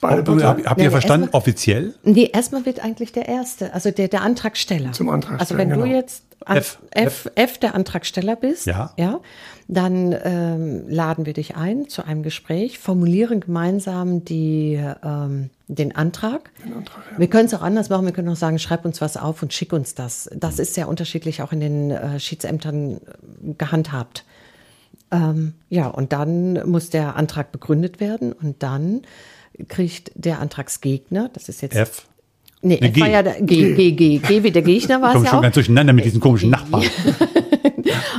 Beide 0.00 0.16
Habt 0.18 0.26
Parteien. 0.26 0.66
habt 0.66 0.78
ihr 0.80 0.84
Ja, 0.84 0.90
verstanden? 0.90 1.24
erstmal- 1.24 1.38
Offiziell? 1.40 1.94
Nee, 2.04 2.30
erstmal 2.32 2.64
wird 2.64 2.80
eigentlich 2.82 3.12
der 3.12 3.28
Erste, 3.28 3.74
also 3.74 3.90
der, 3.90 4.08
der 4.08 4.22
Antragsteller. 4.22 4.92
Zum 4.92 5.10
Antragsteller, 5.10 5.40
Also 5.40 5.58
wenn 5.58 5.68
du 5.68 5.74
genau. 5.82 5.94
jetzt 5.94 6.24
an 6.44 6.56
F. 6.58 6.78
F, 6.90 7.30
F, 7.34 7.58
der 7.58 7.74
Antragsteller 7.74 8.36
bist, 8.36 8.66
Ja. 8.66 8.92
ja 8.96 9.20
dann 9.68 10.16
ähm, 10.24 10.88
laden 10.88 11.26
wir 11.26 11.32
dich 11.32 11.54
ein 11.54 11.88
zu 11.88 12.04
einem 12.04 12.24
Gespräch, 12.24 12.80
formulieren 12.80 13.40
gemeinsam 13.40 14.24
die, 14.24 14.82
ähm, 15.04 15.50
den 15.68 15.94
Antrag. 15.94 16.50
Antrag, 16.64 17.04
ja. 17.12 17.18
Wir 17.18 17.28
können 17.28 17.46
es 17.46 17.54
auch 17.54 17.62
anders 17.62 17.88
machen. 17.88 18.04
Wir 18.04 18.12
können 18.12 18.28
auch 18.30 18.36
sagen, 18.36 18.58
schreib 18.58 18.84
uns 18.84 19.00
was 19.00 19.16
auf 19.16 19.42
und 19.42 19.52
schick 19.52 19.72
uns 19.72 19.94
das. 19.94 20.28
Das 20.34 20.58
ist 20.58 20.74
sehr 20.74 20.88
unterschiedlich 20.88 21.40
auch 21.42 21.52
in 21.52 21.60
den 21.60 21.90
äh, 21.92 22.18
Schiedsämtern 22.18 22.96
äh, 22.96 22.98
gehandhabt. 23.56 24.24
Ähm, 25.12 25.54
ja, 25.68 25.86
und 25.86 26.12
dann 26.12 26.68
muss 26.68 26.90
der 26.90 27.14
Antrag 27.14 27.52
begründet 27.52 28.00
werden 28.00 28.32
und 28.32 28.62
dann 28.64 29.02
kriegt 29.68 30.10
der 30.14 30.40
Antragsgegner, 30.40 31.30
das 31.32 31.48
ist 31.48 31.60
jetzt 31.60 31.76
F. 31.76 32.06
Nee, 32.62 32.78
Ne, 32.80 32.88
F 32.88 32.92
G. 32.94 33.00
war 33.00 33.08
ja 33.08 33.22
der, 33.22 33.40
G, 33.40 33.74
G, 33.74 33.92
G, 33.92 34.18
G 34.18 34.42
wie 34.42 34.50
der 34.50 34.62
Gegner 34.62 35.00
war 35.00 35.12
Komm 35.12 35.22
es 35.22 35.24
ja 35.24 35.30
schon 35.30 35.38
auch. 35.38 35.42
ganz 35.42 35.54
durcheinander 35.54 35.92
mit 35.94 36.04
diesen 36.04 36.20
komischen 36.20 36.50
Nachbarn. 36.50 36.84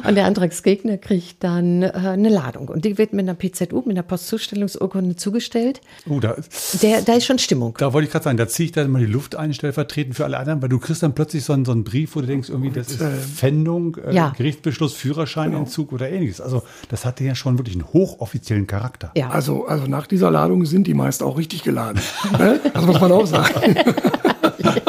Und 0.08 0.16
der 0.16 0.26
Antragsgegner 0.26 0.98
kriegt 0.98 1.44
dann 1.44 1.84
äh, 1.84 1.92
eine 1.94 2.30
Ladung. 2.30 2.68
Und 2.70 2.84
die 2.86 2.98
wird 2.98 3.14
mit 3.14 3.24
einer 3.30 3.36
PZU, 3.36 3.78
mit 3.86 3.92
einer 3.92 4.02
Postzustellungsurkunde 4.04 5.16
zugestellt. 5.16 5.80
Oh, 6.10 6.20
da, 6.20 6.36
Der, 6.82 7.02
da 7.04 7.14
ist 7.14 7.26
schon 7.26 7.38
Stimmung. 7.38 7.76
da 7.78 7.94
wollte 7.94 8.08
ich 8.08 8.12
gerade 8.12 8.24
sagen, 8.24 8.38
da 8.38 8.48
ziehe 8.48 8.66
ich 8.66 8.72
dann 8.72 8.90
mal 8.90 9.00
die 9.00 9.06
Luft 9.12 9.36
ein, 9.36 9.54
stellvertretend 9.54 10.16
für 10.16 10.26
alle 10.26 10.38
anderen, 10.40 10.62
weil 10.62 10.70
du 10.70 10.80
kriegst 10.80 11.04
dann 11.04 11.14
plötzlich 11.14 11.44
so 11.44 11.54
einen, 11.54 11.66
so 11.66 11.72
einen 11.72 11.84
Brief, 11.84 12.16
wo 12.16 12.22
du 12.22 12.28
denkst, 12.28 12.50
irgendwie, 12.50 12.72
das 12.72 12.90
ist 12.90 13.02
Pfändung, 13.36 13.98
äh, 14.06 14.14
Ja. 14.16 14.34
Gerichtsbeschluss, 14.36 14.94
Führerscheinentzug 14.94 15.92
oder 15.94 16.10
ähnliches. 16.10 16.42
Also 16.42 16.64
das 16.90 17.06
hatte 17.06 17.24
ja 17.24 17.36
schon 17.36 17.60
wirklich 17.60 17.76
einen 17.76 17.86
hochoffiziellen 17.94 18.66
Charakter. 18.66 19.12
Ja. 19.16 19.30
Also, 19.30 19.68
also 19.68 19.86
nach 19.86 20.08
dieser 20.08 20.32
Ladung 20.32 20.66
sind 20.66 20.88
die 20.88 20.96
meist 20.96 21.22
auch 21.22 21.38
richtig 21.38 21.64
geladen. 21.64 22.02
Ne? 22.40 22.60
das 22.74 22.86
muss 22.86 23.00
man 23.00 23.12
auch 23.12 23.28
sagen. 23.28 23.76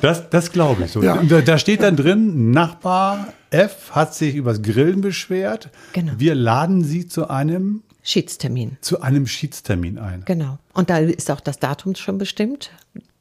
Das, 0.00 0.30
das 0.30 0.52
glaube 0.52 0.84
ich 0.84 0.92
so. 0.92 1.02
Ja. 1.02 1.20
Da, 1.22 1.40
da 1.40 1.58
steht 1.58 1.82
dann 1.82 1.96
drin, 1.96 2.52
Nachbar 2.52 3.28
F 3.50 3.90
hat 3.92 4.14
sich 4.14 4.36
übers 4.36 4.62
Grillen 4.62 5.00
beschwert. 5.00 5.70
Genau. 5.92 6.12
Wir 6.16 6.36
laden 6.36 6.84
sie 6.84 7.08
zu 7.08 7.28
einem, 7.28 7.82
Schiedstermin. 8.04 8.76
zu 8.80 9.00
einem 9.00 9.26
Schiedstermin 9.26 9.98
ein. 9.98 10.22
Genau. 10.24 10.58
Und 10.72 10.88
da 10.88 10.98
ist 10.98 11.30
auch 11.32 11.40
das 11.40 11.58
Datum 11.58 11.96
schon 11.96 12.16
bestimmt. 12.16 12.70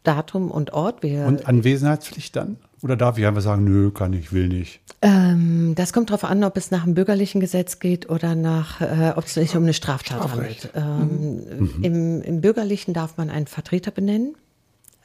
Datum 0.03 0.51
und 0.51 0.71
Ort. 0.73 1.01
Wir, 1.01 1.25
Und 1.25 1.47
Anwesenheitspflicht 1.47 2.35
dann? 2.35 2.57
Oder 2.83 2.95
darf 2.95 3.17
ich 3.17 3.25
einfach 3.25 3.41
sagen, 3.41 3.63
nö, 3.63 3.89
kann 3.89 4.13
ich, 4.13 4.31
will 4.31 4.47
nicht? 4.47 4.79
ähm, 5.01 5.73
das 5.75 5.93
kommt 5.93 6.11
darauf 6.11 6.23
an, 6.25 6.43
ob 6.43 6.57
es 6.57 6.69
nach 6.69 6.83
dem 6.83 6.93
bürgerlichen 6.93 7.41
Gesetz 7.41 7.79
geht 7.79 8.07
oder 8.09 8.35
nach, 8.35 8.81
äh, 8.81 9.13
ob 9.15 9.25
es 9.25 9.33
sich 9.33 9.55
um 9.57 9.63
eine 9.63 9.73
Straftat 9.73 10.19
Strafrecht. 10.19 10.69
handelt. 10.75 11.41
Ähm, 11.55 11.79
im, 11.81 12.21
Im 12.21 12.41
bürgerlichen 12.41 12.93
darf 12.93 13.17
man 13.17 13.31
einen 13.31 13.47
Vertreter 13.47 13.89
benennen. 13.91 14.35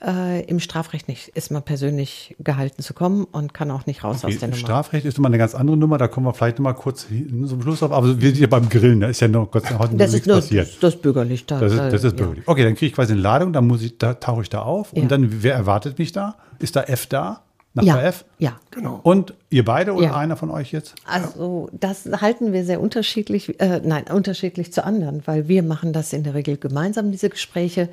Äh, 0.04 0.42
Im 0.46 0.58
Strafrecht 0.58 1.06
nicht. 1.06 1.28
Ist 1.28 1.50
man 1.52 1.62
persönlich 1.62 2.34
gehalten 2.40 2.82
zu 2.82 2.92
kommen 2.92 3.24
und 3.30 3.54
kann 3.54 3.70
auch 3.70 3.86
nicht 3.86 4.02
raus 4.02 4.24
aus 4.24 4.36
der 4.38 4.48
Nummer. 4.48 4.58
Strafrecht 4.58 5.04
ist 5.06 5.16
immer 5.18 5.28
eine 5.28 5.38
ganz 5.38 5.54
andere 5.54 5.76
Nummer, 5.76 5.96
da 5.96 6.08
kommen 6.08 6.26
wir 6.26 6.34
vielleicht 6.34 6.58
noch 6.58 6.64
mal 6.64 6.72
kurz 6.72 7.04
hin- 7.04 7.46
zum 7.46 7.62
Schluss 7.62 7.82
auf. 7.84 7.92
Aber 7.92 8.20
wir 8.20 8.30
sind 8.30 8.38
ja 8.40 8.48
beim 8.48 8.68
Grillen, 8.68 9.00
da 9.00 9.08
ist 9.08 9.20
ja 9.20 9.28
noch 9.28 9.48
Gott 9.50 9.64
sei 9.66 9.74
Dank 9.76 9.96
Das 9.98 10.08
ist 10.08 10.14
nichts 10.14 10.26
nur 10.26 10.36
passiert. 10.36 10.66
das, 10.68 10.78
das 10.80 10.96
bürgerlich. 10.96 11.46
Da, 11.46 11.60
Das 11.60 11.72
ist, 11.72 11.78
da- 11.78 11.90
das 11.90 12.02
ist 12.04 12.12
ja. 12.12 12.16
bürgerlich. 12.16 12.48
Okay, 12.48 12.64
dann 12.64 12.74
kriege 12.74 12.86
ich 12.86 12.92
quasi 12.94 13.12
eine 13.12 13.22
Ladung, 13.22 13.52
dann 13.52 13.66
muss 13.68 13.80
ich, 13.82 13.96
da 13.96 14.14
tauche 14.14 14.42
ich 14.42 14.50
da 14.50 14.62
auf. 14.62 14.92
Ja. 14.92 15.02
Und 15.02 15.10
dann, 15.12 15.42
wer 15.44 15.54
erwartet 15.54 15.98
mich 16.00 16.10
da? 16.10 16.34
Ist 16.58 16.74
da 16.74 16.82
F 16.82 17.06
da? 17.06 17.42
Nachbar 17.74 18.02
Ja, 18.02 18.08
F? 18.08 18.24
ja. 18.38 18.52
Genau. 18.70 19.00
Und 19.02 19.32
ihr 19.48 19.64
beide 19.64 19.94
oder 19.94 20.06
Ja. 20.06 20.16
einer 20.16 20.36
von 20.36 20.50
euch 20.50 20.72
jetzt? 20.72 20.94
Also 21.06 21.70
das 21.72 22.06
halten 22.20 22.52
wir 22.52 22.64
sehr 22.66 22.80
unterschiedlich, 22.82 23.58
äh, 23.60 23.80
nein, 23.82 24.04
unterschiedlich 24.12 24.74
zu 24.74 24.84
anderen, 24.84 25.22
weil 25.26 25.48
wir 25.48 25.62
machen 25.62 25.94
das 25.94 26.12
in 26.12 26.22
der 26.22 26.34
Regel 26.34 26.58
gemeinsam, 26.58 27.10
diese 27.12 27.30
Gespräche, 27.30 27.88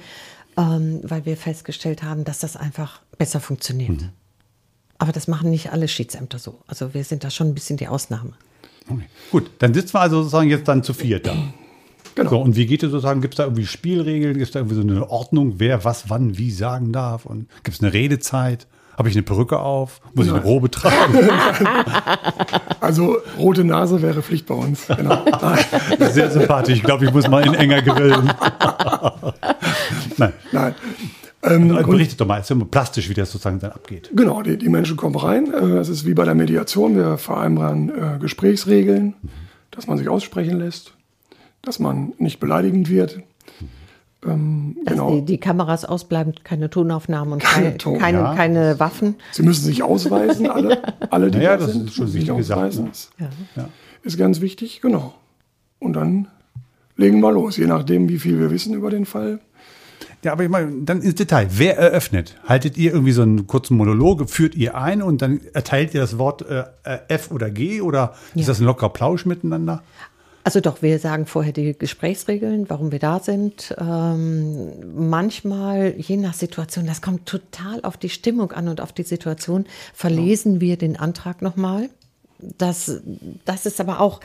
ähm, 0.59 0.99
weil 1.03 1.25
wir 1.25 1.37
festgestellt 1.37 2.03
haben, 2.03 2.25
dass 2.25 2.39
das 2.39 2.57
einfach 2.57 3.01
besser 3.17 3.39
funktioniert. 3.39 4.01
Mhm. 4.01 4.09
Aber 4.97 5.13
das 5.13 5.27
machen 5.27 5.49
nicht 5.49 5.71
alle 5.71 5.87
Schiedsämter 5.87 6.39
so. 6.39 6.59
Also 6.67 6.93
wir 6.93 7.03
sind 7.05 7.23
da 7.23 7.29
schon 7.29 7.47
ein 7.47 7.53
bisschen 7.53 7.77
die 7.77 7.87
Ausnahme. 7.87 8.33
Okay. 8.89 9.05
Gut, 9.31 9.49
dann 9.59 9.73
sitzen 9.73 9.93
wir 9.93 10.01
also 10.01 10.17
sozusagen 10.17 10.49
jetzt 10.49 10.67
dann 10.67 10.83
zu 10.83 10.93
viert 10.93 11.27
da. 11.27 11.35
Genau. 12.15 12.31
So, 12.31 12.41
und 12.41 12.57
wie 12.57 12.65
geht 12.65 12.83
es 12.83 12.91
sozusagen? 12.91 13.21
Gibt 13.21 13.35
es 13.35 13.37
da 13.37 13.43
irgendwie 13.43 13.65
Spielregeln? 13.65 14.33
Gibt 14.33 14.47
es 14.47 14.51
da 14.51 14.59
irgendwie 14.59 14.75
so 14.75 14.81
eine 14.81 15.09
Ordnung, 15.09 15.53
wer 15.59 15.85
was 15.85 16.09
wann 16.09 16.37
wie 16.37 16.51
sagen 16.51 16.91
darf? 16.91 17.25
Und 17.25 17.47
gibt 17.63 17.77
es 17.77 17.83
eine 17.83 17.93
Redezeit? 17.93 18.67
Habe 18.97 19.07
ich 19.07 19.15
eine 19.15 19.23
Perücke 19.23 19.59
auf? 19.59 20.01
Muss 20.15 20.25
ich 20.25 20.33
eine 20.33 20.41
Robe 20.41 20.69
tragen? 20.69 21.13
Also 22.81 23.17
rote 23.37 23.63
Nase 23.63 24.01
wäre 24.01 24.21
Pflicht 24.21 24.45
bei 24.45 24.55
uns. 24.55 24.87
Genau. 24.87 25.23
Sehr 25.99 26.31
sympathisch. 26.31 26.77
Ich 26.77 26.83
glaube, 26.83 27.05
ich 27.05 27.13
muss 27.13 27.27
mal 27.27 27.45
in 27.45 27.53
enger 27.53 27.81
grillen. 27.81 28.31
Nein. 30.17 30.33
nein. 30.51 30.75
Ähm, 31.41 31.69
Grund- 31.69 31.87
Berichtet 31.87 32.19
doch 32.19 32.27
mal, 32.27 32.37
erzähl 32.37 32.57
mal 32.57 32.65
plastisch, 32.65 33.07
wie 33.09 33.13
das 33.13 33.31
sozusagen 33.31 33.59
dann 33.59 33.71
abgeht. 33.71 34.09
Genau, 34.13 34.41
die, 34.41 34.57
die 34.57 34.67
Menschen 34.69 34.97
kommen 34.97 35.15
rein. 35.15 35.53
Äh, 35.53 35.77
Es 35.77 35.87
ist 35.89 36.05
wie 36.05 36.13
bei 36.13 36.25
der 36.25 36.35
Mediation. 36.35 36.95
Wir 36.95 37.17
vereinbaren 37.17 37.89
äh, 37.89 38.19
Gesprächsregeln, 38.19 39.13
dass 39.71 39.87
man 39.87 39.97
sich 39.97 40.09
aussprechen 40.09 40.59
lässt, 40.59 40.93
dass 41.61 41.79
man 41.79 42.13
nicht 42.17 42.39
beleidigend 42.41 42.89
wird. 42.89 43.21
Ähm, 44.25 44.75
Dass 44.83 44.95
genau. 44.95 45.15
die, 45.15 45.21
die 45.23 45.37
Kameras 45.37 45.85
ausbleiben, 45.85 46.33
keine 46.43 46.69
Tonaufnahmen 46.69 47.31
und 47.33 47.41
Keine 47.41 47.67
keine, 47.67 47.77
Ton- 47.77 47.99
keine, 47.99 48.17
ja. 48.17 48.35
keine 48.35 48.77
Waffen. 48.81 49.15
Sie 49.31 49.43
müssen 49.43 49.63
sich 49.63 49.81
ausweisen, 49.81 50.49
alle, 50.49 50.77
alle 51.09 51.31
die 51.31 51.37
Naja, 51.37 51.51
da 51.55 51.63
das 51.65 51.71
sind. 51.71 51.87
ist 51.89 51.95
schon 51.95 52.07
Sache, 52.09 52.33
ausweisen. 52.33 52.83
ne? 52.83 52.89
Das 52.91 53.09
Ja. 53.55 53.69
Ist 54.03 54.17
ganz 54.17 54.41
wichtig, 54.41 54.81
genau. 54.81 55.13
Und 55.79 55.93
dann 55.93 56.27
legen 56.97 57.21
wir 57.21 57.31
los, 57.31 57.55
je 57.55 57.65
nachdem, 57.67 58.09
wie 58.09 58.19
viel 58.19 58.37
wir 58.39 58.51
wissen 58.51 58.73
über 58.73 58.89
den 58.89 59.05
Fall. 59.05 59.39
Ja, 60.23 60.33
aber 60.33 60.43
ich 60.43 60.49
meine, 60.49 60.83
dann 60.83 61.01
ins 61.01 61.15
Detail. 61.15 61.47
Wer 61.51 61.77
eröffnet? 61.77 62.35
Haltet 62.45 62.77
ihr 62.77 62.91
irgendwie 62.91 63.13
so 63.13 63.21
einen 63.21 63.47
kurzen 63.47 63.77
Monolog, 63.77 64.29
führt 64.29 64.53
ihr 64.55 64.75
ein 64.75 65.01
und 65.01 65.21
dann 65.21 65.39
erteilt 65.53 65.93
ihr 65.93 66.01
das 66.01 66.17
Wort 66.17 66.41
äh, 66.41 66.65
F 67.07 67.31
oder 67.31 67.49
G 67.49 67.79
oder 67.81 68.15
ist 68.35 68.41
Ja. 68.41 68.47
das 68.47 68.59
ein 68.59 68.65
lockerer 68.65 68.89
Plausch 68.89 69.25
miteinander? 69.25 69.81
Also 70.43 70.61
doch, 70.61 70.81
wir 70.81 70.99
sagen 70.99 71.25
vorher 71.25 71.53
die 71.53 71.77
Gesprächsregeln, 71.77 72.69
warum 72.69 72.91
wir 72.91 72.99
da 72.99 73.19
sind. 73.19 73.75
Ähm, 73.79 74.69
manchmal, 75.09 75.93
je 75.97 76.17
nach 76.17 76.33
Situation, 76.33 76.85
das 76.85 77.01
kommt 77.01 77.25
total 77.25 77.81
auf 77.83 77.97
die 77.97 78.09
Stimmung 78.09 78.51
an 78.51 78.67
und 78.67 78.81
auf 78.81 78.91
die 78.91 79.03
Situation, 79.03 79.65
verlesen 79.93 80.59
wir 80.59 80.77
den 80.77 80.97
Antrag 80.97 81.41
nochmal. 81.41 81.89
Das, 82.57 83.01
das 83.45 83.65
ist 83.65 83.79
aber 83.79 83.99
auch, 83.99 84.21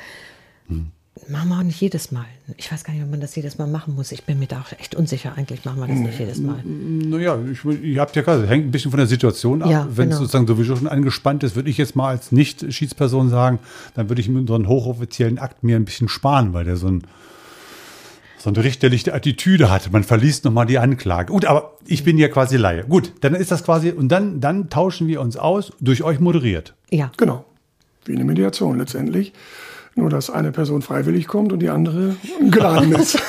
machen 1.29 1.48
wir 1.48 1.59
auch 1.59 1.62
nicht 1.62 1.81
jedes 1.81 2.11
Mal. 2.12 2.27
Ich 2.57 2.70
weiß 2.70 2.85
gar 2.85 2.92
nicht, 2.92 3.03
ob 3.03 3.11
man 3.11 3.20
das 3.20 3.35
jedes 3.37 3.57
Mal 3.57 3.66
machen 3.66 3.94
muss. 3.94 4.12
Ich 4.12 4.24
bin 4.24 4.38
mir 4.38 4.46
da 4.46 4.61
auch 4.61 4.72
echt 4.79 4.94
unsicher. 4.94 5.33
Eigentlich 5.37 5.64
machen 5.64 5.81
wir 5.81 5.87
das 5.87 5.98
nicht 5.98 6.18
jedes 6.18 6.38
Mal. 6.38 6.62
Naja, 6.64 7.38
ich, 7.50 7.64
ihr 7.64 8.00
habt 8.00 8.16
ja 8.16 8.22
gerade, 8.22 8.46
hängt 8.46 8.66
ein 8.66 8.70
bisschen 8.70 8.90
von 8.90 8.98
der 8.98 9.07
Situation 9.07 9.62
ab. 9.62 9.70
Ja, 9.70 9.87
Wenn 9.88 10.09
es 10.09 10.16
genau. 10.16 10.20
sozusagen 10.20 10.46
sowieso 10.46 10.77
schon 10.77 10.88
angespannt 10.88 11.44
ist, 11.44 11.57
würde 11.57 11.70
ich 11.70 11.79
jetzt 11.79 11.96
mal 11.96 12.09
als 12.09 12.33
Nicht-Schiedsperson 12.33 13.31
sagen, 13.31 13.61
dann 13.94 14.09
würde 14.09 14.20
ich 14.20 14.29
mir 14.29 14.44
so 14.46 14.55
einen 14.55 14.68
hochoffiziellen 14.68 15.38
Akt 15.38 15.62
mir 15.62 15.77
ein 15.77 15.85
bisschen 15.85 16.09
sparen, 16.09 16.53
weil 16.53 16.64
der 16.64 16.77
so 16.77 16.88
ein 16.88 17.03
so 18.44 18.50
eine 18.50 18.62
richterliche 18.62 19.14
Attitüde 19.14 19.70
hat. 19.70 19.90
Man 19.90 20.05
verliest 20.05 20.44
nochmal 20.44 20.66
die 20.66 20.79
Anklage. 20.79 21.33
Gut, 21.33 21.46
aber 21.46 21.79
ich 21.87 22.05
bin 22.05 22.18
ja 22.18 22.29
quasi 22.29 22.59
Laie. 22.59 22.85
Gut, 22.85 23.12
dann 23.22 23.35
ist 23.35 23.50
das 23.50 23.64
quasi, 23.64 23.90
und 23.90 24.09
dann, 24.09 24.38
dann 24.38 24.68
tauschen 24.68 25.07
wir 25.07 25.22
uns 25.22 25.38
aus, 25.38 25.72
durch 25.81 26.03
euch 26.03 26.20
moderiert. 26.20 26.74
Ja. 26.90 27.11
Genau. 27.16 27.46
Wie 28.05 28.12
eine 28.12 28.24
Mediation 28.24 28.77
letztendlich. 28.77 29.33
Nur, 29.96 30.11
dass 30.11 30.30
eine 30.30 30.50
Person 30.50 30.83
freiwillig 30.83 31.28
kommt 31.28 31.52
und 31.52 31.61
die 31.61 31.70
andere 31.70 32.16
geladen 32.50 32.92
ist. 32.92 33.22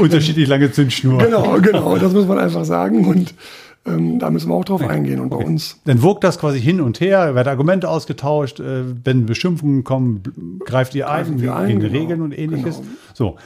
Unterschiedlich 0.00 0.48
lange 0.48 0.70
Zündschnur. 0.70 1.18
genau, 1.18 1.58
genau. 1.60 1.96
Das 1.96 2.12
muss 2.12 2.26
man 2.26 2.38
einfach 2.38 2.64
sagen. 2.64 3.06
Und 3.06 3.34
ähm, 3.86 4.18
da 4.18 4.30
müssen 4.30 4.50
wir 4.50 4.54
auch 4.54 4.64
drauf 4.64 4.82
eingehen. 4.82 5.20
Und 5.20 5.30
bei 5.30 5.36
uns 5.36 5.80
Dann 5.84 6.02
wogt 6.02 6.24
das 6.24 6.38
quasi 6.38 6.60
hin 6.60 6.80
und 6.80 7.00
her, 7.00 7.34
werden 7.34 7.48
Argumente 7.48 7.88
ausgetauscht, 7.88 8.60
äh, 8.60 8.84
wenn 9.04 9.26
Beschimpfungen 9.26 9.84
kommen, 9.84 10.60
greift 10.64 10.94
ihr 10.94 11.08
ein, 11.08 11.24
Greifen 11.24 11.40
wir 11.40 11.56
ein, 11.56 11.68
gegen 11.68 11.80
genau. 11.80 11.98
Regeln 11.98 12.22
und 12.22 12.38
ähnliches. 12.38 12.76
Genau. 12.76 12.88
So, 13.14 13.36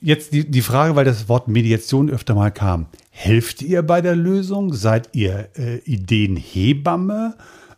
jetzt 0.00 0.32
die, 0.32 0.50
die 0.50 0.62
Frage, 0.62 0.96
weil 0.96 1.04
das 1.04 1.28
Wort 1.28 1.48
Mediation 1.48 2.10
öfter 2.10 2.34
mal 2.34 2.50
kam. 2.50 2.86
Helft 3.10 3.62
ihr 3.62 3.82
bei 3.82 4.00
der 4.00 4.16
Lösung? 4.16 4.72
Seid 4.72 5.10
ihr 5.12 5.48
äh, 5.56 5.78
Ideenhebamme? 5.84 7.34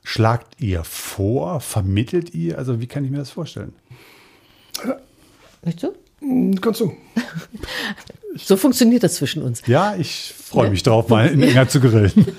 Schlagt 0.09 0.61
ihr 0.61 0.85
vor? 0.85 1.61
Vermittelt 1.61 2.33
ihr? 2.33 2.59
Also 2.59 2.81
wie 2.81 2.87
kann 2.87 3.05
ich 3.05 3.11
mir 3.11 3.19
das 3.19 3.31
vorstellen? 3.31 3.75
Nicht 5.65 5.81
so? 5.81 5.97
Hm, 6.21 6.61
kannst 6.61 6.81
du. 6.81 6.93
So 8.37 8.57
funktioniert 8.57 9.03
das 9.03 9.17
zwischen 9.17 9.43
uns. 9.43 9.63
Ja, 9.67 9.97
ich 9.97 10.33
freue 10.39 10.71
mich 10.71 10.85
drauf, 10.85 11.09
mal 11.09 11.27
in 11.27 11.43
enger 11.43 11.69
zu 11.69 11.81
grillen. 11.81 12.13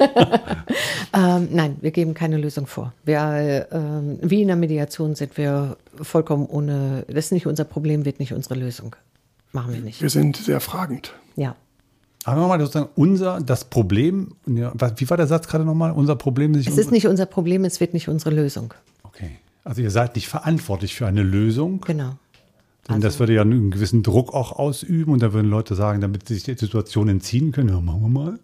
Ähm, 1.14 1.48
nein, 1.52 1.78
wir 1.82 1.92
geben 1.92 2.14
keine 2.14 2.38
Lösung 2.38 2.68
vor. 2.68 2.94
Wir, 3.04 3.68
ähm, 3.72 4.20
wie 4.22 4.42
in 4.42 4.48
der 4.48 4.58
Mediation 4.58 5.16
sind 5.16 5.38
wir 5.38 5.78
vollkommen 6.00 6.46
ohne, 6.46 7.06
das 7.08 7.26
ist 7.26 7.32
nicht 7.32 7.48
unser 7.48 7.64
Problem, 7.64 8.04
wird 8.06 8.20
nicht 8.20 8.34
unsere 8.34 8.56
Lösung. 8.56 8.96
Machen 9.54 9.74
wir 9.74 9.80
nicht. 9.80 10.02
Wir 10.02 10.10
sind 10.10 10.36
sehr 10.36 10.60
fragend. 10.60 11.14
Ja. 11.36 11.56
Aber 12.24 12.42
nochmal 12.42 12.60
sozusagen 12.60 12.90
unser, 12.96 13.40
das 13.40 13.66
Problem, 13.66 14.34
wie 14.46 15.10
war 15.10 15.18
der 15.18 15.28
Satz 15.28 15.48
gerade 15.48 15.64
nochmal? 15.64 15.92
Unser 15.92 16.16
Problem 16.16 16.52
ist 16.52 16.58
nicht 16.58 16.70
Es 16.70 16.78
ist 16.78 16.92
nicht 16.92 17.08
unser 17.08 17.26
Problem, 17.26 17.64
es 17.64 17.80
wird 17.80 17.94
nicht 17.94 18.10
unsere 18.10 18.36
Lösung. 18.36 18.74
Okay. 19.04 19.38
Also 19.64 19.82
ihr 19.82 19.92
seid 19.92 20.16
nicht 20.16 20.28
verantwortlich 20.28 20.96
für 20.96 21.08
eine 21.08 21.24
Lösung. 21.24 21.82
Genau. 21.86 22.18
Denn 22.90 23.02
das 23.02 23.20
würde 23.20 23.34
ja 23.34 23.42
einen 23.42 23.72
gewissen 23.72 24.02
Druck 24.02 24.34
auch 24.34 24.54
ausüben 24.54 25.12
und 25.12 25.22
da 25.22 25.34
würden 25.34 25.50
Leute 25.50 25.76
sagen, 25.76 26.00
damit 26.00 26.28
sie 26.28 26.36
sich 26.36 26.44
der 26.44 26.58
Situation 26.58 27.10
entziehen 27.10 27.52
können, 27.52 27.70
ja, 27.70 27.82
machen 27.82 28.02
wir 28.02 28.10
mal. 28.10 28.40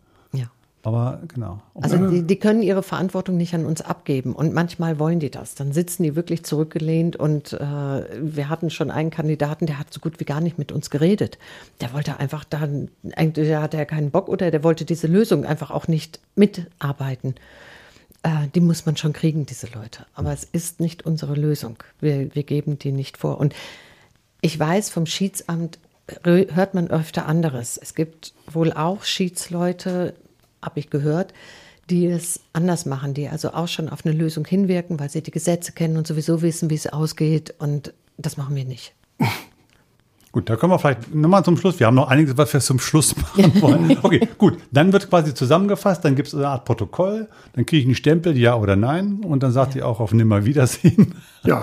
Aber 0.86 1.22
genau. 1.34 1.62
Also 1.76 1.96
die, 2.10 2.24
die 2.24 2.36
können 2.36 2.62
ihre 2.62 2.84
Verantwortung 2.84 3.38
nicht 3.38 3.54
an 3.56 3.66
uns 3.66 3.82
abgeben 3.82 4.36
und 4.36 4.54
manchmal 4.54 5.00
wollen 5.00 5.22
die 5.22 5.32
das. 5.32 5.56
Dann 5.56 5.72
sitzen 5.72 6.04
die 6.04 6.18
wirklich 6.18 6.44
zurückgelehnt 6.44 7.16
und 7.16 7.54
äh, 7.54 7.60
wir 7.62 8.50
hatten 8.50 8.70
schon 8.70 8.92
einen 8.92 9.10
Kandidaten, 9.10 9.66
der 9.66 9.80
hat 9.80 9.94
so 9.94 10.02
gut 10.02 10.20
wie 10.20 10.26
gar 10.26 10.42
nicht 10.42 10.60
mit 10.60 10.74
uns 10.74 10.90
geredet. 10.90 11.38
Der 11.80 11.94
wollte 11.94 12.20
einfach 12.20 12.44
dann, 12.44 12.90
entweder 13.12 13.62
hatte 13.62 13.78
er 13.78 13.86
keinen 13.86 14.12
Bock 14.12 14.28
oder 14.28 14.52
der 14.52 14.66
wollte 14.66 14.84
diese 14.84 15.08
Lösung 15.08 15.46
einfach 15.46 15.72
auch 15.72 15.88
nicht 15.88 16.20
mitarbeiten. 16.36 17.36
Äh, 18.24 18.50
die 18.54 18.60
muss 18.60 18.86
man 18.86 18.98
schon 18.98 19.14
kriegen, 19.14 19.46
diese 19.46 19.68
Leute. 19.68 20.06
Aber 20.16 20.34
es 20.34 20.44
ist 20.44 20.82
nicht 20.82 21.06
unsere 21.06 21.36
Lösung. 21.36 21.78
Wir, 22.02 22.36
wir 22.36 22.44
geben 22.44 22.78
die 22.78 22.92
nicht 22.92 23.18
vor. 23.18 23.40
Und 23.40 23.56
ich 24.42 24.60
weiß, 24.60 24.90
vom 24.90 25.06
Schiedsamt 25.06 25.80
rö- 26.26 26.54
hört 26.54 26.74
man 26.74 26.90
öfter 26.90 27.26
anderes. 27.26 27.78
Es 27.78 27.96
gibt 27.96 28.34
wohl 28.52 28.74
auch 28.74 29.04
Schiedsleute, 29.06 30.14
habe 30.64 30.80
ich 30.80 30.90
gehört, 30.90 31.34
die 31.90 32.08
es 32.08 32.40
anders 32.54 32.86
machen, 32.86 33.14
die 33.14 33.28
also 33.28 33.54
auch 33.54 33.68
schon 33.68 33.90
auf 33.90 34.06
eine 34.06 34.16
Lösung 34.16 34.46
hinwirken, 34.46 35.00
weil 35.00 35.10
sie 35.10 35.22
die 35.22 35.32
Gesetze 35.32 35.74
kennen 35.74 35.98
und 35.98 36.08
sowieso 36.08 36.42
wissen, 36.42 36.70
wie 36.70 36.76
es 36.76 36.88
ausgeht. 36.88 37.54
Und 37.60 37.94
das 38.18 38.38
machen 38.38 38.56
wir 38.56 38.66
nicht. 38.66 38.94
Gut, 40.34 40.50
da 40.50 40.56
kommen 40.56 40.74
wir 40.74 40.80
vielleicht 40.80 41.14
nochmal 41.14 41.46
zum 41.46 41.58
Schluss. 41.58 41.80
Wir 41.80 41.86
haben 41.86 41.94
noch 41.94 42.08
einiges, 42.08 42.36
was 42.36 42.52
wir 42.52 42.60
zum 42.60 42.80
Schluss 42.80 43.16
machen 43.16 43.54
wollen. 43.62 43.96
Okay, 44.02 44.28
gut. 44.40 44.58
Dann 44.72 44.92
wird 44.92 45.08
quasi 45.08 45.36
zusammengefasst, 45.36 46.04
dann 46.04 46.16
gibt 46.16 46.30
es 46.30 46.34
eine 46.34 46.48
Art 46.48 46.66
Protokoll, 46.66 47.30
dann 47.54 47.68
kriege 47.68 47.82
ich 47.82 47.86
einen 47.86 47.94
Stempel, 47.94 48.36
ja 48.36 48.56
oder 48.56 48.76
nein, 48.76 49.24
und 49.24 49.44
dann 49.44 49.52
sagt 49.52 49.76
ihr 49.76 49.88
auch 49.88 50.00
auf 50.00 50.12
Nimmerwiedersehen. 50.12 51.16
Ja. 51.46 51.62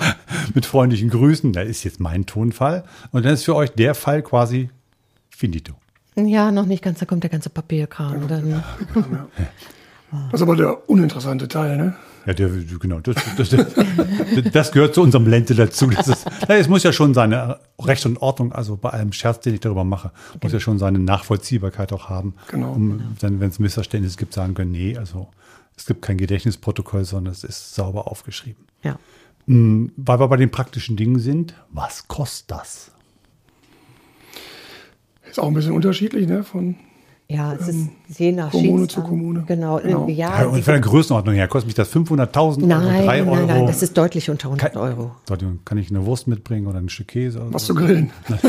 Mit 0.53 0.67
freundlichen 0.67 1.09
Grüßen. 1.09 1.55
Da 1.55 1.63
ist 1.63 1.85
jetzt 1.85 2.01
mein 2.01 2.27
Tonfall. 2.27 2.85
Und 3.13 3.25
dann 3.25 3.33
ist 3.33 3.45
für 3.45 3.57
euch 3.57 3.71
der 3.71 3.95
Fall 3.95 4.21
quasi 4.21 4.69
finito. 5.31 5.73
Ja, 6.27 6.51
noch 6.53 6.67
nicht 6.67 6.83
ganz, 6.83 6.99
da 6.99 7.07
kommt 7.07 7.23
der 7.23 7.31
ganze 7.31 7.51
Papierkram. 7.51 8.29
Dann, 8.29 8.63
Das 10.31 10.41
ist 10.41 10.43
aber 10.43 10.57
der 10.57 10.89
uninteressante 10.91 11.47
Teil, 11.49 11.77
ne? 11.77 11.95
Ja, 12.27 12.35
der, 12.35 12.51
genau, 12.51 13.01
das, 13.01 13.17
das, 13.39 13.49
das, 13.49 13.67
das 14.53 14.73
gehört 14.73 14.95
zu 14.95 15.01
unserem 15.03 15.27
Lente 15.27 15.55
dazu. 15.55 15.87
Das 15.89 16.07
ist, 16.09 16.27
ja, 16.49 16.57
es 16.57 16.69
muss 16.69 16.83
ja 16.83 16.93
schon 16.93 17.15
seine 17.15 17.59
Recht 17.81 18.05
und 18.05 18.21
Ordnung, 18.21 18.53
also 18.53 18.77
bei 18.77 18.91
allem 18.91 19.13
Scherz, 19.13 19.41
den 19.41 19.55
ich 19.55 19.61
darüber 19.61 19.85
mache, 19.85 20.11
muss 20.43 20.53
ja 20.53 20.61
schon 20.61 20.79
seine 20.79 20.99
Nachvollziehbarkeit 20.99 21.93
auch 21.93 22.09
haben. 22.11 22.35
Genau. 22.51 22.73
Um 22.73 23.17
dann, 23.21 23.41
wenn 23.41 23.49
es 23.49 23.59
Missverständnisse 23.59 24.19
gibt, 24.19 24.35
sagen 24.35 24.53
können, 24.55 24.73
nee, 24.73 24.99
also 24.99 25.29
es 25.77 25.87
gibt 25.87 26.03
kein 26.03 26.19
Gedächtnisprotokoll, 26.19 27.05
sondern 27.05 27.33
es 27.33 27.43
ist 27.45 27.75
sauber 27.75 28.11
aufgeschrieben. 28.11 28.65
ja. 28.83 28.99
Hm, 29.47 29.91
Weil 29.97 30.21
wir 30.21 30.29
bei 30.29 30.37
den 30.37 30.51
praktischen 30.51 30.97
Dingen 30.99 31.19
sind, 31.19 31.55
was 31.71 32.07
kostet 32.07 32.51
das? 32.51 32.91
Ist 35.31 35.39
auch 35.41 35.49
ein 35.49 35.55
bisschen 35.55 35.73
unterschiedlich, 35.73 36.27
ne? 36.27 36.43
Von 36.45 36.75
Ja, 37.29 37.53
es 37.55 37.69
ist 37.69 37.89
je 38.19 38.33
nach 38.33 38.51
Kommune 38.51 38.89
zu 38.89 39.03
Kommune. 39.03 39.45
Genau, 39.47 39.79
Genau. 39.79 40.09
ja. 40.09 40.41
Ja, 40.43 40.47
und 40.49 40.65
von 40.65 40.73
der 40.75 40.81
Größenordnung 40.81 41.35
her, 41.37 41.47
kostet 41.47 41.67
mich 41.69 41.75
das 41.77 41.89
500.000 41.95 42.67
nein, 42.67 42.83
Euro, 42.83 43.05
3 43.07 43.21
Euro? 43.23 43.35
nein, 43.37 43.47
nein, 43.47 43.67
das 43.67 43.83
ist 43.83 43.97
deutlich 43.97 44.29
unter 44.31 44.49
100 44.49 44.73
Kein- 44.73 44.83
Euro. 44.83 45.13
Kann 45.65 45.79
ich 45.79 45.91
eine 45.91 46.05
Wurst 46.07 46.27
mitbringen 46.27 46.67
oder 46.67 46.79
ein 46.79 46.89
Stück 46.89 47.09
Käse? 47.09 47.41
Oder 47.41 47.55
was 47.55 47.67
so? 47.67 47.75
zu 47.75 47.81
grillen. 47.81 48.11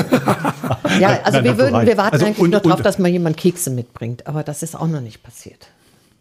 Ja, 0.99 1.19
also 1.23 1.37
nein, 1.37 1.43
wir, 1.45 1.57
würden, 1.57 1.85
wir 1.85 1.97
warten 1.97 2.13
Also 2.13 2.25
eigentlich 2.25 2.39
und- 2.39 2.49
nur 2.51 2.59
drauf, 2.59 2.77
und- 2.77 2.85
dass 2.85 2.99
mal 2.99 3.07
jemand 3.07 3.37
Kekse 3.37 3.69
mitbringt, 3.69 4.27
aber 4.27 4.43
das 4.43 4.61
ist 4.63 4.75
auch 4.75 4.87
noch 4.87 5.01
nicht 5.01 5.23
passiert. 5.23 5.67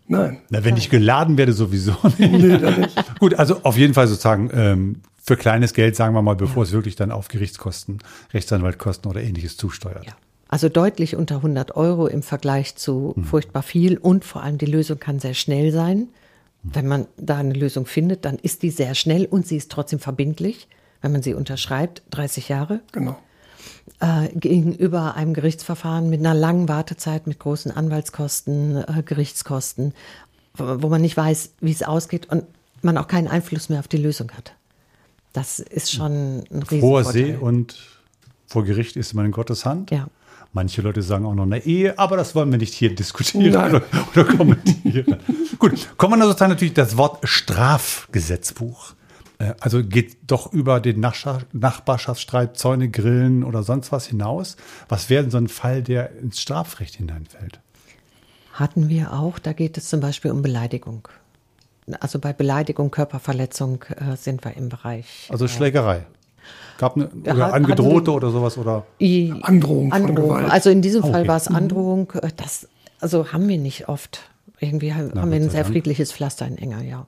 Nein. 0.06 0.38
Na, 0.50 0.64
wenn 0.64 0.76
ich 0.76 0.90
geladen 0.90 1.38
werde, 1.38 1.52
sowieso 1.52 1.94
nicht. 2.18 2.60
Gut, 3.20 3.34
also 3.34 3.60
auf 3.62 3.76
jeden 3.76 3.94
Fall 3.94 4.06
sozusagen 4.08 4.50
ähm, 4.52 4.96
für 5.22 5.36
kleines 5.36 5.72
Geld, 5.72 5.94
sagen 5.96 6.14
wir 6.14 6.22
mal, 6.22 6.34
bevor 6.36 6.62
es 6.64 6.72
wirklich 6.72 6.96
dann 6.96 7.10
auf 7.12 7.28
Gerichtskosten, 7.28 7.98
Rechtsanwaltkosten 8.34 9.10
oder 9.10 9.22
ähnliches 9.22 9.56
zusteuert. 9.56 10.06
Ja. 10.06 10.12
Also 10.52 10.68
deutlich 10.68 11.14
unter 11.14 11.36
100 11.36 11.76
Euro 11.76 12.08
im 12.08 12.24
Vergleich 12.24 12.74
zu 12.74 13.14
furchtbar 13.22 13.62
viel 13.62 13.96
und 13.96 14.24
vor 14.24 14.42
allem 14.42 14.58
die 14.58 14.66
Lösung 14.66 14.98
kann 14.98 15.20
sehr 15.20 15.34
schnell 15.34 15.70
sein. 15.70 16.08
Wenn 16.64 16.88
man 16.88 17.06
da 17.16 17.36
eine 17.36 17.54
Lösung 17.54 17.86
findet, 17.86 18.24
dann 18.24 18.36
ist 18.36 18.64
die 18.64 18.70
sehr 18.70 18.96
schnell 18.96 19.26
und 19.26 19.46
sie 19.46 19.56
ist 19.56 19.70
trotzdem 19.70 20.00
verbindlich, 20.00 20.66
wenn 21.02 21.12
man 21.12 21.22
sie 21.22 21.34
unterschreibt, 21.34 22.02
30 22.10 22.48
Jahre. 22.48 22.80
Genau. 22.90 23.16
äh, 24.00 24.28
gegenüber 24.34 25.14
einem 25.14 25.34
Gerichtsverfahren 25.34 26.10
mit 26.10 26.18
einer 26.18 26.34
langen 26.34 26.68
Wartezeit, 26.68 27.28
mit 27.28 27.38
großen 27.38 27.70
Anwaltskosten, 27.70 28.76
äh, 28.76 29.04
Gerichtskosten, 29.04 29.94
wo, 30.54 30.88
man 30.88 31.00
nicht 31.00 31.16
weiß, 31.16 31.52
wie 31.60 31.70
es 31.70 31.84
ausgeht 31.84 32.28
und 32.28 32.42
man 32.82 32.98
auch 32.98 33.06
keinen 33.06 33.28
Einfluss 33.28 33.68
mehr 33.68 33.78
auf 33.78 33.88
die 33.88 33.98
Lösung 33.98 34.32
hat. 34.32 34.52
Das 35.32 35.60
ist 35.60 35.92
schon 35.92 36.42
ein 36.50 36.62
Vor 36.64 37.04
See 37.04 37.20
Riesenvorteil. 37.20 37.38
und 37.38 37.76
vor 38.48 38.64
Gericht 38.64 38.96
ist 38.96 39.14
man 39.14 39.26
in 39.26 39.32
Gottes 39.32 39.64
Hand. 39.64 39.92
Ja. 39.92 40.08
Manche 40.52 40.82
Leute 40.82 41.02
sagen 41.02 41.26
auch 41.26 41.34
noch 41.34 41.44
eine 41.44 41.64
Ehe, 41.64 41.96
aber 41.98 42.16
das 42.16 42.34
wollen 42.34 42.50
wir 42.50 42.58
nicht 42.58 42.74
hier 42.74 42.92
diskutieren 42.94 43.52
Nein. 43.52 43.74
oder, 43.76 43.84
oder 44.10 44.24
kommentieren. 44.24 45.16
Gut, 45.58 45.96
kommen 45.96 46.14
wir 46.14 46.18
dann 46.18 46.28
sozusagen 46.28 46.50
natürlich 46.50 46.74
das 46.74 46.96
Wort 46.96 47.20
Strafgesetzbuch. 47.22 48.94
Äh, 49.38 49.54
Also 49.60 49.84
geht 49.84 50.18
doch 50.26 50.52
über 50.52 50.80
den 50.80 50.98
Nachbarschaftsstreit, 51.00 52.58
Zäune, 52.58 52.90
Grillen 52.90 53.44
oder 53.44 53.62
sonst 53.62 53.92
was 53.92 54.06
hinaus. 54.06 54.56
Was 54.88 55.08
wäre 55.08 55.22
denn 55.22 55.30
so 55.30 55.38
ein 55.38 55.48
Fall, 55.48 55.82
der 55.82 56.16
ins 56.18 56.40
Strafrecht 56.40 56.96
hineinfällt? 56.96 57.60
Hatten 58.52 58.88
wir 58.88 59.12
auch, 59.12 59.38
da 59.38 59.52
geht 59.52 59.78
es 59.78 59.88
zum 59.88 60.00
Beispiel 60.00 60.32
um 60.32 60.42
Beleidigung. 60.42 61.08
Also 62.00 62.18
bei 62.18 62.32
Beleidigung, 62.32 62.90
Körperverletzung 62.90 63.84
äh, 63.84 64.16
sind 64.16 64.44
wir 64.44 64.56
im 64.56 64.68
Bereich. 64.68 65.28
Also 65.30 65.46
Schlägerei. 65.48 66.06
Gab 66.78 66.96
eine 66.96 67.08
oder 67.08 67.46
hat- 67.46 67.52
angedrohte 67.54 67.96
hatten- 67.96 68.10
oder 68.10 68.30
sowas 68.30 68.56
oder 68.58 68.86
I- 69.00 69.34
Androhung 69.42 69.90
von 69.90 70.00
Androhung. 70.08 70.28
Gewalt. 70.38 70.50
Also 70.50 70.70
in 70.70 70.82
diesem 70.82 71.02
Fall 71.02 71.20
Okay. 71.20 71.28
war 71.28 71.36
es 71.36 71.48
Androhung. 71.48 72.12
äh, 72.22 72.28
Das, 72.36 72.68
also 73.00 73.32
haben 73.32 73.46
wir 73.48 73.58
nicht 73.58 73.88
oft. 73.88 74.20
Irgendwie 74.58 74.92
haben 74.92 75.14
wir 75.14 75.22
Gott 75.22 75.32
ein 75.32 75.50
sehr 75.50 75.62
Dank. 75.62 75.72
friedliches 75.74 76.12
Pflaster 76.12 76.46
in 76.46 76.58
Enger, 76.58 76.82
ja. 76.82 77.06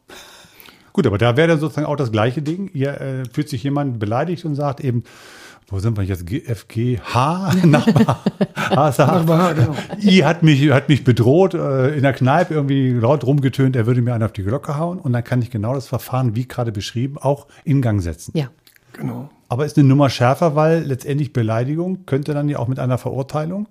Gut, 0.95 1.07
aber 1.07 1.17
da 1.19 1.37
wäre 1.37 1.49
dann 1.49 1.59
sozusagen 1.61 1.87
auch 1.87 1.97
das 1.97 2.13
gleiche 2.13 2.43
Ding. 2.43 2.71
Ihr 2.75 3.01
äh, 3.01 3.23
fühlt 3.33 3.49
sich 3.49 3.63
jemand 3.63 3.99
beleidigt 3.99 4.45
und 4.45 4.55
sagt 4.55 4.81
eben, 4.81 5.05
wo 5.69 5.79
sind 5.79 5.97
wir 5.97 6.05
jetzt? 6.05 6.27
GFGH? 6.27 7.55
Nachbar. 7.65 8.23
HSH. 8.57 8.99
Nachbar, 8.99 9.55
genau. 9.55 9.75
I 10.03 10.25
hat 10.25 10.43
mich, 10.43 10.71
hat 10.71 10.89
mich 10.91 11.03
bedroht, 11.05 11.55
äh, 11.55 11.95
in 11.97 12.03
der 12.03 12.13
Kneipe 12.13 12.53
irgendwie 12.55 12.91
laut 12.93 13.25
rumgetönt, 13.25 13.75
er 13.77 13.87
würde 13.87 14.03
mir 14.03 14.13
einen 14.15 14.23
auf 14.25 14.33
die 14.33 14.43
Glocke 14.43 14.77
hauen. 14.77 14.99
Und 14.99 15.13
dann 15.15 15.25
kann 15.25 15.41
ich 15.41 15.51
genau 15.51 15.75
das 15.75 15.87
Verfahren, 15.87 16.37
wie 16.37 16.47
gerade 16.47 16.73
beschrieben, 16.73 17.17
auch 17.19 17.47
in 17.65 17.81
Gang 17.81 18.03
setzen. 18.03 18.33
Ja. 18.37 18.49
Genau. 18.93 19.31
Aber 19.49 19.67
ist 19.67 19.77
eine 19.77 19.87
Nummer 19.87 20.11
schärfer, 20.11 20.57
weil 20.57 20.83
letztendlich 20.83 21.33
Beleidigung 21.33 22.07
könnte 22.07 22.35
dann 22.35 22.49
ja 22.49 22.59
auch 22.59 22.69
mit 22.69 22.79
einer 22.79 22.99
Verurteilung 22.99 23.69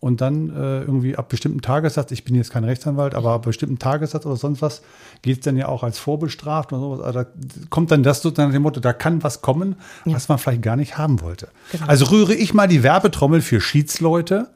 und 0.00 0.20
dann 0.20 0.50
äh, 0.50 0.80
irgendwie 0.80 1.16
ab 1.16 1.28
bestimmten 1.30 1.62
Tagessatz, 1.62 2.10
ich 2.12 2.24
bin 2.24 2.34
jetzt 2.34 2.50
kein 2.50 2.64
Rechtsanwalt, 2.64 3.14
aber 3.14 3.30
ab 3.30 3.42
bestimmten 3.42 3.78
Tagessatz 3.78 4.26
oder 4.26 4.36
sonst 4.36 4.60
was, 4.60 4.82
geht 5.22 5.38
es 5.38 5.44
dann 5.44 5.56
ja 5.56 5.68
auch 5.68 5.82
als 5.82 5.98
vorbestraft 5.98 6.72
oder 6.72 6.82
sowas. 6.82 7.00
Also 7.00 7.20
da 7.20 7.26
kommt 7.70 7.90
dann 7.90 8.02
das 8.02 8.20
sozusagen 8.20 8.52
dem 8.52 8.62
Motto, 8.62 8.80
da 8.80 8.92
kann 8.92 9.22
was 9.22 9.40
kommen, 9.40 9.76
was 10.04 10.28
man 10.28 10.38
vielleicht 10.38 10.62
gar 10.62 10.76
nicht 10.76 10.98
haben 10.98 11.22
wollte. 11.22 11.48
Genau. 11.72 11.86
Also 11.86 12.06
rühre 12.06 12.34
ich 12.34 12.52
mal 12.52 12.68
die 12.68 12.82
Werbetrommel 12.82 13.40
für 13.40 13.60
Schiedsleute, 13.60 14.50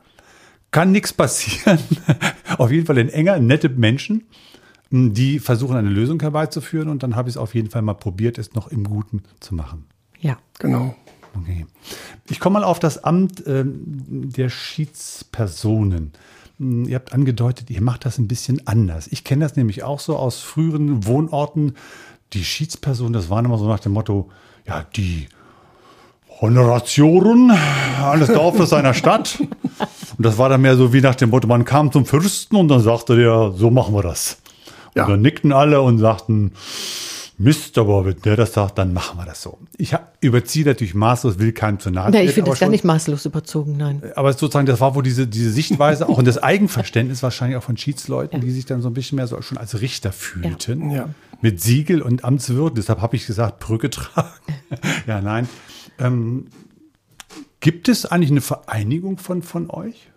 kann 0.71 0.93
nichts 0.93 1.13
passieren. 1.13 1.79
auf 2.59 2.71
jeden 2.71 2.87
Fall 2.87 2.99
in 2.99 3.09
enger, 3.09 3.39
nette 3.39 3.71
Menschen, 3.71 4.27
die 4.91 5.39
versuchen, 5.39 5.77
eine 5.77 5.89
Lösung 5.89 6.21
herbeizuführen 6.21 6.89
und 6.89 7.03
dann 7.03 7.15
habe 7.17 7.29
ich 7.29 7.35
es 7.35 7.37
auf 7.37 7.55
jeden 7.55 7.71
Fall 7.71 7.83
mal 7.83 7.95
probiert, 7.95 8.39
es 8.39 8.55
noch 8.55 8.69
im 8.69 8.85
Guten 8.85 9.23
zu 9.39 9.55
machen. 9.55 9.87
Ja. 10.21 10.39
Genau. 10.59 10.95
Okay. 11.41 11.67
Ich 12.29 12.41
komme 12.41 12.61
mal 12.61 12.65
auf 12.65 12.81
das 12.81 13.05
Amt 13.05 13.45
ähm, 13.47 13.83
der 13.85 14.49
Schiedspersonen. 14.49 16.13
Hm, 16.59 16.89
Ihr 16.89 16.97
habt 16.97 17.13
angedeutet, 17.13 17.71
ihr 17.71 17.83
macht 17.83 18.05
das 18.05 18.19
ein 18.19 18.27
bisschen 18.27 18.67
anders. 18.67 19.07
Ich 19.09 19.23
kenne 19.25 19.45
das 19.45 19.57
nämlich 19.57 19.85
auch 19.85 20.01
so 20.01 20.17
aus 20.17 20.41
früheren 20.41 21.07
Wohnorten. 21.07 21.75
Die 22.33 22.45
Schiedspersonen, 22.45 23.13
das 23.13 23.31
waren 23.31 23.45
immer 23.45 23.59
so 23.59 23.69
nach 23.69 23.81
dem 23.81 23.93
Motto, 23.93 24.29
ja, 24.67 24.85
die 24.97 25.29
Honoratioren 26.41 27.51
eines 28.03 28.29
Dorfes 28.29 28.73
einer 28.73 28.95
Stadt. 28.95 29.39
Und 29.41 30.27
das 30.27 30.39
war 30.39 30.49
dann 30.49 30.63
mehr 30.63 30.77
so 30.77 30.93
wie 30.93 31.01
nach 31.01 31.15
dem 31.15 31.31
Motto, 31.31 31.47
man 31.47 31.65
kam 31.65 31.93
zum 31.93 32.07
Fürsten 32.07 32.57
und 32.57 32.69
dann 32.69 32.81
sagte 32.81 33.17
der, 33.17 33.53
so 33.57 33.71
machen 33.71 33.95
wir 33.95 34.03
das. 34.03 34.39
Ja. 34.95 35.05
Und 35.05 35.11
dann 35.11 35.23
nickten 35.23 35.53
alle 35.53 35.81
und 35.81 35.99
sagten, 35.99 36.53
Mist, 37.41 37.79
aber 37.79 38.05
wenn 38.05 38.21
der 38.21 38.37
das 38.37 38.53
sagt, 38.53 38.77
dann 38.77 38.93
machen 38.93 39.19
wir 39.19 39.25
das 39.25 39.41
so. 39.41 39.59
Ich 39.79 39.97
überziehe 40.21 40.67
natürlich 40.67 40.95
maßlos, 40.95 41.39
will 41.39 41.53
keinem 41.53 41.81
zu 41.81 41.91
nahe 41.91 42.11
Nee, 42.11 42.25
ich 42.25 42.33
finde 42.33 42.51
das 42.51 42.61
gar 42.61 42.69
nicht 42.69 42.85
maßlos 42.85 43.25
überzogen, 43.25 43.79
nein. 43.79 44.03
aber 44.15 44.31
sozusagen, 44.35 44.67
das 44.67 44.79
war 44.81 44.95
wohl 44.95 45.03
diese, 45.03 45.27
diese 45.27 45.51
Sichtweise 45.51 46.07
auch 46.07 46.19
und 46.19 46.27
das 46.27 46.37
Eigenverständnis 46.37 47.23
wahrscheinlich 47.23 47.57
auch 47.57 47.63
von 47.63 47.79
Schiedsleuten, 47.79 48.43
die 48.43 48.51
sich 48.51 48.67
dann 48.67 48.83
so 48.83 48.91
ein 48.91 48.93
bisschen 48.93 49.17
mehr 49.17 49.27
so 49.27 49.41
schon 49.41 49.57
als 49.57 49.81
Richter 49.81 50.13
fühlten. 50.13 50.91
Ja. 50.91 51.09
Mit 51.41 51.63
Siegel 51.63 52.03
und 52.03 52.25
Amtswürden. 52.25 52.75
Deshalb 52.75 53.01
habe 53.01 53.17
ich 53.17 53.27
gesagt, 53.27 53.59
Brücke 53.59 53.89
tragen. 53.89 54.29
ja, 55.07 55.23
nein. 55.23 55.49
Ähm, 55.99 56.49
gibt 57.61 57.89
es 57.89 58.05
eigentlich 58.05 58.33
eine 58.33 58.43
Vereinigung 58.43 59.17
von, 59.17 59.41
von 59.41 59.71
euch? 59.71 60.11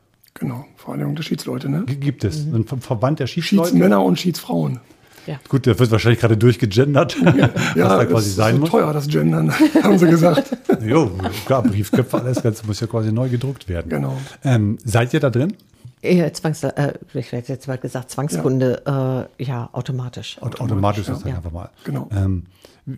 Genau. 0.43 0.65
Vereinigung 0.75 1.15
der 1.15 1.23
Schiedsleute, 1.23 1.69
ne? 1.69 1.83
Gibt 1.85 2.23
es 2.23 2.45
einen 2.45 2.65
Ver- 2.65 2.77
Verband 2.77 3.19
der 3.19 3.27
Schiedsleute? 3.27 3.69
Schiedsmänner 3.69 4.03
und 4.03 4.19
Schiedsfrauen. 4.19 4.79
Ja. 5.25 5.39
Gut, 5.47 5.65
der 5.65 5.79
wird 5.79 5.89
wahrscheinlich 5.89 6.19
gerade 6.19 6.35
durchgegendert, 6.35 7.15
was 7.23 7.35
Ja, 7.35 7.47
da 7.87 7.97
das 8.03 8.09
quasi 8.09 8.29
ist 8.29 8.35
sein 8.35 8.55
so 8.55 8.59
muss. 8.61 8.69
teuer, 8.71 8.91
das 8.91 9.07
Gendern, 9.07 9.51
haben 9.83 9.97
sie 9.97 10.07
gesagt. 10.07 10.57
Jo, 10.85 11.09
klar, 11.45 11.63
Briefköpfe, 11.63 12.19
alles 12.19 12.43
Ganze 12.43 12.65
muss 12.67 12.81
ja 12.81 12.87
quasi 12.87 13.13
neu 13.13 13.29
gedruckt 13.29 13.69
werden. 13.69 13.87
Genau. 13.89 14.17
Ähm, 14.43 14.77
seid 14.83 15.13
ihr 15.13 15.21
da 15.21 15.29
drin? 15.29 15.53
Eher 16.01 16.33
Zwangs, 16.33 16.61
äh, 16.63 16.93
ich 17.13 17.31
hätte 17.31 17.53
jetzt 17.53 17.67
mal 17.69 17.77
gesagt, 17.77 18.11
Zwangskunde, 18.11 19.27
äh, 19.39 19.43
ja, 19.45 19.69
automatisch. 19.71 20.37
Automatisch, 20.41 20.59
automatisch 20.61 21.07
ja. 21.07 21.13
sozusagen 21.13 21.29
Ja. 21.29 21.37
einfach 21.37 21.51
mal. 21.53 21.69
Genau. 21.85 22.09
Ähm, 22.13 22.43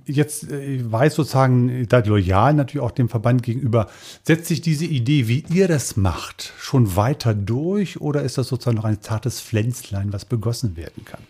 jetzt 0.05 0.51
äh, 0.51 0.79
weiß 0.91 1.15
sozusagen, 1.15 1.87
seid 1.89 2.07
loyal 2.07 2.53
natürlich 2.53 2.85
auch 2.85 2.91
dem 2.91 3.09
Verband 3.09 3.43
gegenüber. 3.43 3.87
Setzt 4.23 4.47
sich 4.47 4.61
diese 4.61 4.85
Idee, 4.85 5.27
wie 5.27 5.45
ihr 5.49 5.67
das 5.67 5.97
macht, 5.97 6.53
schon 6.59 6.95
weiter 6.95 7.33
durch 7.33 8.01
oder 8.01 8.23
ist 8.23 8.37
das 8.37 8.47
sozusagen 8.47 8.77
noch 8.77 8.85
ein 8.85 9.01
zartes 9.01 9.41
Pflänzlein, 9.41 10.11
was 10.13 10.25
begossen 10.25 10.75
werden 10.77 11.05
kann? 11.05 11.21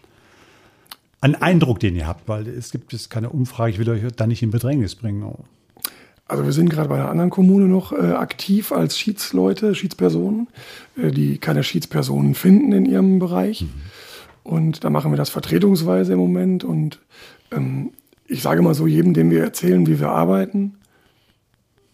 Ein 1.22 1.36
Eindruck, 1.36 1.80
den 1.80 1.96
ihr 1.96 2.08
habt, 2.08 2.28
weil 2.28 2.48
es 2.48 2.72
gibt 2.72 2.94
jetzt 2.94 3.10
keine 3.10 3.30
Umfrage, 3.30 3.72
ich 3.72 3.80
will 3.80 3.90
euch 3.90 4.04
da 4.16 4.28
nicht 4.28 4.44
in 4.44 4.52
Bedrängnis 4.52 4.96
bringen. 4.96 5.24
Oh. 5.24 5.40
Also 6.28 6.46
wir 6.46 6.52
sind 6.54 6.70
gerade 6.70 6.90
bei 6.90 6.96
einer 6.96 7.10
anderen 7.10 7.30
Kommune 7.30 7.66
noch 7.66 7.92
äh, 7.92 8.14
aktiv 8.14 8.72
als 8.72 8.98
Schiedsleute, 8.98 9.76
Schiedspersonen, 9.76 10.48
äh, 10.98 11.12
die 11.12 11.38
keine 11.38 11.64
Schiedspersonen 11.64 12.36
finden 12.36 12.72
in 12.72 12.86
ihrem 12.86 13.20
Bereich. 13.20 13.66
Und 14.44 14.84
da 14.84 14.90
machen 14.90 15.12
wir 15.12 15.18
das 15.18 15.30
vertretungsweise 15.30 16.14
im 16.14 16.20
Moment. 16.20 16.64
Und 16.64 17.00
ähm, 17.52 17.92
ich 18.28 18.42
sage 18.42 18.62
mal 18.62 18.74
so, 18.74 18.88
jedem, 18.88 19.14
dem 19.14 19.30
wir 19.30 19.44
erzählen, 19.44 19.86
wie 19.88 20.00
wir 20.00 20.10
arbeiten, 20.10 20.76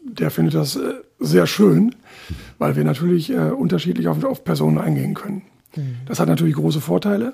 der 0.03 0.31
findet 0.31 0.55
das 0.55 0.75
äh, 0.75 0.93
sehr 1.19 1.47
schön, 1.47 1.95
weil 2.57 2.75
wir 2.75 2.83
natürlich 2.83 3.31
äh, 3.31 3.51
unterschiedlich 3.51 4.07
auf, 4.07 4.23
auf 4.23 4.43
Personen 4.43 4.77
eingehen 4.77 5.13
können. 5.13 5.43
Das 6.05 6.19
hat 6.19 6.27
natürlich 6.27 6.55
große 6.55 6.81
Vorteile 6.81 7.33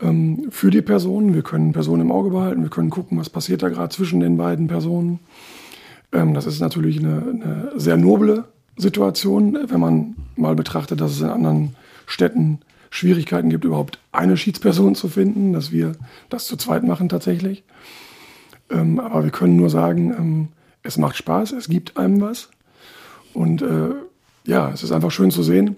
ähm, 0.00 0.46
für 0.50 0.70
die 0.70 0.82
Personen. 0.82 1.34
Wir 1.34 1.42
können 1.42 1.72
Personen 1.72 2.02
im 2.02 2.12
Auge 2.12 2.30
behalten, 2.30 2.62
wir 2.62 2.70
können 2.70 2.90
gucken, 2.90 3.18
was 3.18 3.30
passiert 3.30 3.62
da 3.62 3.68
gerade 3.68 3.94
zwischen 3.94 4.20
den 4.20 4.36
beiden 4.36 4.68
Personen. 4.68 5.20
Ähm, 6.12 6.34
das 6.34 6.46
ist 6.46 6.60
natürlich 6.60 6.98
eine, 6.98 7.22
eine 7.22 7.72
sehr 7.76 7.96
noble 7.96 8.44
Situation, 8.76 9.58
wenn 9.66 9.80
man 9.80 10.14
mal 10.36 10.54
betrachtet, 10.54 11.00
dass 11.00 11.12
es 11.12 11.20
in 11.20 11.28
anderen 11.28 11.76
Städten 12.06 12.60
Schwierigkeiten 12.92 13.48
gibt, 13.48 13.64
überhaupt 13.64 13.98
eine 14.12 14.36
Schiedsperson 14.36 14.94
zu 14.94 15.08
finden, 15.08 15.54
dass 15.54 15.72
wir 15.72 15.92
das 16.28 16.44
zu 16.44 16.58
zweit 16.58 16.84
machen 16.84 17.08
tatsächlich. 17.08 17.64
Ähm, 18.70 19.00
aber 19.00 19.24
wir 19.24 19.30
können 19.30 19.56
nur 19.56 19.70
sagen, 19.70 20.10
ähm, 20.10 20.48
es 20.82 20.98
macht 20.98 21.16
Spaß, 21.16 21.52
es 21.52 21.68
gibt 21.68 21.96
einem 21.96 22.20
was. 22.20 22.50
Und 23.32 23.62
äh, 23.62 23.94
ja, 24.44 24.70
es 24.70 24.82
ist 24.82 24.92
einfach 24.92 25.10
schön 25.10 25.30
zu 25.30 25.42
sehen. 25.42 25.76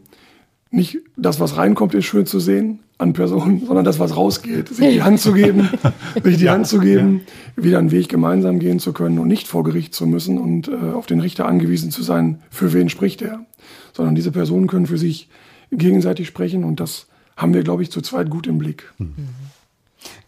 Nicht 0.72 0.98
das, 1.16 1.38
was 1.38 1.56
reinkommt, 1.56 1.94
ist 1.94 2.06
schön 2.06 2.26
zu 2.26 2.40
sehen 2.40 2.80
an 2.98 3.12
Personen, 3.12 3.60
sondern 3.66 3.84
das, 3.84 4.00
was 4.00 4.16
rausgeht. 4.16 4.70
Sich 4.70 4.94
die 4.94 5.02
Hand 5.04 5.20
zu 5.20 5.32
geben, 5.32 5.68
sich 6.24 6.36
die 6.38 6.50
Hand 6.50 6.66
zu 6.66 6.80
geben, 6.80 7.20
wieder 7.54 7.78
einen 7.78 7.92
Weg 7.92 8.08
gemeinsam 8.08 8.58
gehen 8.58 8.80
zu 8.80 8.92
können 8.92 9.20
und 9.20 9.28
nicht 9.28 9.46
vor 9.46 9.62
Gericht 9.62 9.94
zu 9.94 10.08
müssen 10.08 10.36
und 10.36 10.66
äh, 10.66 10.92
auf 10.92 11.06
den 11.06 11.20
Richter 11.20 11.46
angewiesen 11.46 11.92
zu 11.92 12.02
sein, 12.02 12.42
für 12.50 12.72
wen 12.72 12.88
spricht 12.88 13.22
er. 13.22 13.46
Sondern 13.92 14.16
diese 14.16 14.32
Personen 14.32 14.66
können 14.66 14.86
für 14.86 14.98
sich 14.98 15.28
gegenseitig 15.78 16.26
sprechen 16.26 16.64
und 16.64 16.80
das 16.80 17.06
haben 17.36 17.54
wir, 17.54 17.62
glaube 17.62 17.82
ich, 17.82 17.90
zu 17.90 18.00
zweit 18.00 18.30
gut 18.30 18.46
im 18.46 18.58
Blick. 18.58 18.92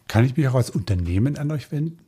Kann 0.09 0.25
ich 0.25 0.37
mich 0.37 0.49
auch 0.49 0.55
als 0.55 0.71
Unternehmen 0.71 1.37
an 1.39 1.51
euch 1.51 1.71
wenden? 1.73 1.99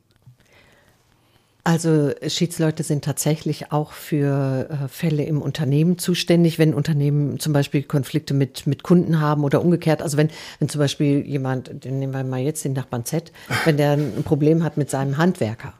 Also 1.65 2.11
Schiedsleute 2.25 2.83
sind 2.83 3.03
tatsächlich 3.03 3.71
auch 3.71 3.91
für 3.91 4.69
äh, 4.69 4.87
Fälle 4.87 5.23
im 5.23 5.41
Unternehmen 5.41 5.97
zuständig, 5.97 6.57
wenn 6.57 6.73
Unternehmen 6.73 7.39
zum 7.39 7.53
Beispiel 7.53 7.83
Konflikte 7.83 8.33
mit, 8.33 8.65
mit 8.65 8.81
Kunden 8.81 9.19
haben 9.19 9.43
oder 9.43 9.61
umgekehrt. 9.61 10.01
Also 10.01 10.17
wenn, 10.17 10.29
wenn 10.57 10.69
zum 10.69 10.79
Beispiel 10.79 11.25
jemand, 11.27 11.83
den 11.83 11.99
nehmen 11.99 12.13
wir 12.13 12.23
mal 12.23 12.39
jetzt 12.39 12.63
den 12.63 12.73
Nachbarn 12.73 13.05
Z, 13.05 13.31
wenn 13.65 13.77
der 13.77 13.91
ein 13.91 14.23
Problem 14.23 14.63
hat 14.63 14.77
mit 14.77 14.89
seinem 14.89 15.17
Handwerker. 15.17 15.73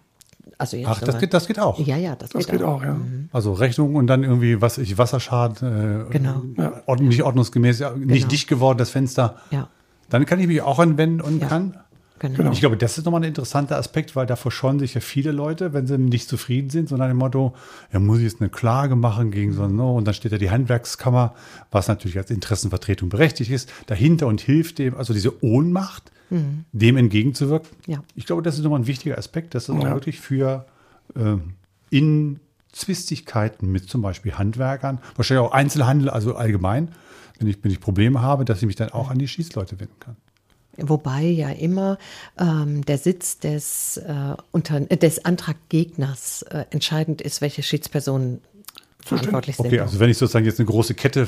Also 0.59 0.75
jetzt 0.77 0.87
Ach, 0.89 0.99
das 0.99 1.15
mal- 1.15 1.19
geht, 1.21 1.33
das 1.33 1.47
geht 1.47 1.57
auch. 1.57 1.79
Ja, 1.79 1.95
ja, 1.97 2.15
das, 2.15 2.29
Das 2.31 2.45
geht 2.47 2.61
auch, 2.61 2.83
ja. 2.83 2.97
Also 3.31 3.53
Rechnung 3.53 3.95
und 3.95 4.07
dann 4.07 4.23
irgendwie, 4.23 4.61
was 4.61 4.77
ich, 4.77 4.97
Wasserschaden, 4.97 6.05
äh, 6.07 6.11
Genau. 6.11 6.43
ord- 6.85 6.99
nicht 6.99 7.23
ordnungsgemäß, 7.23 7.79
ja, 7.79 7.91
nicht 7.95 8.07
Genau. 8.09 8.27
dicht 8.27 8.47
geworden, 8.49 8.77
das 8.77 8.89
Fenster. 8.89 9.37
Ja. 9.51 9.69
Dann 10.09 10.25
kann 10.25 10.39
ich 10.39 10.47
mich 10.47 10.61
auch 10.61 10.77
anwenden 10.79 11.21
und 11.21 11.41
Ja. 11.41 11.47
kann. 11.47 11.77
Genau. 12.19 12.35
Genau. 12.35 12.51
Ich 12.51 12.59
glaube, 12.59 12.75
das 12.75 12.97
ist 12.97 13.05
nochmal 13.05 13.21
ein 13.21 13.29
interessanter 13.29 13.77
Aspekt, 13.77 14.17
weil 14.17 14.25
davor 14.25 14.51
scheuen 14.51 14.77
sich 14.79 14.93
ja 14.95 14.99
viele 14.99 15.31
Leute, 15.31 15.71
wenn 15.71 15.87
sie 15.87 15.97
nicht 15.97 16.27
zufrieden 16.27 16.69
sind, 16.69 16.89
sondern 16.89 17.09
im 17.09 17.15
Motto, 17.15 17.53
ja, 17.93 17.99
muss 18.01 18.17
ich 18.17 18.25
jetzt 18.25 18.41
eine 18.41 18.49
Klage 18.49 18.97
machen 18.97 19.31
gegen 19.31 19.53
so, 19.53 19.65
no, 19.69 19.95
und 19.95 20.05
dann 20.05 20.13
steht 20.13 20.33
da 20.33 20.37
die 20.37 20.51
Handwerkskammer, 20.51 21.33
was 21.71 21.87
natürlich 21.87 22.17
als 22.17 22.29
Interessenvertretung 22.31 23.07
berechtigt 23.07 23.49
ist, 23.51 23.71
dahinter 23.87 24.27
und 24.27 24.41
hilft 24.41 24.79
dem, 24.79 24.97
also 24.97 25.13
diese 25.13 25.41
Ohnmacht, 25.41 26.11
dem 26.29 26.97
entgegenzuwirken. 26.97 27.69
Mhm. 27.87 27.93
Ja. 27.93 28.03
Ich 28.15 28.25
glaube, 28.25 28.41
das 28.41 28.57
ist 28.57 28.63
nochmal 28.63 28.79
ein 28.81 28.87
wichtiger 28.87 29.17
Aspekt, 29.17 29.55
dass 29.55 29.63
es 29.63 29.69
auch 29.75 29.83
Ja. 29.83 29.93
wirklich 29.93 30.19
für 30.19 30.65
ähm, 31.15 31.53
in 31.89 32.39
Zwistigkeiten 32.71 33.71
mit 33.71 33.89
zum 33.89 34.01
Beispiel 34.01 34.33
Handwerkern, 34.33 34.99
wahrscheinlich 35.15 35.45
auch 35.47 35.51
Einzelhandel, 35.53 36.09
also 36.09 36.35
allgemein, 36.35 36.89
wenn 37.39 37.47
ich, 37.47 37.57
wenn 37.63 37.71
ich 37.71 37.79
Probleme 37.79 38.21
habe, 38.21 38.45
dass 38.45 38.59
ich 38.59 38.67
mich 38.67 38.75
dann 38.75 38.89
auch 38.89 39.09
an 39.09 39.17
die 39.17 39.27
Schießleute 39.27 39.79
wenden 39.79 39.99
kann. 39.99 40.15
Wobei 40.77 41.23
ja 41.23 41.49
immer 41.49 41.97
ähm, 42.37 42.85
der 42.85 42.97
Sitz 42.97 43.39
des, 43.39 43.97
äh, 43.97 44.35
unter, 44.51 44.89
äh, 44.89 44.97
des 44.97 45.25
Antraggegners 45.25 46.43
äh, 46.43 46.65
entscheidend 46.69 47.21
ist, 47.21 47.41
welche 47.41 47.63
Schiedspersonen 47.63 48.39
verantwortlich 49.05 49.55
sind. 49.55 49.65
Okay, 49.67 49.79
also 49.79 49.99
wenn 49.99 50.09
ich 50.09 50.17
sozusagen 50.17 50.45
jetzt 50.45 50.59
eine 50.59 50.67
große 50.67 50.93
Kette 50.93 51.27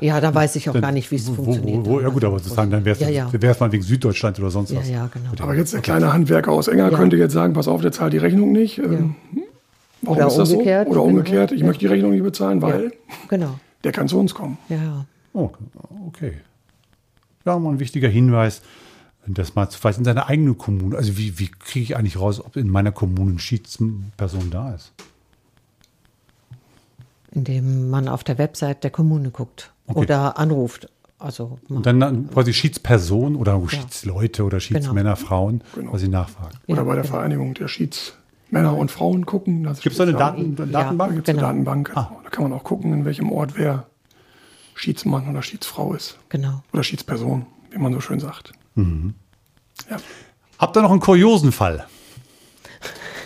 ja, 0.00 0.20
da 0.20 0.34
weiß 0.34 0.56
ich 0.56 0.68
auch 0.68 0.72
Dann- 0.74 0.82
gar 0.82 0.92
nicht, 0.92 1.10
wie 1.10 1.16
es 1.16 1.28
funktioniert. 1.28 1.84
Wo, 1.86 1.90
wo, 1.92 2.00
ja 2.00 2.08
gut, 2.08 2.24
aber 2.24 2.38
sozusagen, 2.38 2.70
dann 2.70 2.84
wäre 2.84 2.94
es 2.94 3.00
Ja, 3.00 3.08
ja. 3.08 3.56
mal 3.60 3.72
wegen 3.72 3.82
Süddeutschland 3.82 4.38
oder 4.38 4.50
sonst 4.50 4.70
Ja, 4.70 4.78
was. 4.80 4.88
ja, 4.88 5.08
genau. 5.12 5.30
Aber 5.42 5.54
jetzt 5.54 5.72
der 5.72 5.80
kleine 5.80 6.12
Handwerker 6.12 6.52
aus 6.52 6.68
Enger 6.68 6.90
könnte 6.90 7.16
jetzt 7.16 7.32
sagen, 7.32 7.54
pass 7.54 7.66
auf, 7.68 7.80
der 7.80 7.92
zahlt 7.92 8.12
die 8.12 8.18
Rechnung 8.18 8.52
nicht. 8.52 8.78
Ähm, 8.78 9.14
Warum 10.02 10.16
Oder 10.16 10.28
ist 10.28 10.36
das 10.36 10.52
umgekehrt, 10.52 10.86
so? 10.86 10.90
Oder 10.92 11.00
genau. 11.00 11.10
umgekehrt, 11.18 11.50
ich 11.52 11.60
Ja. 11.60 11.66
möchte 11.66 11.80
die 11.80 11.86
Rechnung 11.86 12.12
nicht 12.12 12.22
bezahlen, 12.22 12.62
weil 12.62 12.92
Genau. 13.28 13.58
der 13.82 13.90
kann 13.90 14.06
zu 14.06 14.18
uns 14.20 14.32
kommen. 14.32 14.56
Ja, 14.68 14.76
ja. 14.76 15.04
Oh, 15.32 15.50
okay. 16.06 16.34
Ja, 17.44 17.58
mal 17.58 17.70
ein 17.70 17.80
wichtiger 17.80 18.08
Hinweis, 18.08 18.62
das 19.26 19.56
mal 19.56 19.68
zu 19.68 19.78
vielleicht 19.78 19.98
in 19.98 20.04
seiner 20.04 20.28
eigenen 20.28 20.56
Kommune. 20.56 20.96
Also 20.96 21.16
wie, 21.18 21.38
wie 21.40 21.48
kriege 21.48 21.82
ich 21.82 21.96
eigentlich 21.96 22.18
raus, 22.18 22.40
ob 22.44 22.56
in 22.56 22.68
meiner 22.70 22.92
Kommune 22.92 23.30
eine 23.32 23.38
Schiedsperson 23.40 24.50
da 24.50 24.72
ist? 24.74 24.92
Indem 27.38 27.88
man 27.88 28.08
auf 28.08 28.24
der 28.24 28.36
Website 28.36 28.82
der 28.82 28.90
Kommune 28.90 29.30
guckt 29.30 29.72
Okay. 29.86 30.00
oder 30.00 30.38
anruft. 30.38 30.88
Also 31.20 31.58
Und 31.68 31.86
dann- 31.86 32.28
quasi 32.30 32.52
Schiedsperson 32.52 33.36
oder 33.36 33.60
Schiedsleute 33.68 34.42
oder 34.44 34.58
Schiedsmänner, 34.60 35.14
Frauen, 35.16 35.62
Genau. 35.74 35.90
quasi 35.92 36.08
nachfragen. 36.08 36.58
Oder 36.66 36.84
bei 36.84 36.94
der 36.96 37.04
Vereinigung 37.04 37.54
der 37.54 37.68
Schiedsmänner 37.68 38.76
und 38.76 38.90
Frauen 38.90 39.24
gucken. 39.24 39.62
Gibt 39.64 39.86
es 39.86 39.96
da 39.96 40.02
eine 40.02 40.14
Daten, 40.14 40.56
Da 40.56 40.66
Datenbank? 40.66 41.14
gibt 41.14 41.28
es 41.28 41.34
Genau. 41.34 41.46
eine 41.48 41.64
Datenbank. 41.64 41.92
Da 41.94 42.10
kann 42.30 42.42
man 42.42 42.52
auch 42.52 42.64
gucken, 42.64 42.92
in 42.92 43.04
welchem 43.04 43.30
Ort 43.30 43.52
wer 43.56 43.86
Schiedsmann 44.74 45.28
oder 45.28 45.42
Schiedsfrau 45.42 45.94
ist. 45.94 46.18
Genau. 46.28 46.62
Oder 46.72 46.82
Schiedsperson, 46.82 47.46
wie 47.70 47.78
man 47.78 47.92
so 47.92 48.00
schön 48.00 48.18
sagt. 48.20 48.52
Ja. 48.76 49.96
Habt 50.58 50.76
ihr 50.76 50.82
noch 50.82 50.90
einen 50.90 51.00
kuriosen 51.00 51.52
Fall? 51.52 51.86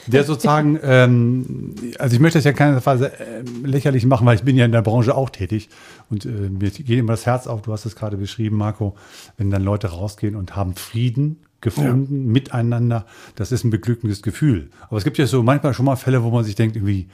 Der 0.06 0.24
sozusagen, 0.24 0.78
ähm, 0.82 1.74
also 1.98 2.14
ich 2.14 2.20
möchte 2.20 2.38
das 2.38 2.44
ja 2.44 2.52
keinerweise 2.52 3.12
äh, 3.12 3.42
lächerlich 3.64 4.04
machen, 4.04 4.26
weil 4.26 4.36
ich 4.36 4.42
bin 4.42 4.56
ja 4.56 4.64
in 4.64 4.72
der 4.72 4.82
Branche 4.82 5.14
auch 5.14 5.30
tätig 5.30 5.68
und 6.10 6.24
äh, 6.24 6.28
mir 6.28 6.70
geht 6.70 6.88
immer 6.88 7.12
das 7.12 7.26
Herz 7.26 7.46
auf, 7.46 7.62
du 7.62 7.72
hast 7.72 7.84
es 7.84 7.94
gerade 7.94 8.16
beschrieben, 8.16 8.56
Marco, 8.56 8.96
wenn 9.36 9.50
dann 9.50 9.62
Leute 9.62 9.88
rausgehen 9.88 10.34
und 10.34 10.56
haben 10.56 10.74
Frieden 10.74 11.38
gefunden, 11.60 12.26
miteinander, 12.26 13.06
das 13.36 13.52
ist 13.52 13.64
ein 13.64 13.70
beglückendes 13.70 14.22
Gefühl. 14.22 14.70
Aber 14.88 14.98
es 14.98 15.04
gibt 15.04 15.16
ja 15.18 15.26
so 15.26 15.42
manchmal 15.42 15.72
schon 15.72 15.86
mal 15.86 15.96
Fälle, 15.96 16.22
wo 16.24 16.30
man 16.30 16.44
sich 16.44 16.56
denkt, 16.56 16.76
irgendwie, 16.76 17.08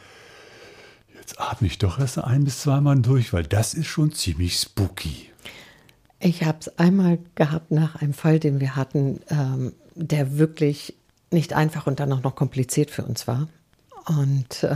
jetzt 1.20 1.40
atme 1.40 1.66
ich 1.66 1.78
doch 1.78 1.98
erst 1.98 2.18
ein 2.18 2.44
bis 2.44 2.62
zweimal 2.62 2.98
durch, 3.00 3.32
weil 3.32 3.44
das 3.44 3.74
ist 3.74 3.86
schon 3.86 4.12
ziemlich 4.12 4.56
spooky. 4.56 5.28
Ich 6.20 6.44
habe 6.44 6.58
es 6.60 6.78
einmal 6.78 7.18
gehabt 7.36 7.70
nach 7.70 7.96
einem 7.96 8.14
Fall, 8.14 8.40
den 8.40 8.58
wir 8.58 8.74
hatten, 8.74 9.20
ähm, 9.30 9.72
der 9.94 10.38
wirklich 10.38 10.94
nicht 11.30 11.52
einfach 11.52 11.86
und 11.86 12.00
dann 12.00 12.12
auch 12.12 12.22
noch 12.22 12.34
kompliziert 12.34 12.90
für 12.90 13.04
uns 13.04 13.26
war. 13.28 13.48
Und 14.06 14.62
äh, 14.62 14.74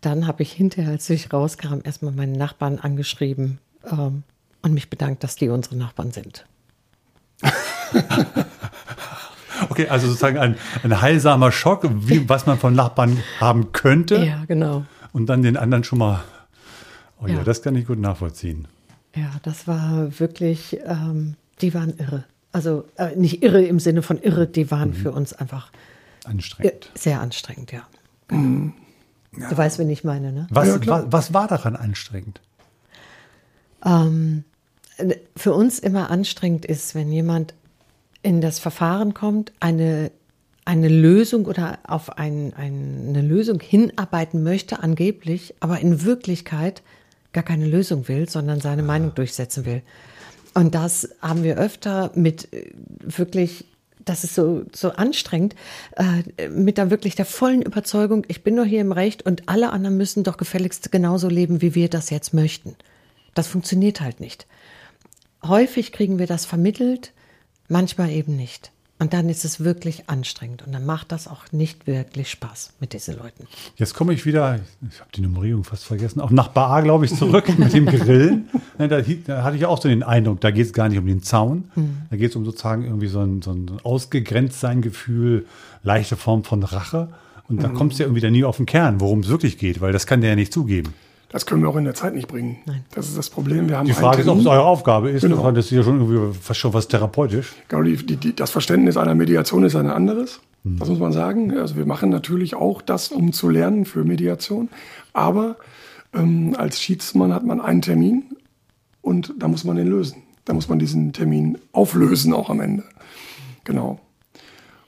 dann 0.00 0.26
habe 0.26 0.42
ich 0.42 0.52
hinterher, 0.52 0.90
als 0.92 1.08
ich 1.10 1.32
rauskam, 1.32 1.80
erstmal 1.84 2.12
meinen 2.12 2.32
Nachbarn 2.32 2.78
angeschrieben 2.78 3.58
ähm, 3.90 4.22
und 4.62 4.72
mich 4.72 4.88
bedankt, 4.88 5.22
dass 5.24 5.36
die 5.36 5.48
unsere 5.50 5.76
Nachbarn 5.76 6.12
sind. 6.12 6.46
Okay, 9.70 9.88
also 9.88 10.08
sozusagen 10.08 10.36
ein, 10.38 10.56
ein 10.82 11.00
heilsamer 11.00 11.50
Schock, 11.52 11.88
wie, 11.90 12.28
was 12.28 12.44
man 12.46 12.58
von 12.58 12.74
Nachbarn 12.74 13.22
haben 13.40 13.72
könnte. 13.72 14.16
Ja, 14.24 14.44
genau. 14.46 14.84
Und 15.12 15.26
dann 15.26 15.42
den 15.42 15.56
anderen 15.56 15.84
schon 15.84 15.98
mal. 16.00 16.22
Oh 17.22 17.26
ja, 17.26 17.34
Ja. 17.36 17.44
das 17.44 17.62
kann 17.62 17.74
ich 17.76 17.86
gut 17.86 17.98
nachvollziehen. 17.98 18.66
Ja, 19.14 19.30
das 19.42 19.66
war 19.68 20.18
wirklich, 20.18 20.78
ähm, 20.84 21.36
die 21.60 21.72
waren 21.72 21.96
irre. 21.98 22.24
Also 22.54 22.84
äh, 22.98 23.16
nicht 23.16 23.42
irre 23.42 23.64
im 23.64 23.80
Sinne 23.80 24.02
von 24.02 24.16
irre, 24.22 24.46
die 24.46 24.70
waren 24.70 24.94
für 24.94 25.10
uns 25.10 25.32
einfach 25.32 25.72
äh, 26.24 26.28
Anstrengend. 26.28 26.88
sehr 26.94 27.20
anstrengend, 27.20 27.72
ja. 27.72 27.82
Du 28.30 29.56
weißt, 29.56 29.80
wen 29.80 29.90
ich 29.90 30.04
meine, 30.04 30.32
ne? 30.32 30.46
Was, 30.50 30.68
Ja, 30.68 30.80
was, 30.86 31.04
was 31.08 31.34
war 31.34 31.48
daran 31.48 31.74
anstrengend? 31.74 32.40
Ähm, 33.84 34.44
für 35.36 35.52
uns 35.52 35.80
immer 35.80 36.10
anstrengend 36.10 36.64
ist, 36.64 36.94
wenn 36.94 37.10
jemand 37.10 37.54
in 38.22 38.40
das 38.40 38.60
Verfahren 38.60 39.14
kommt, 39.14 39.52
eine, 39.58 40.12
eine 40.64 40.88
Lösung 40.88 41.46
oder 41.46 41.80
auf 41.82 42.18
ein, 42.18 42.54
ein, 42.54 43.06
eine 43.08 43.22
Lösung 43.22 43.58
hinarbeiten 43.58 44.44
möchte, 44.44 44.78
angeblich, 44.80 45.56
aber 45.58 45.80
in 45.80 46.04
Wirklichkeit 46.04 46.82
gar 47.32 47.42
keine 47.42 47.66
Lösung 47.66 48.06
will, 48.06 48.28
sondern 48.28 48.60
seine 48.60 48.84
Meinung 48.84 49.12
durchsetzen 49.12 49.66
will. 49.66 49.82
Und 50.54 50.74
das 50.74 51.08
haben 51.20 51.42
wir 51.42 51.58
öfter 51.58 52.12
mit 52.14 52.52
äh, 52.52 52.70
wirklich, 53.00 53.66
das 54.04 54.24
ist 54.24 54.34
so, 54.34 54.64
so 54.72 54.90
anstrengend, 54.90 55.54
äh, 55.96 56.48
mit 56.48 56.78
dann 56.78 56.90
wirklich 56.90 57.16
der 57.16 57.26
vollen 57.26 57.62
Überzeugung, 57.62 58.24
ich 58.28 58.44
bin 58.44 58.56
doch 58.56 58.64
hier 58.64 58.80
im 58.80 58.92
Recht 58.92 59.26
und 59.26 59.48
alle 59.48 59.70
anderen 59.70 59.96
müssen 59.96 60.24
doch 60.24 60.36
gefälligst 60.36 60.92
genauso 60.92 61.28
leben, 61.28 61.60
wie 61.60 61.74
wir 61.74 61.88
das 61.88 62.10
jetzt 62.10 62.32
möchten. 62.32 62.76
Das 63.34 63.48
funktioniert 63.48 64.00
halt 64.00 64.20
nicht. 64.20 64.46
Häufig 65.42 65.92
kriegen 65.92 66.18
wir 66.18 66.26
das 66.26 66.46
vermittelt, 66.46 67.12
manchmal 67.68 68.10
eben 68.10 68.36
nicht. 68.36 68.70
Und 69.00 69.12
dann 69.12 69.28
ist 69.28 69.44
es 69.44 69.58
wirklich 69.58 70.08
anstrengend 70.08 70.64
und 70.64 70.72
dann 70.72 70.86
macht 70.86 71.10
das 71.10 71.26
auch 71.26 71.50
nicht 71.50 71.88
wirklich 71.88 72.30
Spaß 72.30 72.74
mit 72.78 72.92
diesen 72.92 73.18
Leuten. 73.18 73.48
Jetzt 73.76 73.92
komme 73.92 74.12
ich 74.12 74.24
wieder, 74.24 74.60
ich 74.88 75.00
habe 75.00 75.10
die 75.14 75.20
Nummerierung 75.20 75.64
fast 75.64 75.84
vergessen, 75.84 76.20
auch 76.20 76.30
nach 76.30 76.48
Bar, 76.48 76.82
glaube 76.82 77.04
ich, 77.04 77.14
zurück 77.14 77.46
mit 77.58 77.72
dem 77.72 77.86
Grillen. 77.86 78.48
Da, 78.78 78.86
da 78.86 79.42
hatte 79.42 79.56
ich 79.56 79.66
auch 79.66 79.82
so 79.82 79.88
den 79.88 80.04
Eindruck, 80.04 80.40
da 80.40 80.52
geht 80.52 80.66
es 80.66 80.72
gar 80.72 80.88
nicht 80.88 80.98
um 80.98 81.06
den 81.06 81.22
Zaun. 81.22 81.64
Da 82.08 82.16
geht 82.16 82.30
es 82.30 82.36
um 82.36 82.44
sozusagen 82.44 82.84
irgendwie 82.84 83.08
so 83.08 83.20
ein, 83.20 83.42
so 83.42 83.50
ein 83.50 83.72
Ausgegrenztsein-Gefühl, 83.82 85.46
leichte 85.82 86.16
Form 86.16 86.44
von 86.44 86.62
Rache. 86.62 87.08
Und 87.48 87.62
da 87.62 87.68
kommst 87.68 87.98
du 87.98 88.04
ja 88.04 88.06
irgendwie 88.06 88.22
dann 88.22 88.32
nie 88.32 88.44
auf 88.44 88.56
den 88.56 88.66
Kern, 88.66 89.00
worum 89.00 89.20
es 89.20 89.28
wirklich 89.28 89.58
geht, 89.58 89.80
weil 89.80 89.92
das 89.92 90.06
kann 90.06 90.20
der 90.20 90.30
ja 90.30 90.36
nicht 90.36 90.52
zugeben. 90.52 90.94
Das 91.34 91.46
können 91.46 91.62
wir 91.62 91.68
auch 91.68 91.74
in 91.74 91.84
der 91.84 91.94
Zeit 91.94 92.14
nicht 92.14 92.28
bringen. 92.28 92.58
Nein. 92.64 92.84
Das 92.94 93.08
ist 93.08 93.18
das 93.18 93.28
Problem. 93.28 93.68
Wir 93.68 93.76
haben 93.76 93.86
Die 93.86 93.92
Frage 93.92 94.22
ist, 94.22 94.28
ob 94.28 94.38
es 94.38 94.46
eure 94.46 94.62
Aufgabe 94.62 95.10
ist. 95.10 95.22
Genau. 95.22 95.50
Das 95.50 95.64
ist 95.64 95.72
ja 95.72 95.82
schon 95.82 96.00
irgendwie 96.00 96.38
fast 96.40 96.60
schon 96.60 96.72
was 96.72 96.86
therapeutisch. 96.86 97.54
Genau, 97.66 97.82
die, 97.82 97.96
die, 97.96 98.14
die, 98.14 98.36
das 98.36 98.52
Verständnis 98.52 98.96
einer 98.96 99.16
Mediation 99.16 99.64
ist 99.64 99.74
ein 99.74 99.90
anderes. 99.90 100.38
Das 100.62 100.88
muss 100.88 101.00
man 101.00 101.10
sagen. 101.10 101.58
Also 101.58 101.74
wir 101.74 101.86
machen 101.86 102.08
natürlich 102.08 102.54
auch 102.54 102.82
das, 102.82 103.08
um 103.08 103.32
zu 103.32 103.48
lernen 103.48 103.84
für 103.84 104.04
Mediation. 104.04 104.68
Aber 105.12 105.56
ähm, 106.14 106.54
als 106.56 106.80
Schiedsmann 106.80 107.34
hat 107.34 107.44
man 107.44 107.60
einen 107.60 107.82
Termin 107.82 108.36
und 109.02 109.34
da 109.36 109.48
muss 109.48 109.64
man 109.64 109.74
den 109.74 109.88
lösen. 109.88 110.22
Da 110.44 110.54
muss 110.54 110.68
man 110.68 110.78
diesen 110.78 111.12
Termin 111.12 111.58
auflösen 111.72 112.32
auch 112.32 112.48
am 112.48 112.60
Ende. 112.60 112.84
Genau. 113.64 113.98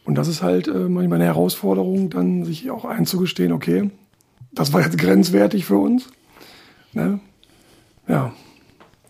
Und 0.05 0.15
das 0.15 0.29
ist 0.29 0.45
halt 0.45 0.69
äh, 0.69 0.89
manchmal 0.89 1.17
eine 1.17 1.25
Herausforderung, 1.25 2.09
dann 2.09 2.45
sich 2.45 2.71
auch 2.71 2.85
einzugestehen, 2.85 3.51
okay, 3.51 3.91
das 4.53 4.73
war 4.73 4.83
jetzt 4.83 4.97
grenzwertig 4.97 5.65
für 5.65 5.79
uns. 5.79 6.09
Ne? 6.97 7.21
Ja. 8.09 8.33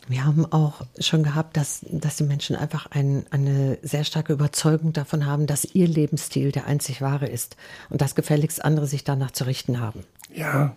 Wir 0.08 0.24
haben 0.24 0.44
auch 0.52 0.82
schon 0.98 1.22
gehabt, 1.22 1.56
dass, 1.56 1.84
dass 1.90 2.16
die 2.16 2.24
Menschen 2.24 2.54
einfach 2.56 2.86
ein, 2.90 3.24
eine 3.30 3.78
sehr 3.82 4.04
starke 4.04 4.32
Überzeugung 4.32 4.92
davon 4.92 5.24
haben, 5.24 5.46
dass 5.46 5.64
ihr 5.74 5.86
Lebensstil 5.86 6.52
der 6.52 6.66
einzig 6.66 7.00
wahre 7.00 7.26
ist 7.26 7.56
und 7.88 8.00
dass 8.02 8.14
gefälligst 8.14 8.64
andere 8.64 8.86
sich 8.86 9.04
danach 9.04 9.30
zu 9.30 9.44
richten 9.44 9.80
haben. 9.80 10.04
Ja, 10.34 10.74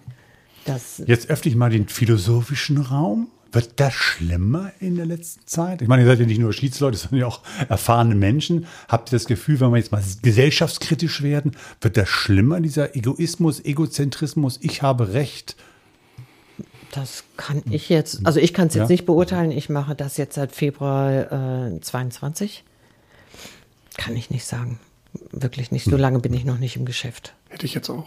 Das, 0.66 1.02
Jetzt 1.06 1.30
öffne 1.30 1.50
ich 1.50 1.58
mal 1.58 1.70
den 1.70 1.88
philosophischen 1.90 2.78
Raum. 2.78 3.28
Wird 3.52 3.80
das 3.80 3.96
schlimmer 3.96 4.72
in 4.80 4.96
der 4.96 5.08
letzten 5.08 5.48
Zeit? 5.48 5.82
Ich 5.82 5.88
meine, 5.88 6.04
ihr 6.04 6.08
seid 6.08 6.20
ja 6.20 6.28
nicht 6.28 6.40
nur 6.40 6.54
Schiedsleute, 6.54 6.98
sondern 7.00 7.20
ja 7.20 7.26
auch 7.26 7.42
erfahrene 7.68 8.14
Menschen. 8.14 8.68
Habt 8.88 9.10
ihr 9.10 9.16
das 9.16 9.26
Gefühl, 9.26 9.60
wenn 9.60 9.72
wir 9.72 9.78
jetzt 9.78 9.92
mal 9.92 10.04
gesellschaftskritisch 10.22 11.24
werden, 11.24 11.54
wird 11.82 11.98
das 11.98 12.10
schlimmer, 12.10 12.62
dieser 12.62 12.96
Egoismus, 12.96 13.66
Egozentrismus, 13.66 14.60
ich 14.62 14.84
habe 14.84 15.14
Recht? 15.14 15.56
Das 16.92 17.24
kann 17.38 17.62
ich 17.70 17.90
jetzt, 17.90 18.26
also 18.26 18.40
ich 18.40 18.54
kann 18.54 18.68
es 18.68 18.74
jetzt 18.74 18.90
Ja. 18.90 18.94
nicht 18.94 19.06
beurteilen. 19.06 19.52
Ich 19.52 19.70
mache 19.70 19.96
das 19.96 20.18
jetzt 20.18 20.36
seit 20.36 20.52
Februar 20.52 21.68
äh, 21.72 21.80
22. 21.82 22.64
Kann 23.98 24.16
ich 24.16 24.30
nicht 24.30 24.46
sagen. 24.46 24.80
Wirklich 25.32 25.72
nicht. 25.72 25.86
So 25.86 25.98
lange 25.98 26.20
bin 26.20 26.34
ich 26.34 26.46
noch 26.46 26.58
nicht 26.58 26.76
im 26.76 26.86
Geschäft. 26.86 27.34
hätte 27.50 27.66
ich 27.66 27.74
jetzt 27.74 27.90
auch 27.90 28.06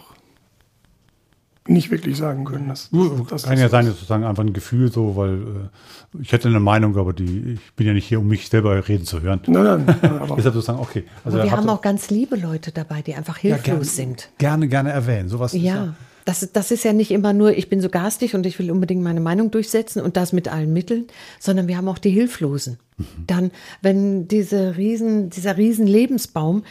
nicht 1.67 1.91
wirklich 1.91 2.17
sagen 2.17 2.43
können. 2.43 2.67
Das, 2.67 2.89
das, 3.29 3.43
Kann 3.43 3.57
ja 3.57 3.69
sein, 3.69 3.85
das 3.85 3.93
ist 3.93 3.99
sozusagen 4.01 4.25
einfach 4.25 4.43
ein 4.43 4.51
Gefühl 4.51 4.91
so, 4.91 5.15
weil 5.15 5.33
äh, 5.33 6.21
ich 6.21 6.31
hätte 6.33 6.49
eine 6.49 6.59
Meinung, 6.59 6.97
aber 6.97 7.13
die, 7.13 7.53
ich 7.53 7.73
bin 7.75 7.87
ja 7.87 7.93
nicht 7.93 8.05
hier, 8.05 8.19
um 8.19 8.27
mich 8.27 8.49
selber 8.49 8.85
reden 8.87 9.05
zu 9.05 9.21
hören. 9.21 9.39
Nein, 9.47 9.63
nein, 9.63 9.85
nein 10.01 10.11
aber 10.21 10.35
Deshalb 10.35 10.55
sozusagen, 10.55 10.79
okay. 10.79 11.05
Also 11.23 11.37
Aber 11.37 11.47
wir 11.47 11.55
haben 11.55 11.69
auch 11.69 11.81
ganz 11.81 12.09
liebe 12.09 12.35
Leute 12.35 12.71
dabei, 12.73 13.01
die 13.01 13.15
einfach 13.15 13.37
ja, 13.39 13.55
hilflos 13.55 13.63
gerne, 13.65 13.85
sind. 13.85 14.29
Gerne, 14.37 14.67
gerne 14.67 14.91
erwähnen. 14.91 15.29
Sowas 15.29 15.53
ist 15.53 15.61
Ja, 15.61 15.95
das, 16.25 16.49
das 16.53 16.71
ist 16.71 16.83
ja 16.83 16.93
nicht 16.93 17.11
immer 17.11 17.33
nur, 17.33 17.57
ich 17.57 17.69
bin 17.69 17.81
so 17.81 17.89
garstig 17.89 18.35
und 18.35 18.45
ich 18.45 18.57
will 18.59 18.71
unbedingt 18.71 19.03
meine 19.03 19.19
Meinung 19.19 19.51
durchsetzen 19.51 20.01
und 20.01 20.17
das 20.17 20.33
mit 20.33 20.47
allen 20.47 20.71
Mitteln, 20.73 21.07
sondern 21.39 21.67
wir 21.67 21.77
haben 21.77 21.87
auch 21.87 21.97
die 21.97 22.11
Hilflosen. 22.11 22.79
Dann, 23.27 23.51
wenn 23.81 24.27
diese 24.27 24.77
riesen, 24.77 25.29
dieser 25.29 25.57
riesen 25.57 25.87
Lebensbaum 25.87 26.63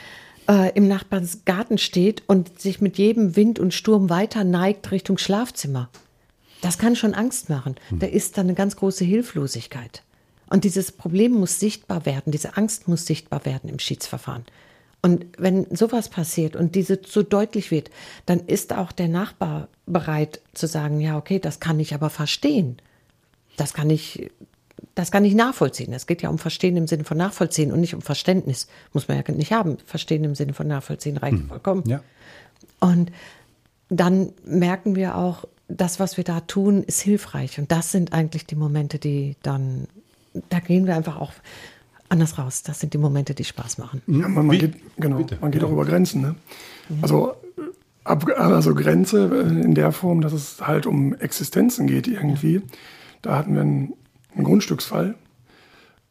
äh, 0.49 0.73
im 0.75 0.89
Nachbarsgarten 0.89 1.79
steht 1.79 2.23
und 2.27 2.61
sich 2.61 2.81
mit 2.81 2.99
jedem 2.99 3.37
Wind 3.37 3.59
und 3.59 3.75
Sturm 3.75 4.09
weiter 4.09 4.45
neigt 4.45 4.91
Richtung 4.91 5.19
Schlafzimmer, 5.19 5.91
das 6.61 6.79
kann 6.79 6.97
schon 6.97 7.13
Angst 7.13 7.51
machen. 7.51 7.75
Da 7.91 8.07
ist 8.07 8.39
dann 8.39 8.47
eine 8.47 8.55
ganz 8.55 8.77
große 8.77 9.05
Hilflosigkeit. 9.05 10.05
Und 10.49 10.65
dieses 10.65 10.93
Problem 10.93 11.33
muss 11.33 11.59
sichtbar 11.59 12.07
werden, 12.07 12.31
diese 12.31 12.57
Angst 12.57 12.87
muss 12.87 13.07
sichtbar 13.07 13.45
werden 13.45 13.69
im 13.69 13.79
Schiedsverfahren. 13.79 14.45
Und 15.05 15.27
wenn 15.37 15.67
sowas 15.75 16.09
passiert 16.09 16.55
und 16.55 16.77
diese 16.77 17.01
so 17.05 17.25
deutlich 17.25 17.73
wird, 17.73 17.91
dann 18.25 18.39
ist 18.39 18.73
auch 18.73 18.93
der 18.93 19.09
Nachbar 19.09 19.69
bereit 19.85 20.41
zu 20.55 20.69
sagen, 20.69 21.01
ja, 21.01 21.19
okay, 21.19 21.41
das 21.41 21.59
kann 21.59 21.81
ich 21.81 21.93
aber 21.93 22.09
verstehen. 22.09 22.77
Das 23.57 23.75
kann 23.75 23.91
ich, 23.91 24.31
das 24.95 25.11
kann 25.11 25.25
ich 25.25 25.35
nachvollziehen. 25.35 25.93
Es 25.93 26.07
geht 26.07 26.23
ja 26.23 26.29
um 26.29 26.39
Verstehen 26.39 26.77
im 26.77 26.87
Sinne 26.87 27.03
von 27.03 27.19
Nachvollziehen 27.19 27.73
und 27.73 27.81
nicht 27.81 27.95
um 27.95 28.01
Verständnis. 28.01 28.69
Muss 28.93 29.09
man 29.09 29.17
ja 29.17 29.35
nicht 29.35 29.53
haben. 29.53 29.79
Verstehen 29.85 30.23
im 30.23 30.37
Sinne 30.37 30.55
von 30.55 30.69
Nachvollziehen 30.69 31.17
reicht 31.17 31.43
vollkommen. 31.49 31.83
Ja. 31.89 32.01
Und 32.79 33.11
dann 33.89 34.33
merken 34.45 34.95
wir 34.95 35.17
auch, 35.17 35.47
das, 35.69 35.99
was 35.99 36.17
wir 36.17 36.25
da 36.25 36.41
tun, 36.41 36.83
ist 36.83 37.01
hilfreich. 37.01 37.59
Und 37.59 37.73
das 37.73 37.91
sind 37.91 38.13
eigentlich 38.13 38.47
die 38.47 38.57
Momente, 38.57 38.99
die 38.99 39.37
dann, 39.43 39.89
da 40.49 40.61
gehen 40.61 40.87
wir 40.87 40.95
einfach 40.95 41.21
auch 41.21 41.33
anders 42.13 42.39
raus. 42.39 42.63
Das 42.63 42.79
sind 42.79 42.95
die 42.95 42.99
Momente, 42.99 43.35
die 43.35 43.45
Spaß 43.45 43.79
machen. 43.79 44.03
ja, 44.07 44.29
man, 44.29 44.47
man 44.47 44.59
geht, 44.59 44.75
genau, 44.99 45.17
Bitte, 45.17 45.39
man 45.41 45.51
geht 45.51 45.65
auch 45.65 45.73
über 45.73 45.85
Grenzen. 45.85 46.21
Ne? 46.21 46.35
Also, 47.01 47.33
äh, 47.57 47.63
ab, 48.05 48.27
also 48.37 48.75
Grenze 48.75 49.31
äh, 49.33 49.65
in 49.65 49.75
der 49.75 49.91
Form, 49.93 50.21
dass 50.21 50.33
es 50.33 50.61
halt 50.61 50.87
um 50.87 51.15
Existenzen 51.15 51.87
geht 51.87 52.07
irgendwie. 52.07 52.63
Da 53.23 53.37
hatten 53.37 53.55
wir 53.55 53.63
einen, 53.63 53.95
einen 54.35 54.45
Grundstücksfall, 54.45 55.15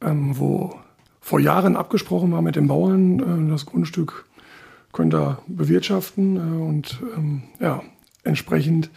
ähm, 0.01 0.37
wo 0.37 0.75
vor 1.21 1.39
Jahren 1.39 1.75
abgesprochen 1.75 2.31
war 2.31 2.41
mit 2.41 2.55
den 2.55 2.67
Bauern, 2.67 3.47
äh, 3.47 3.51
das 3.51 3.65
Grundstück 3.65 4.25
könnt 4.91 5.13
ihr 5.13 5.39
bewirtschaften 5.47 6.35
äh, 6.35 6.61
und 6.61 6.99
ähm, 7.15 7.43
ja, 7.59 7.81
entsprechend 8.23 8.89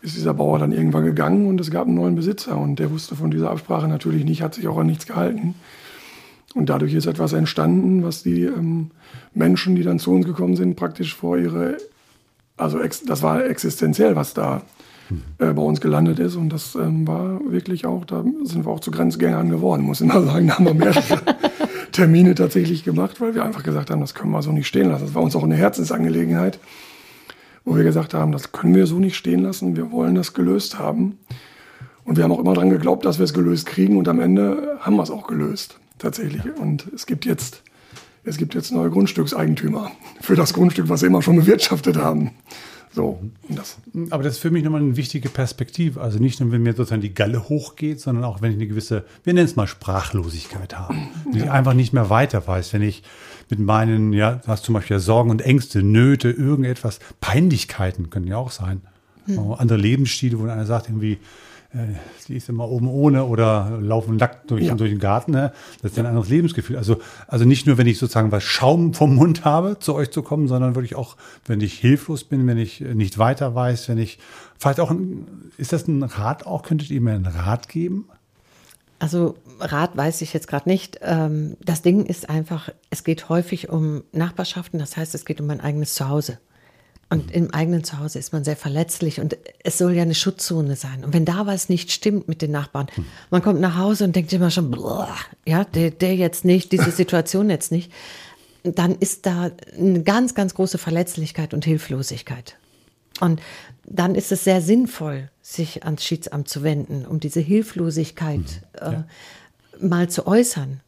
ist 0.00 0.16
dieser 0.16 0.34
Bauer 0.34 0.58
dann 0.58 0.72
irgendwann 0.72 1.04
gegangen 1.04 1.46
und 1.46 1.60
es 1.60 1.70
gab 1.70 1.86
einen 1.86 1.96
neuen 1.96 2.14
Besitzer 2.14 2.56
und 2.56 2.78
der 2.78 2.90
wusste 2.90 3.16
von 3.16 3.30
dieser 3.30 3.50
Absprache 3.50 3.88
natürlich 3.88 4.24
nicht, 4.24 4.42
hat 4.42 4.54
sich 4.54 4.68
auch 4.68 4.78
an 4.78 4.86
nichts 4.86 5.06
gehalten. 5.06 5.56
Und 6.56 6.70
dadurch 6.70 6.94
ist 6.94 7.04
etwas 7.04 7.34
entstanden, 7.34 8.02
was 8.02 8.22
die 8.22 8.44
ähm, 8.44 8.90
Menschen, 9.34 9.76
die 9.76 9.82
dann 9.82 9.98
zu 9.98 10.10
uns 10.10 10.24
gekommen 10.24 10.56
sind, 10.56 10.74
praktisch 10.74 11.14
vor 11.14 11.36
ihre, 11.36 11.76
also 12.56 12.80
ex, 12.80 13.04
das 13.04 13.22
war 13.22 13.44
existenziell, 13.44 14.16
was 14.16 14.32
da 14.32 14.62
äh, 15.36 15.52
bei 15.52 15.60
uns 15.60 15.82
gelandet 15.82 16.18
ist. 16.18 16.34
Und 16.34 16.48
das 16.48 16.74
ähm, 16.74 17.06
war 17.06 17.40
wirklich 17.46 17.84
auch, 17.84 18.06
da 18.06 18.24
sind 18.44 18.64
wir 18.64 18.72
auch 18.72 18.80
zu 18.80 18.90
Grenzgängern 18.90 19.50
geworden, 19.50 19.82
muss 19.82 20.00
ich 20.00 20.06
mal 20.06 20.24
sagen. 20.24 20.46
Da 20.46 20.54
haben 20.54 20.64
wir 20.64 20.72
mehrere 20.72 21.20
Termine 21.92 22.34
tatsächlich 22.34 22.84
gemacht, 22.84 23.20
weil 23.20 23.34
wir 23.34 23.44
einfach 23.44 23.62
gesagt 23.62 23.90
haben, 23.90 24.00
das 24.00 24.14
können 24.14 24.32
wir 24.32 24.40
so 24.40 24.50
nicht 24.50 24.66
stehen 24.66 24.88
lassen. 24.88 25.04
Das 25.04 25.14
war 25.14 25.22
uns 25.22 25.36
auch 25.36 25.44
eine 25.44 25.56
Herzensangelegenheit, 25.56 26.58
wo 27.66 27.76
wir 27.76 27.84
gesagt 27.84 28.14
haben, 28.14 28.32
das 28.32 28.52
können 28.52 28.74
wir 28.74 28.86
so 28.86 28.98
nicht 28.98 29.16
stehen 29.16 29.42
lassen, 29.42 29.76
wir 29.76 29.92
wollen 29.92 30.14
das 30.14 30.32
gelöst 30.32 30.78
haben. 30.78 31.18
Und 32.02 32.16
wir 32.16 32.24
haben 32.24 32.32
auch 32.32 32.40
immer 32.40 32.54
daran 32.54 32.70
geglaubt, 32.70 33.04
dass 33.04 33.18
wir 33.18 33.24
es 33.24 33.34
gelöst 33.34 33.66
kriegen 33.66 33.98
und 33.98 34.08
am 34.08 34.20
Ende 34.20 34.78
haben 34.80 34.96
wir 34.96 35.02
es 35.02 35.10
auch 35.10 35.26
gelöst 35.26 35.78
tatsächlich. 35.98 36.42
Und 36.56 36.86
es 36.94 37.06
gibt 37.06 37.24
jetzt, 37.24 37.62
es 38.24 38.36
gibt 38.36 38.54
jetzt 38.54 38.72
neue 38.72 38.90
Grundstückseigentümer 38.90 39.92
für 40.20 40.36
das 40.36 40.52
Grundstück, 40.52 40.88
was 40.88 41.00
sie 41.00 41.06
immer 41.06 41.22
schon 41.22 41.36
bewirtschaftet 41.36 41.96
haben. 41.96 42.32
So, 42.96 43.20
das. 43.50 43.76
Aber 44.08 44.22
das 44.22 44.34
ist 44.34 44.38
für 44.38 44.50
mich 44.50 44.64
nochmal 44.64 44.80
eine 44.80 44.96
wichtige 44.96 45.28
Perspektive. 45.28 46.00
Also 46.00 46.18
nicht 46.18 46.40
nur, 46.40 46.50
wenn 46.50 46.62
mir 46.62 46.72
sozusagen 46.72 47.02
die 47.02 47.12
Galle 47.12 47.46
hochgeht, 47.46 48.00
sondern 48.00 48.24
auch, 48.24 48.40
wenn 48.40 48.52
ich 48.52 48.56
eine 48.56 48.66
gewisse, 48.66 49.04
wir 49.22 49.34
nennen 49.34 49.44
es 49.44 49.54
mal 49.54 49.66
Sprachlosigkeit 49.66 50.78
habe. 50.78 50.94
Wenn 51.30 51.42
ich 51.42 51.50
einfach 51.50 51.74
nicht 51.74 51.92
mehr 51.92 52.08
weiter 52.08 52.46
weiß, 52.46 52.72
wenn 52.72 52.80
ich 52.80 53.02
mit 53.50 53.58
meinen, 53.58 54.14
ja, 54.14 54.36
du 54.36 54.48
hast 54.48 54.64
zum 54.64 54.72
Beispiel 54.72 54.98
Sorgen 54.98 55.28
und 55.28 55.42
Ängste, 55.42 55.82
Nöte, 55.82 56.30
irgendetwas, 56.30 56.98
Peinlichkeiten 57.20 58.08
können 58.08 58.26
ja 58.26 58.38
auch 58.38 58.50
sein. 58.50 58.80
Hm. 59.26 59.52
Andere 59.52 59.76
Lebensstile, 59.76 60.38
wo 60.38 60.44
einer 60.44 60.64
sagt, 60.64 60.88
irgendwie, 60.88 61.18
die 62.28 62.36
ist 62.36 62.48
immer 62.48 62.68
oben 62.68 62.88
ohne 62.88 63.24
oder 63.24 63.78
laufen 63.80 64.16
nackt 64.16 64.50
durch, 64.50 64.64
ja. 64.64 64.74
durch 64.74 64.90
den 64.90 64.98
Garten. 64.98 65.32
Ne? 65.32 65.52
Das 65.82 65.92
ist 65.92 65.96
ja 65.96 66.04
ein 66.04 66.08
anderes 66.08 66.28
Lebensgefühl. 66.28 66.76
Also, 66.76 67.00
also 67.26 67.44
nicht 67.44 67.66
nur, 67.66 67.78
wenn 67.78 67.86
ich 67.86 67.98
sozusagen 67.98 68.32
was 68.32 68.44
Schaum 68.44 68.94
vom 68.94 69.14
Mund 69.14 69.44
habe, 69.44 69.78
zu 69.78 69.94
euch 69.94 70.10
zu 70.10 70.22
kommen, 70.22 70.48
sondern 70.48 70.74
wirklich 70.74 70.94
auch, 70.94 71.16
wenn 71.44 71.60
ich 71.60 71.74
hilflos 71.74 72.24
bin, 72.24 72.46
wenn 72.46 72.58
ich 72.58 72.80
nicht 72.80 73.18
weiter 73.18 73.54
weiß, 73.54 73.88
wenn 73.88 73.98
ich 73.98 74.18
vielleicht 74.58 74.80
auch, 74.80 74.94
ist 75.58 75.72
das 75.72 75.86
ein 75.88 76.02
Rat 76.02 76.46
auch? 76.46 76.62
Könntet 76.62 76.90
ihr 76.90 77.00
mir 77.00 77.12
einen 77.12 77.26
Rat 77.26 77.68
geben? 77.68 78.08
Also 78.98 79.36
Rat 79.60 79.96
weiß 79.96 80.22
ich 80.22 80.32
jetzt 80.32 80.48
gerade 80.48 80.68
nicht. 80.68 81.00
Ähm, 81.02 81.56
das 81.62 81.82
Ding 81.82 82.06
ist 82.06 82.30
einfach, 82.30 82.70
es 82.90 83.04
geht 83.04 83.28
häufig 83.28 83.68
um 83.68 84.04
Nachbarschaften, 84.12 84.78
das 84.78 84.96
heißt, 84.96 85.14
es 85.14 85.24
geht 85.24 85.40
um 85.40 85.46
mein 85.46 85.60
eigenes 85.60 85.94
Zuhause. 85.94 86.38
Und 87.08 87.30
im 87.30 87.54
eigenen 87.54 87.84
Zuhause 87.84 88.18
ist 88.18 88.32
man 88.32 88.42
sehr 88.42 88.56
verletzlich 88.56 89.20
und 89.20 89.36
es 89.62 89.78
soll 89.78 89.92
ja 89.92 90.02
eine 90.02 90.14
Schutzzone 90.14 90.74
sein. 90.74 91.04
Und 91.04 91.12
wenn 91.12 91.24
da 91.24 91.46
was 91.46 91.68
nicht 91.68 91.92
stimmt 91.92 92.26
mit 92.26 92.42
den 92.42 92.50
Nachbarn, 92.50 92.88
man 93.30 93.42
kommt 93.42 93.60
nach 93.60 93.76
Hause 93.76 94.04
und 94.04 94.16
denkt 94.16 94.32
immer 94.32 94.50
schon, 94.50 94.76
ja, 95.44 95.62
der, 95.64 95.92
der 95.92 96.16
jetzt 96.16 96.44
nicht, 96.44 96.72
diese 96.72 96.90
Situation 96.90 97.48
jetzt 97.48 97.70
nicht, 97.70 97.92
dann 98.64 98.96
ist 98.96 99.26
da 99.26 99.52
eine 99.78 100.02
ganz, 100.02 100.34
ganz 100.34 100.54
große 100.54 100.78
Verletzlichkeit 100.78 101.54
und 101.54 101.64
Hilflosigkeit. 101.64 102.56
Und 103.20 103.40
dann 103.84 104.16
ist 104.16 104.32
es 104.32 104.42
sehr 104.42 104.60
sinnvoll, 104.60 105.30
sich 105.42 105.84
ans 105.84 106.04
Schiedsamt 106.04 106.48
zu 106.48 106.64
wenden, 106.64 107.06
um 107.06 107.20
diese 107.20 107.40
Hilflosigkeit 107.40 108.40
mhm. 108.40 108.80
ja. 108.80 108.92
äh, 108.92 109.84
mal 109.84 110.10
zu 110.10 110.26
äußern. 110.26 110.80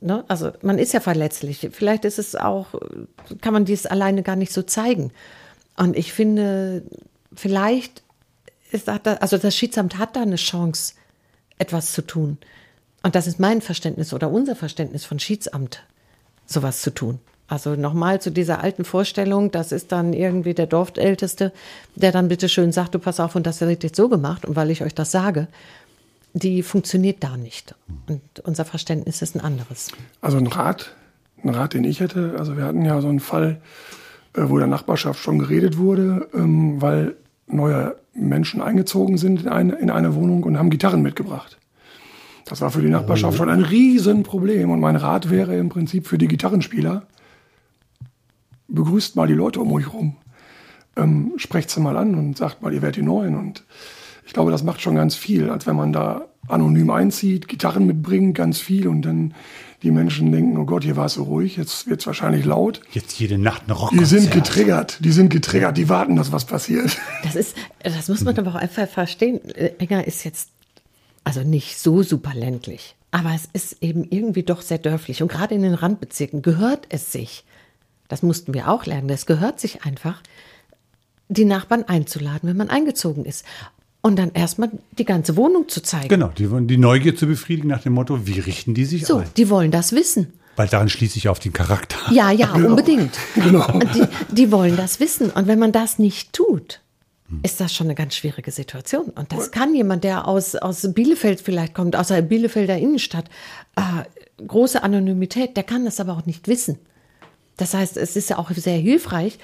Ne? 0.00 0.24
Also 0.28 0.52
man 0.62 0.78
ist 0.78 0.92
ja 0.92 1.00
verletzlich. 1.00 1.68
Vielleicht 1.72 2.04
ist 2.04 2.18
es 2.18 2.34
auch, 2.34 2.74
kann 3.40 3.52
man 3.52 3.64
dies 3.64 3.86
alleine 3.86 4.22
gar 4.22 4.36
nicht 4.36 4.52
so 4.52 4.62
zeigen. 4.62 5.12
Und 5.76 5.96
ich 5.96 6.12
finde, 6.12 6.82
vielleicht 7.34 8.02
ist 8.70 8.88
da, 8.88 8.98
also 9.20 9.38
das 9.38 9.56
Schiedsamt 9.56 9.98
hat 9.98 10.16
da 10.16 10.22
eine 10.22 10.36
Chance, 10.36 10.94
etwas 11.58 11.92
zu 11.92 12.02
tun. 12.02 12.38
Und 13.02 13.14
das 13.14 13.26
ist 13.26 13.38
mein 13.38 13.60
Verständnis 13.60 14.12
oder 14.12 14.30
unser 14.30 14.56
Verständnis 14.56 15.04
von 15.04 15.18
Schiedsamt, 15.18 15.82
sowas 16.46 16.82
zu 16.82 16.92
tun. 16.92 17.20
Also 17.48 17.74
nochmal 17.74 18.20
zu 18.20 18.30
dieser 18.30 18.62
alten 18.62 18.84
Vorstellung, 18.84 19.50
das 19.50 19.72
ist 19.72 19.92
dann 19.92 20.12
irgendwie 20.12 20.54
der 20.54 20.66
Dorfälteste, 20.66 21.52
der 21.94 22.10
dann 22.10 22.28
bitte 22.28 22.48
schön 22.48 22.72
sagt, 22.72 22.94
du 22.94 22.98
pass 22.98 23.20
auf 23.20 23.34
und 23.36 23.46
das 23.46 23.60
wird 23.60 23.84
jetzt 23.84 23.96
so 23.96 24.08
gemacht 24.08 24.46
und 24.46 24.56
weil 24.56 24.70
ich 24.70 24.82
euch 24.82 24.94
das 24.94 25.10
sage 25.10 25.48
die 26.34 26.62
funktioniert 26.62 27.22
da 27.22 27.36
nicht. 27.36 27.74
Und 28.08 28.22
unser 28.44 28.64
Verständnis 28.64 29.22
ist 29.22 29.36
ein 29.36 29.40
anderes. 29.40 29.88
Also 30.20 30.38
ein 30.38 30.46
Rat, 30.46 30.94
ein 31.42 31.50
Rat, 31.50 31.74
den 31.74 31.84
ich 31.84 32.00
hätte, 32.00 32.36
also 32.38 32.56
wir 32.56 32.64
hatten 32.64 32.84
ja 32.84 33.00
so 33.00 33.08
einen 33.08 33.20
Fall, 33.20 33.60
äh, 34.34 34.42
wo 34.44 34.58
der 34.58 34.66
Nachbarschaft 34.66 35.20
schon 35.20 35.38
geredet 35.38 35.76
wurde, 35.78 36.28
ähm, 36.34 36.80
weil 36.80 37.16
neue 37.46 37.96
Menschen 38.14 38.62
eingezogen 38.62 39.18
sind 39.18 39.42
in 39.42 39.48
eine, 39.48 39.74
in 39.76 39.90
eine 39.90 40.14
Wohnung 40.14 40.44
und 40.44 40.58
haben 40.58 40.70
Gitarren 40.70 41.02
mitgebracht. 41.02 41.58
Das 42.44 42.60
war 42.60 42.70
für 42.70 42.82
die 42.82 42.88
Nachbarschaft 42.88 43.34
oh. 43.34 43.36
schon 43.38 43.48
ein 43.48 43.62
Riesenproblem. 43.62 44.70
Und 44.70 44.80
mein 44.80 44.96
Rat 44.96 45.30
wäre 45.30 45.56
im 45.56 45.68
Prinzip 45.68 46.06
für 46.06 46.18
die 46.18 46.28
Gitarrenspieler, 46.28 47.06
begrüßt 48.68 49.16
mal 49.16 49.26
die 49.26 49.34
Leute 49.34 49.60
um 49.60 49.72
euch 49.72 49.92
rum. 49.92 50.16
Ähm, 50.96 51.32
sprecht 51.36 51.70
sie 51.70 51.80
mal 51.80 51.96
an 51.96 52.14
und 52.14 52.36
sagt 52.36 52.62
mal, 52.62 52.72
ihr 52.72 52.82
werdet 52.82 52.96
die 52.96 53.02
Neuen. 53.02 53.36
Und 53.36 53.64
ich 54.32 54.34
glaube, 54.34 54.50
das 54.50 54.62
macht 54.62 54.80
schon 54.80 54.94
ganz 54.94 55.14
viel, 55.14 55.50
als 55.50 55.66
wenn 55.66 55.76
man 55.76 55.92
da 55.92 56.24
anonym 56.48 56.88
einzieht, 56.88 57.48
Gitarren 57.48 57.84
mitbringt, 57.86 58.34
ganz 58.34 58.60
viel 58.60 58.88
und 58.88 59.02
dann 59.02 59.34
die 59.82 59.90
Menschen 59.90 60.32
denken, 60.32 60.56
oh 60.56 60.64
Gott, 60.64 60.84
hier 60.84 60.96
war 60.96 61.04
es 61.04 61.12
so 61.12 61.24
ruhig, 61.24 61.58
jetzt 61.58 61.86
wird 61.86 62.00
es 62.00 62.06
wahrscheinlich 62.06 62.46
laut. 62.46 62.80
Jetzt 62.92 63.20
jede 63.20 63.36
Nacht 63.36 63.68
ein 63.68 63.72
Rockkonzert. 63.72 64.00
Die 64.00 64.06
sind 64.06 64.30
getriggert, 64.30 65.04
die 65.04 65.12
sind 65.12 65.28
getriggert, 65.28 65.76
die 65.76 65.90
warten, 65.90 66.16
dass 66.16 66.32
was 66.32 66.46
passiert. 66.46 66.96
Das 67.24 67.36
ist, 67.36 67.54
das 67.82 68.08
muss 68.08 68.22
man 68.22 68.38
aber 68.38 68.52
auch 68.52 68.54
einfach 68.54 68.88
verstehen. 68.88 69.38
Enger 69.78 70.06
ist 70.06 70.24
jetzt 70.24 70.48
also 71.24 71.42
nicht 71.42 71.78
so 71.78 72.02
super 72.02 72.32
ländlich, 72.32 72.96
aber 73.10 73.34
es 73.34 73.50
ist 73.52 73.82
eben 73.82 74.06
irgendwie 74.08 74.44
doch 74.44 74.62
sehr 74.62 74.78
dörflich 74.78 75.20
und 75.20 75.30
gerade 75.30 75.54
in 75.54 75.60
den 75.60 75.74
Randbezirken 75.74 76.40
gehört 76.40 76.86
es 76.88 77.12
sich. 77.12 77.44
Das 78.08 78.22
mussten 78.22 78.54
wir 78.54 78.70
auch 78.70 78.86
lernen. 78.86 79.08
Das 79.08 79.26
gehört 79.26 79.60
sich 79.60 79.84
einfach, 79.84 80.22
die 81.28 81.44
Nachbarn 81.44 81.84
einzuladen, 81.84 82.48
wenn 82.48 82.56
man 82.56 82.70
eingezogen 82.70 83.26
ist 83.26 83.44
und 84.02 84.18
dann 84.18 84.32
erstmal 84.32 84.70
die 84.98 85.04
ganze 85.04 85.36
Wohnung 85.36 85.68
zu 85.68 85.80
zeigen. 85.80 86.08
Genau, 86.08 86.28
die, 86.28 86.48
die 86.66 86.76
Neugier 86.76 87.16
zu 87.16 87.26
befriedigen 87.26 87.68
nach 87.68 87.82
dem 87.82 87.94
Motto, 87.94 88.26
wie 88.26 88.40
richten 88.40 88.74
die 88.74 88.84
sich 88.84 89.06
so, 89.06 89.18
ein? 89.18 89.26
So, 89.26 89.32
die 89.36 89.48
wollen 89.48 89.70
das 89.70 89.92
wissen. 89.92 90.32
Weil 90.56 90.68
daran 90.68 90.90
schließe 90.90 91.16
ich 91.16 91.28
auf 91.28 91.38
den 91.38 91.52
Charakter. 91.52 91.96
Ja, 92.10 92.30
ja, 92.30 92.52
genau. 92.52 92.68
unbedingt. 92.68 93.16
Genau. 93.34 93.78
Die, 93.94 94.04
die 94.34 94.52
wollen 94.52 94.76
das 94.76 95.00
wissen. 95.00 95.30
Und 95.30 95.46
wenn 95.46 95.58
man 95.58 95.72
das 95.72 95.98
nicht 95.98 96.32
tut, 96.32 96.80
ist 97.42 97.60
das 97.60 97.72
schon 97.72 97.86
eine 97.86 97.94
ganz 97.94 98.14
schwierige 98.14 98.50
Situation. 98.50 99.06
Und 99.14 99.32
das 99.32 99.50
kann 99.50 99.74
jemand, 99.74 100.04
der 100.04 100.28
aus, 100.28 100.54
aus 100.54 100.92
Bielefeld 100.92 101.40
vielleicht 101.40 101.72
kommt, 101.72 101.96
aus 101.96 102.08
der 102.08 102.20
Bielefelder 102.20 102.76
Innenstadt, 102.76 103.30
äh, 103.76 104.44
große 104.46 104.82
Anonymität, 104.82 105.56
der 105.56 105.64
kann 105.64 105.86
das 105.86 105.98
aber 106.00 106.12
auch 106.12 106.26
nicht 106.26 106.46
wissen. 106.48 106.78
Das 107.56 107.74
heißt, 107.74 107.96
es 107.96 108.16
ist 108.16 108.28
ja 108.28 108.38
auch 108.38 108.50
sehr 108.50 108.76
hilfreich, 108.78 109.38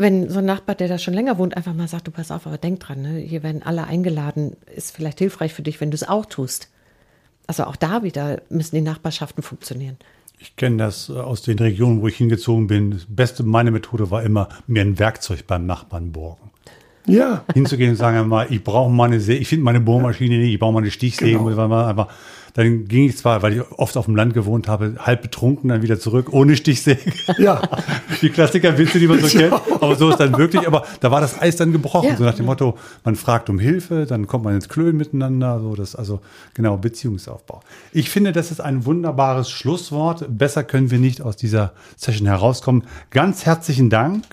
wenn 0.00 0.30
so 0.30 0.38
ein 0.38 0.46
Nachbar, 0.46 0.74
der 0.74 0.88
da 0.88 0.98
schon 0.98 1.14
länger 1.14 1.38
wohnt, 1.38 1.56
einfach 1.56 1.74
mal 1.74 1.86
sagt, 1.86 2.06
du 2.06 2.10
pass 2.10 2.30
auf, 2.30 2.46
aber 2.46 2.56
denk 2.56 2.80
dran, 2.80 3.02
ne? 3.02 3.18
hier 3.18 3.42
werden 3.42 3.62
alle 3.62 3.84
eingeladen, 3.84 4.56
ist 4.74 4.96
vielleicht 4.96 5.18
hilfreich 5.18 5.52
für 5.52 5.62
dich, 5.62 5.80
wenn 5.80 5.90
du 5.90 5.94
es 5.94 6.08
auch 6.08 6.24
tust. 6.24 6.70
Also 7.46 7.64
auch 7.64 7.76
da 7.76 8.02
wieder 8.02 8.40
müssen 8.48 8.76
die 8.76 8.80
Nachbarschaften 8.80 9.42
funktionieren. 9.42 9.98
Ich 10.38 10.56
kenne 10.56 10.78
das 10.78 11.10
äh, 11.10 11.12
aus 11.12 11.42
den 11.42 11.58
Regionen, 11.58 12.00
wo 12.00 12.08
ich 12.08 12.16
hingezogen 12.16 12.66
bin. 12.66 12.92
Das 12.92 13.06
beste, 13.08 13.42
meine 13.42 13.70
Methode 13.70 14.10
war 14.10 14.22
immer, 14.22 14.48
mir 14.66 14.82
ein 14.82 14.98
Werkzeug 14.98 15.46
beim 15.46 15.66
Nachbarn 15.66 16.12
borgen. 16.12 16.50
Ja. 17.06 17.44
Hinzugehen 17.52 17.90
und 17.90 17.96
sagen 17.96 18.26
mal, 18.28 18.46
ich 18.50 18.64
brauche 18.64 18.90
meine, 18.90 19.16
ich 19.16 19.48
finde 19.48 19.64
meine 19.64 19.80
Bohrmaschine 19.80 20.38
nicht, 20.38 20.54
ich 20.54 20.58
brauche 20.58 20.72
meine 20.72 20.90
Stichsäge, 20.90 21.38
genau. 21.38 21.86
einfach 21.86 22.08
dann 22.54 22.86
ging 22.86 23.04
ich 23.06 23.16
zwar, 23.16 23.42
weil 23.42 23.54
ich 23.54 23.70
oft 23.72 23.96
auf 23.96 24.06
dem 24.06 24.16
Land 24.16 24.34
gewohnt 24.34 24.68
habe, 24.68 24.96
halb 24.98 25.22
betrunken, 25.22 25.68
dann 25.68 25.82
wieder 25.82 25.98
zurück, 25.98 26.32
ohne 26.32 26.56
Stichsäge. 26.56 27.12
Ja. 27.38 27.62
Die 28.22 28.30
Klassiker-Witze, 28.30 28.98
die 28.98 29.06
man 29.06 29.20
so 29.20 29.26
kennt. 29.26 29.52
Aber 29.52 29.96
so 29.96 30.10
ist 30.10 30.18
dann 30.18 30.36
wirklich, 30.36 30.66
aber 30.66 30.84
da 31.00 31.10
war 31.10 31.20
das 31.20 31.40
Eis 31.40 31.56
dann 31.56 31.72
gebrochen. 31.72 32.10
Ja. 32.10 32.16
So 32.16 32.24
nach 32.24 32.34
dem 32.34 32.46
Motto, 32.46 32.76
man 33.04 33.16
fragt 33.16 33.48
um 33.48 33.58
Hilfe, 33.58 34.06
dann 34.06 34.26
kommt 34.26 34.44
man 34.44 34.54
ins 34.54 34.68
Klönen 34.68 34.96
miteinander. 34.96 35.60
So 35.60 35.74
das, 35.74 35.94
also 35.94 36.20
genau, 36.54 36.76
Beziehungsaufbau. 36.76 37.60
Ich 37.92 38.10
finde, 38.10 38.32
das 38.32 38.50
ist 38.50 38.60
ein 38.60 38.84
wunderbares 38.84 39.50
Schlusswort. 39.50 40.26
Besser 40.28 40.64
können 40.64 40.90
wir 40.90 40.98
nicht 40.98 41.22
aus 41.22 41.36
dieser 41.36 41.72
Session 41.96 42.26
herauskommen. 42.26 42.84
Ganz 43.10 43.46
herzlichen 43.46 43.90
Dank. 43.90 44.24